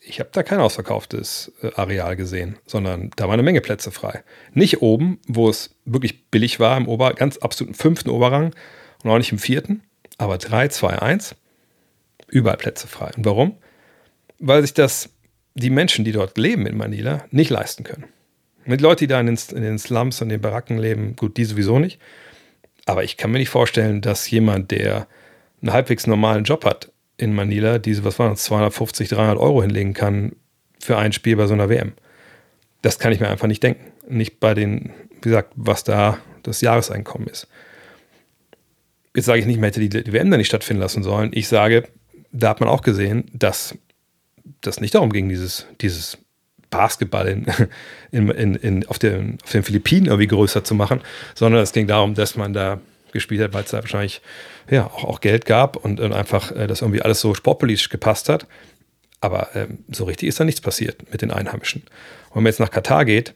[0.08, 4.22] Ich habe da kein ausverkauftes äh, Areal gesehen, sondern da war eine Menge Plätze frei.
[4.52, 8.54] Nicht oben, wo es wirklich billig war, im Ober, ganz absoluten fünften Oberrang
[9.02, 9.82] und auch nicht im vierten,
[10.18, 11.34] aber 3, 2, 1,
[12.28, 13.10] überall Plätze frei.
[13.16, 13.56] Und warum?
[14.38, 15.10] Weil sich das
[15.56, 18.04] die Menschen, die dort leben in Manila, nicht leisten können.
[18.66, 21.44] Mit Leuten, die da in den, in den Slums und den Baracken leben, gut, die
[21.44, 21.98] sowieso nicht.
[22.84, 25.06] Aber ich kann mir nicht vorstellen, dass jemand, der
[25.62, 29.94] einen halbwegs normalen Job hat in Manila, diese, was waren das, 250, 300 Euro hinlegen
[29.94, 30.36] kann
[30.78, 31.94] für ein Spiel bei so einer WM.
[32.82, 33.92] Das kann ich mir einfach nicht denken.
[34.08, 37.48] Nicht bei den, wie gesagt, was da das Jahreseinkommen ist.
[39.14, 41.30] Jetzt sage ich nicht, man hätte die, die WM da nicht stattfinden lassen sollen.
[41.32, 41.84] Ich sage,
[42.32, 43.76] da hat man auch gesehen, dass
[44.60, 46.18] das nicht darum ging, dieses, dieses
[46.70, 47.46] Basketball in,
[48.10, 51.00] in, in, in, auf, den, auf den Philippinen irgendwie größer zu machen,
[51.34, 52.80] sondern es ging darum, dass man da
[53.12, 54.20] gespielt hat, weil es da wahrscheinlich
[54.70, 58.28] ja, auch, auch Geld gab und, und einfach äh, das irgendwie alles so sportpolitisch gepasst
[58.28, 58.46] hat.
[59.20, 61.82] Aber ähm, so richtig ist da nichts passiert mit den Einheimischen.
[61.82, 63.34] Und wenn man jetzt nach Katar geht,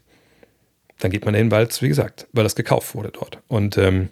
[0.99, 3.39] dann geht man hin, weil es, wie gesagt, weil das gekauft wurde dort.
[3.49, 4.11] Und ähm,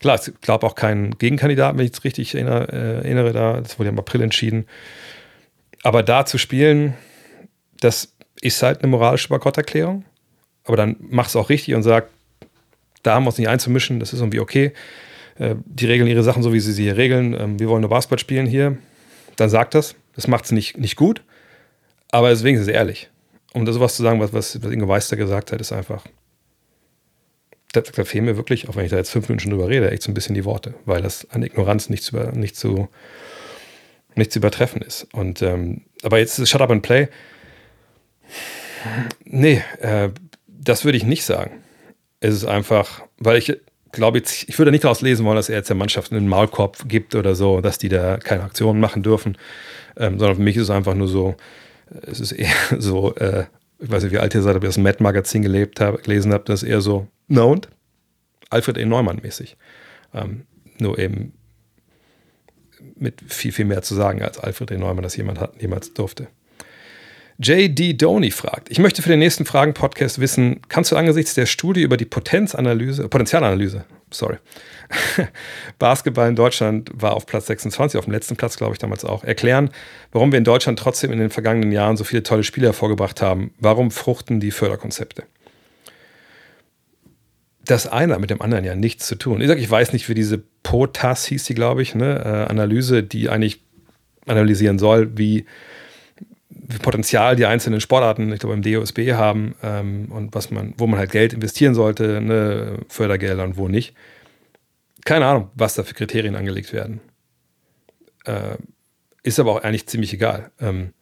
[0.00, 3.78] klar, es gab auch keinen Gegenkandidaten, wenn ich es richtig erinnere, äh, erinnere da, das
[3.78, 4.66] wurde ja im April entschieden.
[5.82, 6.94] Aber da zu spielen,
[7.80, 10.04] das ist halt eine moralische Bankrotterklärung.
[10.64, 12.08] Aber dann mach es auch richtig und sag,
[13.02, 14.72] da haben wir uns nicht einzumischen, das ist irgendwie okay.
[15.38, 17.34] Äh, die regeln ihre Sachen so, wie sie sie hier regeln.
[17.34, 18.76] Ähm, wir wollen nur Basketball spielen hier.
[19.36, 19.94] Dann sagt das.
[20.14, 21.22] Das macht es nicht, nicht gut.
[22.10, 23.08] Aber deswegen ist es ehrlich.
[23.52, 26.04] Um da sowas zu sagen, was, was, was Inge Weister gesagt hat, ist einfach.
[27.72, 29.90] Da, da fehlen mir wirklich, auch wenn ich da jetzt fünf Minuten schon drüber rede,
[29.90, 32.88] echt so ein bisschen die Worte, weil das an Ignoranz nicht zu, nicht zu,
[34.18, 35.06] nicht zu übertreffen ist.
[35.12, 37.08] Und, ähm, aber jetzt Shut Up and Play.
[39.24, 40.10] Nee, äh,
[40.46, 41.62] das würde ich nicht sagen.
[42.20, 43.56] Es ist einfach, weil ich
[43.92, 46.88] glaube jetzt, ich würde nicht daraus lesen wollen, dass er jetzt der Mannschaft einen Maulkorb
[46.88, 49.38] gibt oder so, dass die da keine Aktionen machen dürfen,
[49.96, 51.36] ähm, sondern für mich ist es einfach nur so,
[52.02, 53.46] es ist eher so, äh,
[53.78, 56.48] ich weiß nicht, wie alt ihr seid, ob ihr das Mad-Magazin gelebt hab, gelesen habt,
[56.48, 57.68] das ist eher so, na und?
[58.50, 58.84] Alfred E.
[58.84, 59.56] Neumann mäßig.
[60.14, 60.46] Ähm,
[60.78, 61.34] nur eben
[62.96, 64.76] mit viel, viel mehr zu sagen, als Alfred E.
[64.76, 66.28] Neumann das jemand hat, jemals durfte.
[67.40, 67.92] J.D.
[67.92, 71.96] Doney fragt, ich möchte für den nächsten Fragen-Podcast wissen, kannst du angesichts der Studie über
[71.96, 74.38] die Potenzanalyse, Potenzialanalyse, sorry,
[75.78, 79.22] Basketball in Deutschland war auf Platz 26, auf dem letzten Platz, glaube ich, damals auch,
[79.22, 79.70] erklären,
[80.10, 83.52] warum wir in Deutschland trotzdem in den vergangenen Jahren so viele tolle Spiele hervorgebracht haben?
[83.60, 85.22] Warum fruchten die Förderkonzepte?
[87.70, 89.42] Das eine mit dem anderen ja nichts zu tun.
[89.42, 92.18] Ich sage, ich weiß nicht, wie diese POTAS hieß die, glaube ich, ne?
[92.24, 93.60] Äh, Analyse, die eigentlich
[94.26, 95.44] analysieren soll, wie,
[96.48, 100.86] wie, Potenzial die einzelnen Sportarten, ich glaube, im DOSB haben ähm, und was man, wo
[100.86, 102.78] man halt Geld investieren sollte, ne?
[102.88, 103.94] Fördergelder und wo nicht.
[105.04, 107.00] Keine Ahnung, was da für Kriterien angelegt werden.
[108.24, 108.56] Äh,
[109.22, 110.94] ist aber auch eigentlich ziemlich egal, ähm,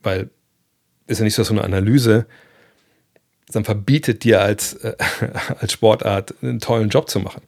[0.00, 0.30] weil
[1.08, 2.26] ist ja nicht so, dass so eine Analyse
[3.52, 4.94] dann verbietet dir als, äh,
[5.60, 7.42] als Sportart einen tollen Job zu machen.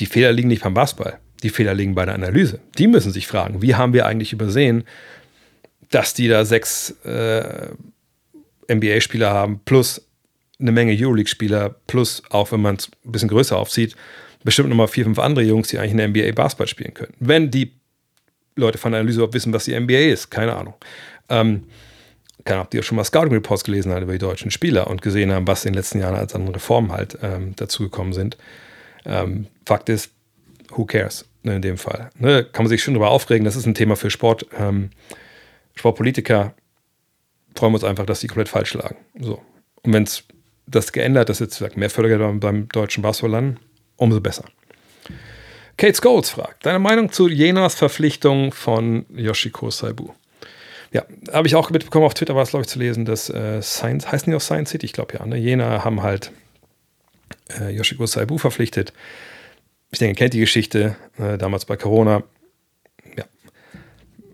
[0.00, 2.60] Die Fehler liegen nicht beim Basketball, die Fehler liegen bei der Analyse.
[2.78, 4.84] Die müssen sich fragen, wie haben wir eigentlich übersehen,
[5.90, 7.68] dass die da sechs äh,
[8.70, 10.04] NBA-Spieler haben, plus
[10.60, 13.96] eine Menge Euroleague-Spieler, plus auch wenn man es ein bisschen größer aufzieht,
[14.44, 17.14] bestimmt nochmal vier, fünf andere Jungs, die eigentlich in der NBA Basketball spielen können.
[17.20, 17.72] Wenn die
[18.56, 20.74] Leute von der Analyse überhaupt wissen, was die NBA ist, keine Ahnung.
[21.28, 21.64] Ähm,
[22.48, 25.02] keine Ahnung, die auch schon mal Scouting Reports gelesen haben über die deutschen Spieler und
[25.02, 28.38] gesehen haben, was in den letzten Jahren als an Reformen halt ähm, dazugekommen sind.
[29.04, 30.10] Ähm, Fakt ist,
[30.70, 32.08] who cares ne, in dem Fall?
[32.18, 34.46] Ne, kann man sich schon darüber aufregen, das ist ein Thema für Sport.
[34.58, 34.90] Ähm,
[35.74, 36.54] Sportpolitiker
[37.54, 38.96] freuen wir uns einfach, dass die komplett falsch lagen.
[39.20, 39.42] So.
[39.82, 40.24] Und wenn es
[40.66, 43.58] das geändert, dass jetzt mehr Fördergelder beim, beim deutschen Basketball landen,
[43.96, 44.44] umso besser.
[45.76, 50.12] Kate Scholes fragt, deine Meinung zu Jenas Verpflichtung von Yoshiko Saibu?
[50.92, 53.60] Ja, habe ich auch mitbekommen, auf Twitter war es, glaube ich, zu lesen, dass äh,
[53.60, 54.86] Science, heißen die auch Science City?
[54.86, 55.36] Ich glaube ja, ne?
[55.36, 56.32] Jena haben halt
[57.60, 58.92] äh, Yoshiko Saibu verpflichtet.
[59.90, 62.22] Ich denke, ihr kennt die Geschichte, äh, damals bei Corona.
[63.16, 63.24] Ja,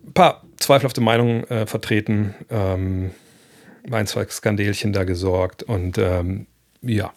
[0.05, 3.11] ein paar zweifelhafte Meinungen äh, vertreten, ähm,
[3.91, 6.47] ein, zwei Skandelchen da gesorgt und ähm,
[6.81, 7.13] ja,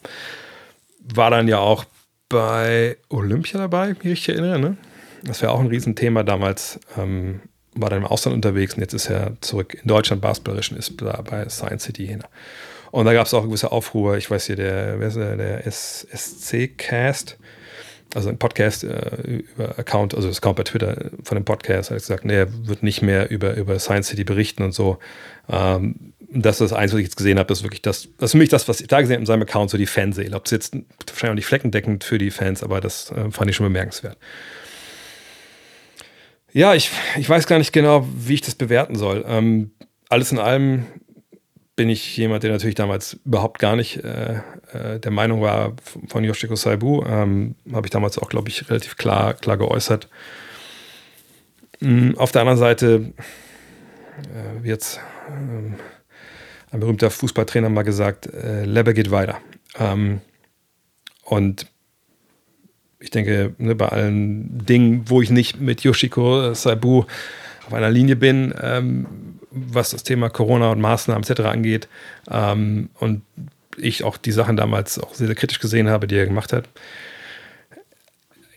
[1.01, 1.85] war dann ja auch
[2.29, 4.59] bei Olympia dabei, wie ich mich erinnere.
[4.59, 4.77] Ne?
[5.23, 6.79] Das wäre auch ein Riesenthema damals.
[6.97, 7.41] Ähm,
[7.81, 11.23] war dann im Ausland unterwegs und jetzt ist er zurück in Deutschland basketballerischen, ist da
[11.23, 12.23] bei Science City hin.
[12.91, 14.17] Und da gab es auch gewisse Aufruhr.
[14.17, 17.37] Ich weiß hier, der, der, der SC-Cast,
[18.15, 21.99] also ein Podcast äh, über Account, also das Account bei Twitter von dem Podcast, hat
[21.99, 24.99] gesagt, nee, er wird nicht mehr über, über Science City berichten und so.
[25.51, 28.33] Ähm, das ist das Einzige, was ich jetzt gesehen habe, ist wirklich das, das ist
[28.33, 30.37] für mich das, was ich da gesehen habe in seinem Account, so die Fanseele.
[30.37, 30.75] Ob es jetzt
[31.07, 34.17] wahrscheinlich auch nicht fleckendeckend für die Fans, aber das äh, fand ich schon bemerkenswert.
[36.53, 39.25] Ja, ich, ich weiß gar nicht genau, wie ich das bewerten soll.
[39.27, 39.73] Ähm,
[40.09, 40.87] alles in allem
[41.77, 44.41] bin ich jemand, der natürlich damals überhaupt gar nicht äh,
[44.73, 45.75] äh, der Meinung war
[46.09, 47.05] von Yoshiko Saibu.
[47.05, 50.09] Ähm, Habe ich damals auch, glaube ich, relativ klar, klar geäußert.
[51.81, 53.13] Mhm, auf der anderen Seite
[54.19, 55.01] äh, wird
[55.31, 55.77] ähm,
[56.71, 59.39] ein berühmter Fußballtrainer mal gesagt, äh, Lebe geht weiter.
[59.79, 60.21] Ähm,
[61.23, 61.67] und
[63.01, 67.05] ich denke, ne, bei allen Dingen, wo ich nicht mit Yoshiko Saibu
[67.67, 69.07] auf einer Linie bin, ähm,
[69.51, 71.43] was das Thema Corona und Maßnahmen etc.
[71.43, 71.89] angeht,
[72.31, 73.23] ähm, und
[73.77, 76.69] ich auch die Sachen damals auch sehr, sehr kritisch gesehen habe, die er gemacht hat.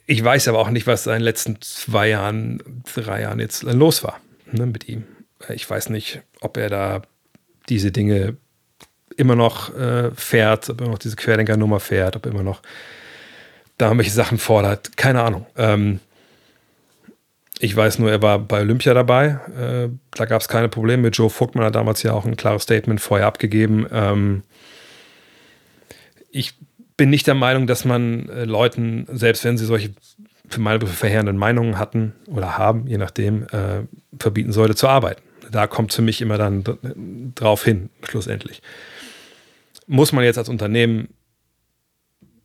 [0.07, 4.03] Ich weiß aber auch nicht, was in den letzten zwei Jahren, drei Jahren jetzt los
[4.03, 4.19] war
[4.51, 5.03] ne, mit ihm.
[5.49, 7.01] Ich weiß nicht, ob er da
[7.69, 8.35] diese Dinge
[9.17, 12.61] immer noch äh, fährt, ob er noch diese Querdenker-Nummer fährt, ob er immer noch
[13.81, 14.95] da irgendwelche Sachen fordert.
[14.95, 15.45] Keine Ahnung.
[15.57, 15.99] Ähm,
[17.59, 19.39] ich weiß nur, er war bei Olympia dabei.
[19.57, 21.17] Äh, da gab es keine Probleme mit.
[21.17, 23.85] Joe Vogtmann hat damals ja auch ein klares Statement vorher abgegeben.
[23.91, 24.43] Ähm,
[26.31, 26.55] ich
[26.97, 29.91] bin nicht der Meinung, dass man äh, Leuten, selbst wenn sie solche
[30.49, 33.83] für meine Begriffe verheerenden Meinungen hatten oder haben, je nachdem, äh,
[34.19, 35.21] verbieten sollte zu arbeiten.
[35.49, 36.63] Da kommt für mich immer dann
[37.35, 38.61] drauf hin, schlussendlich.
[39.87, 41.09] Muss man jetzt als Unternehmen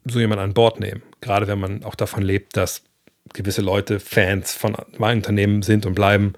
[0.05, 1.03] so jemanden an Bord nehmen?
[1.21, 2.83] Gerade wenn man auch davon lebt, dass
[3.33, 6.35] gewisse Leute Fans von meinem Unternehmen sind und bleiben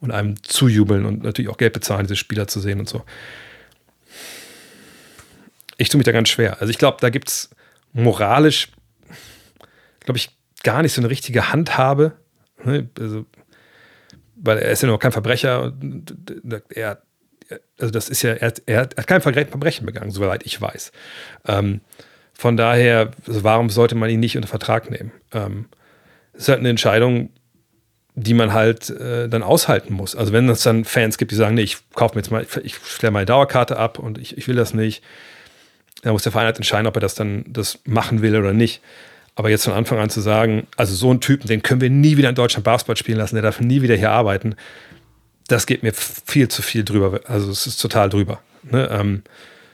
[0.00, 3.04] und einem zujubeln und natürlich auch Geld bezahlen, diese Spieler zu sehen und so.
[5.76, 6.60] Ich tue mich da ganz schwer.
[6.60, 7.50] Also ich glaube, da gibt es
[7.92, 8.68] moralisch,
[10.00, 10.30] glaube ich,
[10.62, 12.12] gar nicht so eine richtige Handhabe.
[12.64, 12.88] Ne?
[12.98, 13.26] Also,
[14.36, 15.72] weil er ist ja noch kein Verbrecher.
[16.70, 17.02] Er,
[17.78, 20.92] also das ist ja, er, er hat kein Verbrechen begangen, soweit ich weiß.
[21.46, 21.80] Ähm,
[22.36, 25.12] von daher, also warum sollte man ihn nicht unter Vertrag nehmen?
[25.32, 25.66] Ähm,
[26.34, 27.30] ist halt eine Entscheidung,
[28.16, 30.14] die man halt äh, dann aushalten muss.
[30.14, 32.76] Also wenn es dann Fans gibt, die sagen, nee, ich kaufe mir jetzt mal, ich
[32.84, 35.02] stelle meine Dauerkarte ab und ich, ich will das nicht,
[36.02, 38.82] dann muss der Verein halt entscheiden, ob er das dann das machen will oder nicht.
[39.36, 42.16] Aber jetzt von Anfang an zu sagen, also so einen Typen, den können wir nie
[42.16, 44.54] wieder in Deutschland Basketball spielen lassen, der darf nie wieder hier arbeiten,
[45.48, 47.20] das geht mir viel zu viel drüber.
[47.24, 48.40] Also es ist total drüber.
[48.62, 48.88] Ne?
[48.92, 49.22] Ähm,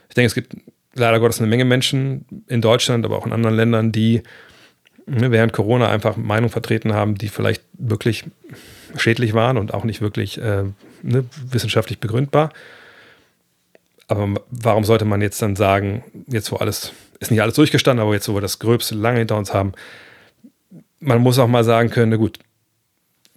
[0.09, 0.55] ich denke, es gibt
[0.93, 4.23] leider Gottes eine Menge Menschen in Deutschland, aber auch in anderen Ländern, die
[5.05, 8.25] ne, während Corona einfach Meinung vertreten haben, die vielleicht wirklich
[8.95, 10.63] schädlich waren und auch nicht wirklich äh,
[11.03, 12.51] ne, wissenschaftlich begründbar.
[14.07, 18.13] Aber warum sollte man jetzt dann sagen, jetzt wo alles, ist nicht alles durchgestanden, aber
[18.13, 19.73] jetzt wo wir das Gröbste lange hinter uns haben,
[20.99, 22.39] man muss auch mal sagen können, na gut,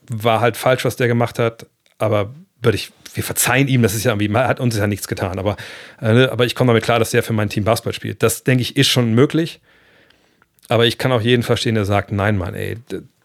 [0.09, 1.67] war halt falsch, was der gemacht hat,
[1.99, 2.35] aber
[2.65, 5.57] würde ich, wir verzeihen ihm, das ist ja irgendwie, hat uns ja nichts getan, aber,
[6.01, 8.23] äh, aber ich komme damit klar, dass der für mein Team Basketball spielt.
[8.23, 9.61] Das, denke ich, ist schon möglich.
[10.69, 12.79] Aber ich kann auch jeden verstehen, der sagt, nein, Mann, ey,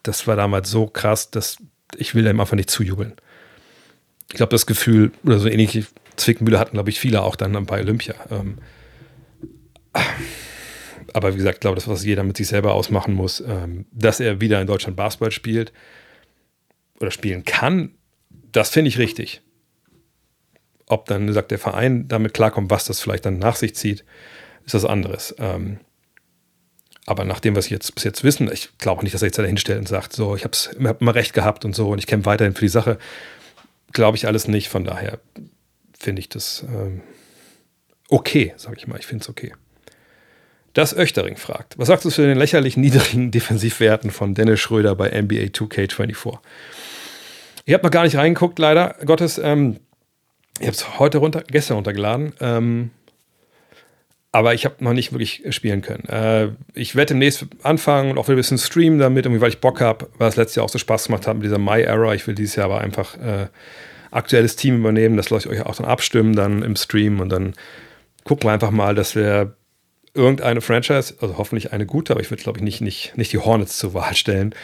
[0.03, 1.57] das war damals so krass, dass
[1.95, 3.14] ich will dem einfach nicht zujubeln.
[4.30, 5.86] Ich glaube, das Gefühl oder so ähnliche
[6.18, 8.14] Zwickmühle hatten, glaube ich, viele auch dann bei Olympia.
[8.30, 8.57] Ähm,
[11.14, 14.20] aber wie gesagt, ich glaube, das, was jeder mit sich selber ausmachen muss, ähm, dass
[14.20, 15.74] er wieder in Deutschland Basketball spielt
[16.99, 17.91] oder spielen kann,
[18.51, 19.41] das finde ich richtig.
[20.88, 24.03] Ob dann, sagt der Verein, damit klarkommt, was das vielleicht dann nach sich zieht,
[24.65, 25.35] ist das anderes.
[25.38, 25.80] Ähm,
[27.05, 29.39] aber nach dem, was ich jetzt bis jetzt wissen, ich glaube nicht, dass er jetzt
[29.39, 30.55] da hinstellt und sagt, so, ich habe
[30.88, 32.97] hab immer recht gehabt und so und ich kämpfe weiterhin für die Sache.
[33.93, 34.69] Glaube ich alles nicht.
[34.69, 35.19] Von daher
[35.97, 37.01] finde ich das ähm,
[38.09, 38.99] okay, sage ich mal.
[38.99, 39.53] Ich finde es okay.
[40.73, 45.09] Das Öchtering fragt, was sagst du zu den lächerlich niedrigen Defensivwerten von Dennis Schröder bei
[45.09, 46.38] NBA 2K24?
[47.69, 49.37] Ich habe noch gar nicht reingeguckt, leider Gottes.
[49.37, 49.79] Ähm,
[50.59, 52.33] ich habe es heute runter, gestern runtergeladen.
[52.41, 52.89] Ähm,
[54.31, 56.05] aber ich habe noch nicht wirklich spielen können.
[56.05, 59.81] Äh, ich werde demnächst anfangen und auch ein bisschen streamen damit, irgendwie, weil ich Bock
[59.81, 62.15] habe, weil es letztes Jahr auch so Spaß gemacht hat mit dieser My Era.
[62.15, 63.49] Ich will dieses Jahr aber einfach äh,
[64.09, 65.15] aktuelles Team übernehmen.
[65.15, 67.53] Das lasse ich euch auch dann abstimmen dann im Stream und dann
[68.23, 69.55] gucken wir einfach mal, dass wir
[70.15, 73.37] irgendeine Franchise, also hoffentlich eine gute, aber ich würde, glaube ich, nicht, nicht, nicht die
[73.37, 74.55] Hornets zur Wahl stellen,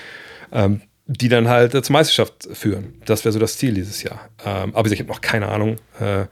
[0.51, 3.01] ähm, die dann halt zur Meisterschaft führen.
[3.05, 4.29] Das wäre so das Ziel dieses Jahr.
[4.43, 5.77] Ähm, aber ich habe noch keine Ahnung.
[5.99, 6.25] Äh,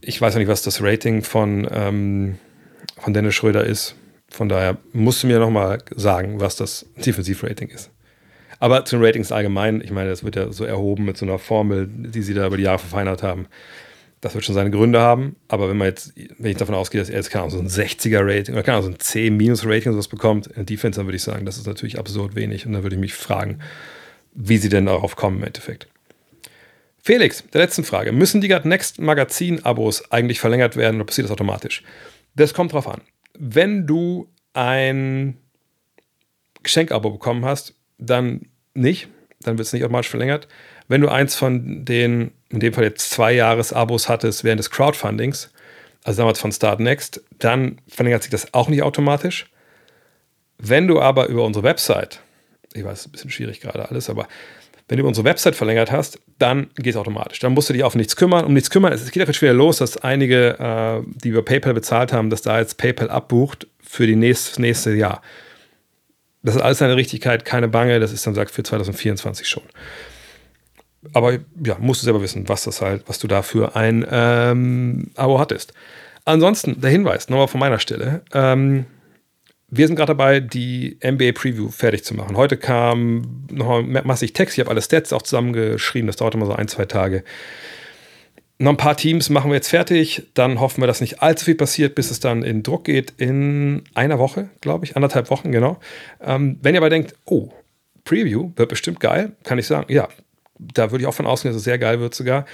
[0.00, 2.38] ich weiß ja nicht, was das Rating von, ähm,
[2.98, 3.96] von Dennis Schröder ist.
[4.28, 7.90] Von daher musst du mir nochmal sagen, was das Defensivrating ist.
[8.60, 11.38] Aber zu den Ratings allgemein, ich meine, das wird ja so erhoben mit so einer
[11.38, 13.46] Formel, die sie da über die Jahre verfeinert haben.
[14.24, 15.36] Das wird schon seine Gründe haben.
[15.48, 17.86] Aber wenn man jetzt, wenn ich davon ausgehe, dass er jetzt keine Ahnung, so ein
[17.86, 21.22] 60er-Rating oder keine Ahnung, so ein C-Rating oder sowas bekommt in Defense, dann würde ich
[21.22, 22.64] sagen, das ist natürlich absurd wenig.
[22.64, 23.58] Und dann würde ich mich fragen,
[24.32, 25.88] wie sie denn darauf kommen im Endeffekt.
[27.02, 28.12] Felix, der letzten Frage.
[28.12, 31.82] Müssen die God Next Magazin-Abos eigentlich verlängert werden oder passiert das automatisch?
[32.34, 33.02] Das kommt drauf an.
[33.38, 35.36] Wenn du ein
[36.62, 39.08] Geschenkabo bekommen hast, dann nicht.
[39.42, 40.48] Dann wird es nicht automatisch verlängert.
[40.88, 45.50] Wenn du eins von den, in dem Fall jetzt zwei Jahres-Abos hattest während des Crowdfundings,
[46.04, 49.46] also damals von Start Next, dann verlängert sich das auch nicht automatisch.
[50.58, 52.20] Wenn du aber über unsere Website,
[52.74, 54.28] ich weiß, es ist ein bisschen schwierig gerade alles, aber
[54.88, 57.38] wenn du unsere Website verlängert hast, dann geht es automatisch.
[57.38, 58.44] Dann musst du dich auf nichts kümmern.
[58.44, 62.12] Um nichts kümmern, es geht einfach schwer los, dass einige, äh, die über PayPal bezahlt
[62.12, 65.22] haben, dass da jetzt PayPal abbucht für die nächst, nächste Jahr.
[66.42, 69.62] Das ist alles eine Richtigkeit, keine Bange, das ist dann sagt für 2024 schon.
[71.12, 75.10] Aber ja, musst du selber wissen, was das halt, was du da für ein ähm,
[75.16, 75.72] Abo hattest.
[76.24, 78.22] Ansonsten der Hinweis, nochmal von meiner Stelle.
[78.32, 78.86] Ähm,
[79.68, 82.36] wir sind gerade dabei, die NBA Preview fertig zu machen.
[82.36, 84.56] Heute kam noch massig Text.
[84.56, 86.06] Ich habe alle Stats auch zusammengeschrieben.
[86.06, 87.24] Das dauert immer so ein, zwei Tage.
[88.58, 90.30] Noch ein paar Teams machen wir jetzt fertig.
[90.34, 93.14] Dann hoffen wir, dass nicht allzu viel passiert, bis es dann in Druck geht.
[93.16, 94.94] In einer Woche, glaube ich.
[94.94, 95.80] Anderthalb Wochen, genau.
[96.22, 97.50] Ähm, wenn ihr aber denkt, oh,
[98.04, 100.08] Preview wird bestimmt geil, kann ich sagen, ja,
[100.58, 102.44] da würde ich auch von ausgehen, dass es sehr geil wird sogar.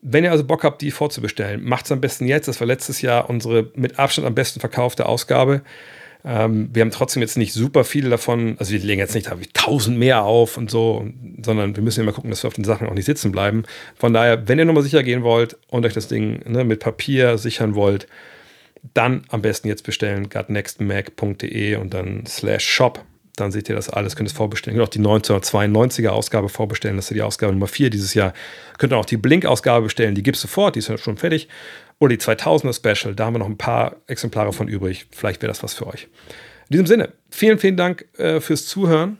[0.00, 2.46] Wenn ihr also Bock habt, die vorzubestellen, macht es am besten jetzt.
[2.46, 5.62] Das war letztes Jahr unsere mit Abstand am besten verkaufte Ausgabe.
[6.24, 9.98] Ähm, wir haben trotzdem jetzt nicht super viele davon, also wir legen jetzt nicht tausend
[9.98, 11.06] mehr auf und so,
[11.42, 13.64] sondern wir müssen immer gucken, dass wir auf den Sachen auch nicht sitzen bleiben.
[13.96, 17.38] Von daher, wenn ihr nochmal sicher gehen wollt und euch das Ding ne, mit Papier
[17.38, 18.06] sichern wollt,
[18.94, 23.04] dann am besten jetzt bestellen, gutnextmac.de und dann slash shop.
[23.40, 24.76] Dann seht ihr das alles, könnt es vorbestellen.
[24.76, 28.32] Könnt auch die 1992er Ausgabe vorbestellen, das ist die Ausgabe Nummer 4 dieses Jahr.
[28.78, 31.48] Könnt auch die Blink-Ausgabe bestellen, die gibt es sofort, die ist schon fertig.
[31.98, 35.06] Oder die 2000er Special, da haben wir noch ein paar Exemplare von übrig.
[35.10, 36.08] Vielleicht wäre das was für euch.
[36.68, 39.18] In diesem Sinne, vielen, vielen Dank äh, fürs Zuhören.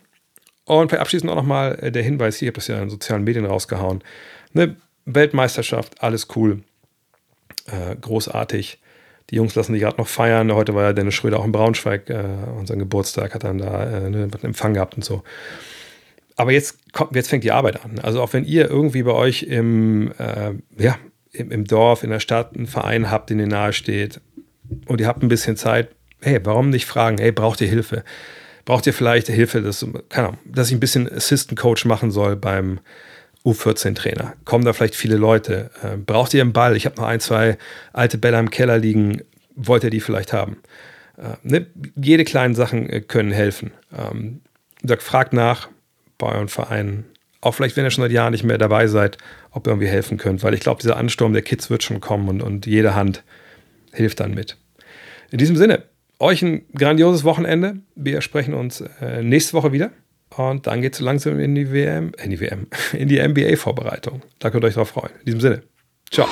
[0.65, 3.47] Und abschließend auch nochmal äh, der Hinweis, hier, ich habe das ja in sozialen Medien
[3.47, 4.05] rausgehauen.
[4.55, 4.77] Eine
[5.07, 6.62] Weltmeisterschaft, alles cool,
[7.66, 8.78] äh, großartig.
[9.31, 10.53] Die Jungs lassen sich gerade noch feiern.
[10.53, 12.25] Heute war ja Dennis Schröder auch in Braunschweig, äh,
[12.57, 15.23] unseren Geburtstag, hat dann da äh, einen Empfang gehabt und so.
[16.37, 17.99] Aber jetzt, kommt, jetzt fängt die Arbeit an.
[17.99, 20.53] Also auch wenn ihr irgendwie bei euch im, äh,
[20.83, 20.97] ja,
[21.33, 24.21] im, im Dorf, in der Stadt einen Verein habt, den ihr nahe steht
[24.87, 25.89] und ihr habt ein bisschen Zeit,
[26.21, 28.05] hey, warum nicht fragen, hey, braucht ihr Hilfe?
[28.65, 32.37] Braucht ihr vielleicht Hilfe, dass, keine Ahnung, dass ich ein bisschen Assistant Coach machen soll
[32.37, 32.81] beim
[33.44, 34.35] U14-Trainer?
[34.44, 35.70] Kommen da vielleicht viele Leute?
[35.82, 36.77] Äh, braucht ihr einen Ball?
[36.77, 37.59] Ich habe noch ein, zwei
[37.93, 39.23] alte Bälle im Keller liegen.
[39.55, 40.59] Wollt ihr die vielleicht haben?
[41.16, 41.66] Äh, ne?
[41.97, 43.73] Jede kleinen Sachen äh, können helfen.
[43.97, 44.40] Ähm,
[44.98, 45.69] fragt nach
[46.19, 47.05] bei euren Vereinen
[47.40, 49.19] auch vielleicht, wenn ihr schon seit Jahren nicht mehr dabei seid,
[49.52, 52.28] ob ihr irgendwie helfen könnt, weil ich glaube, dieser Ansturm der Kids wird schon kommen
[52.28, 53.23] und, und jede Hand
[53.93, 54.56] hilft dann mit.
[55.31, 55.85] In diesem Sinne,
[56.19, 57.77] euch ein grandioses Wochenende.
[57.94, 59.93] Wir sprechen uns äh, nächste Woche wieder.
[60.37, 64.23] Und dann geht es langsam in die WM, in die WM, in die NBA-Vorbereitung.
[64.39, 65.13] Da könnt ihr euch drauf freuen.
[65.21, 65.63] In diesem Sinne,
[66.11, 66.29] ciao.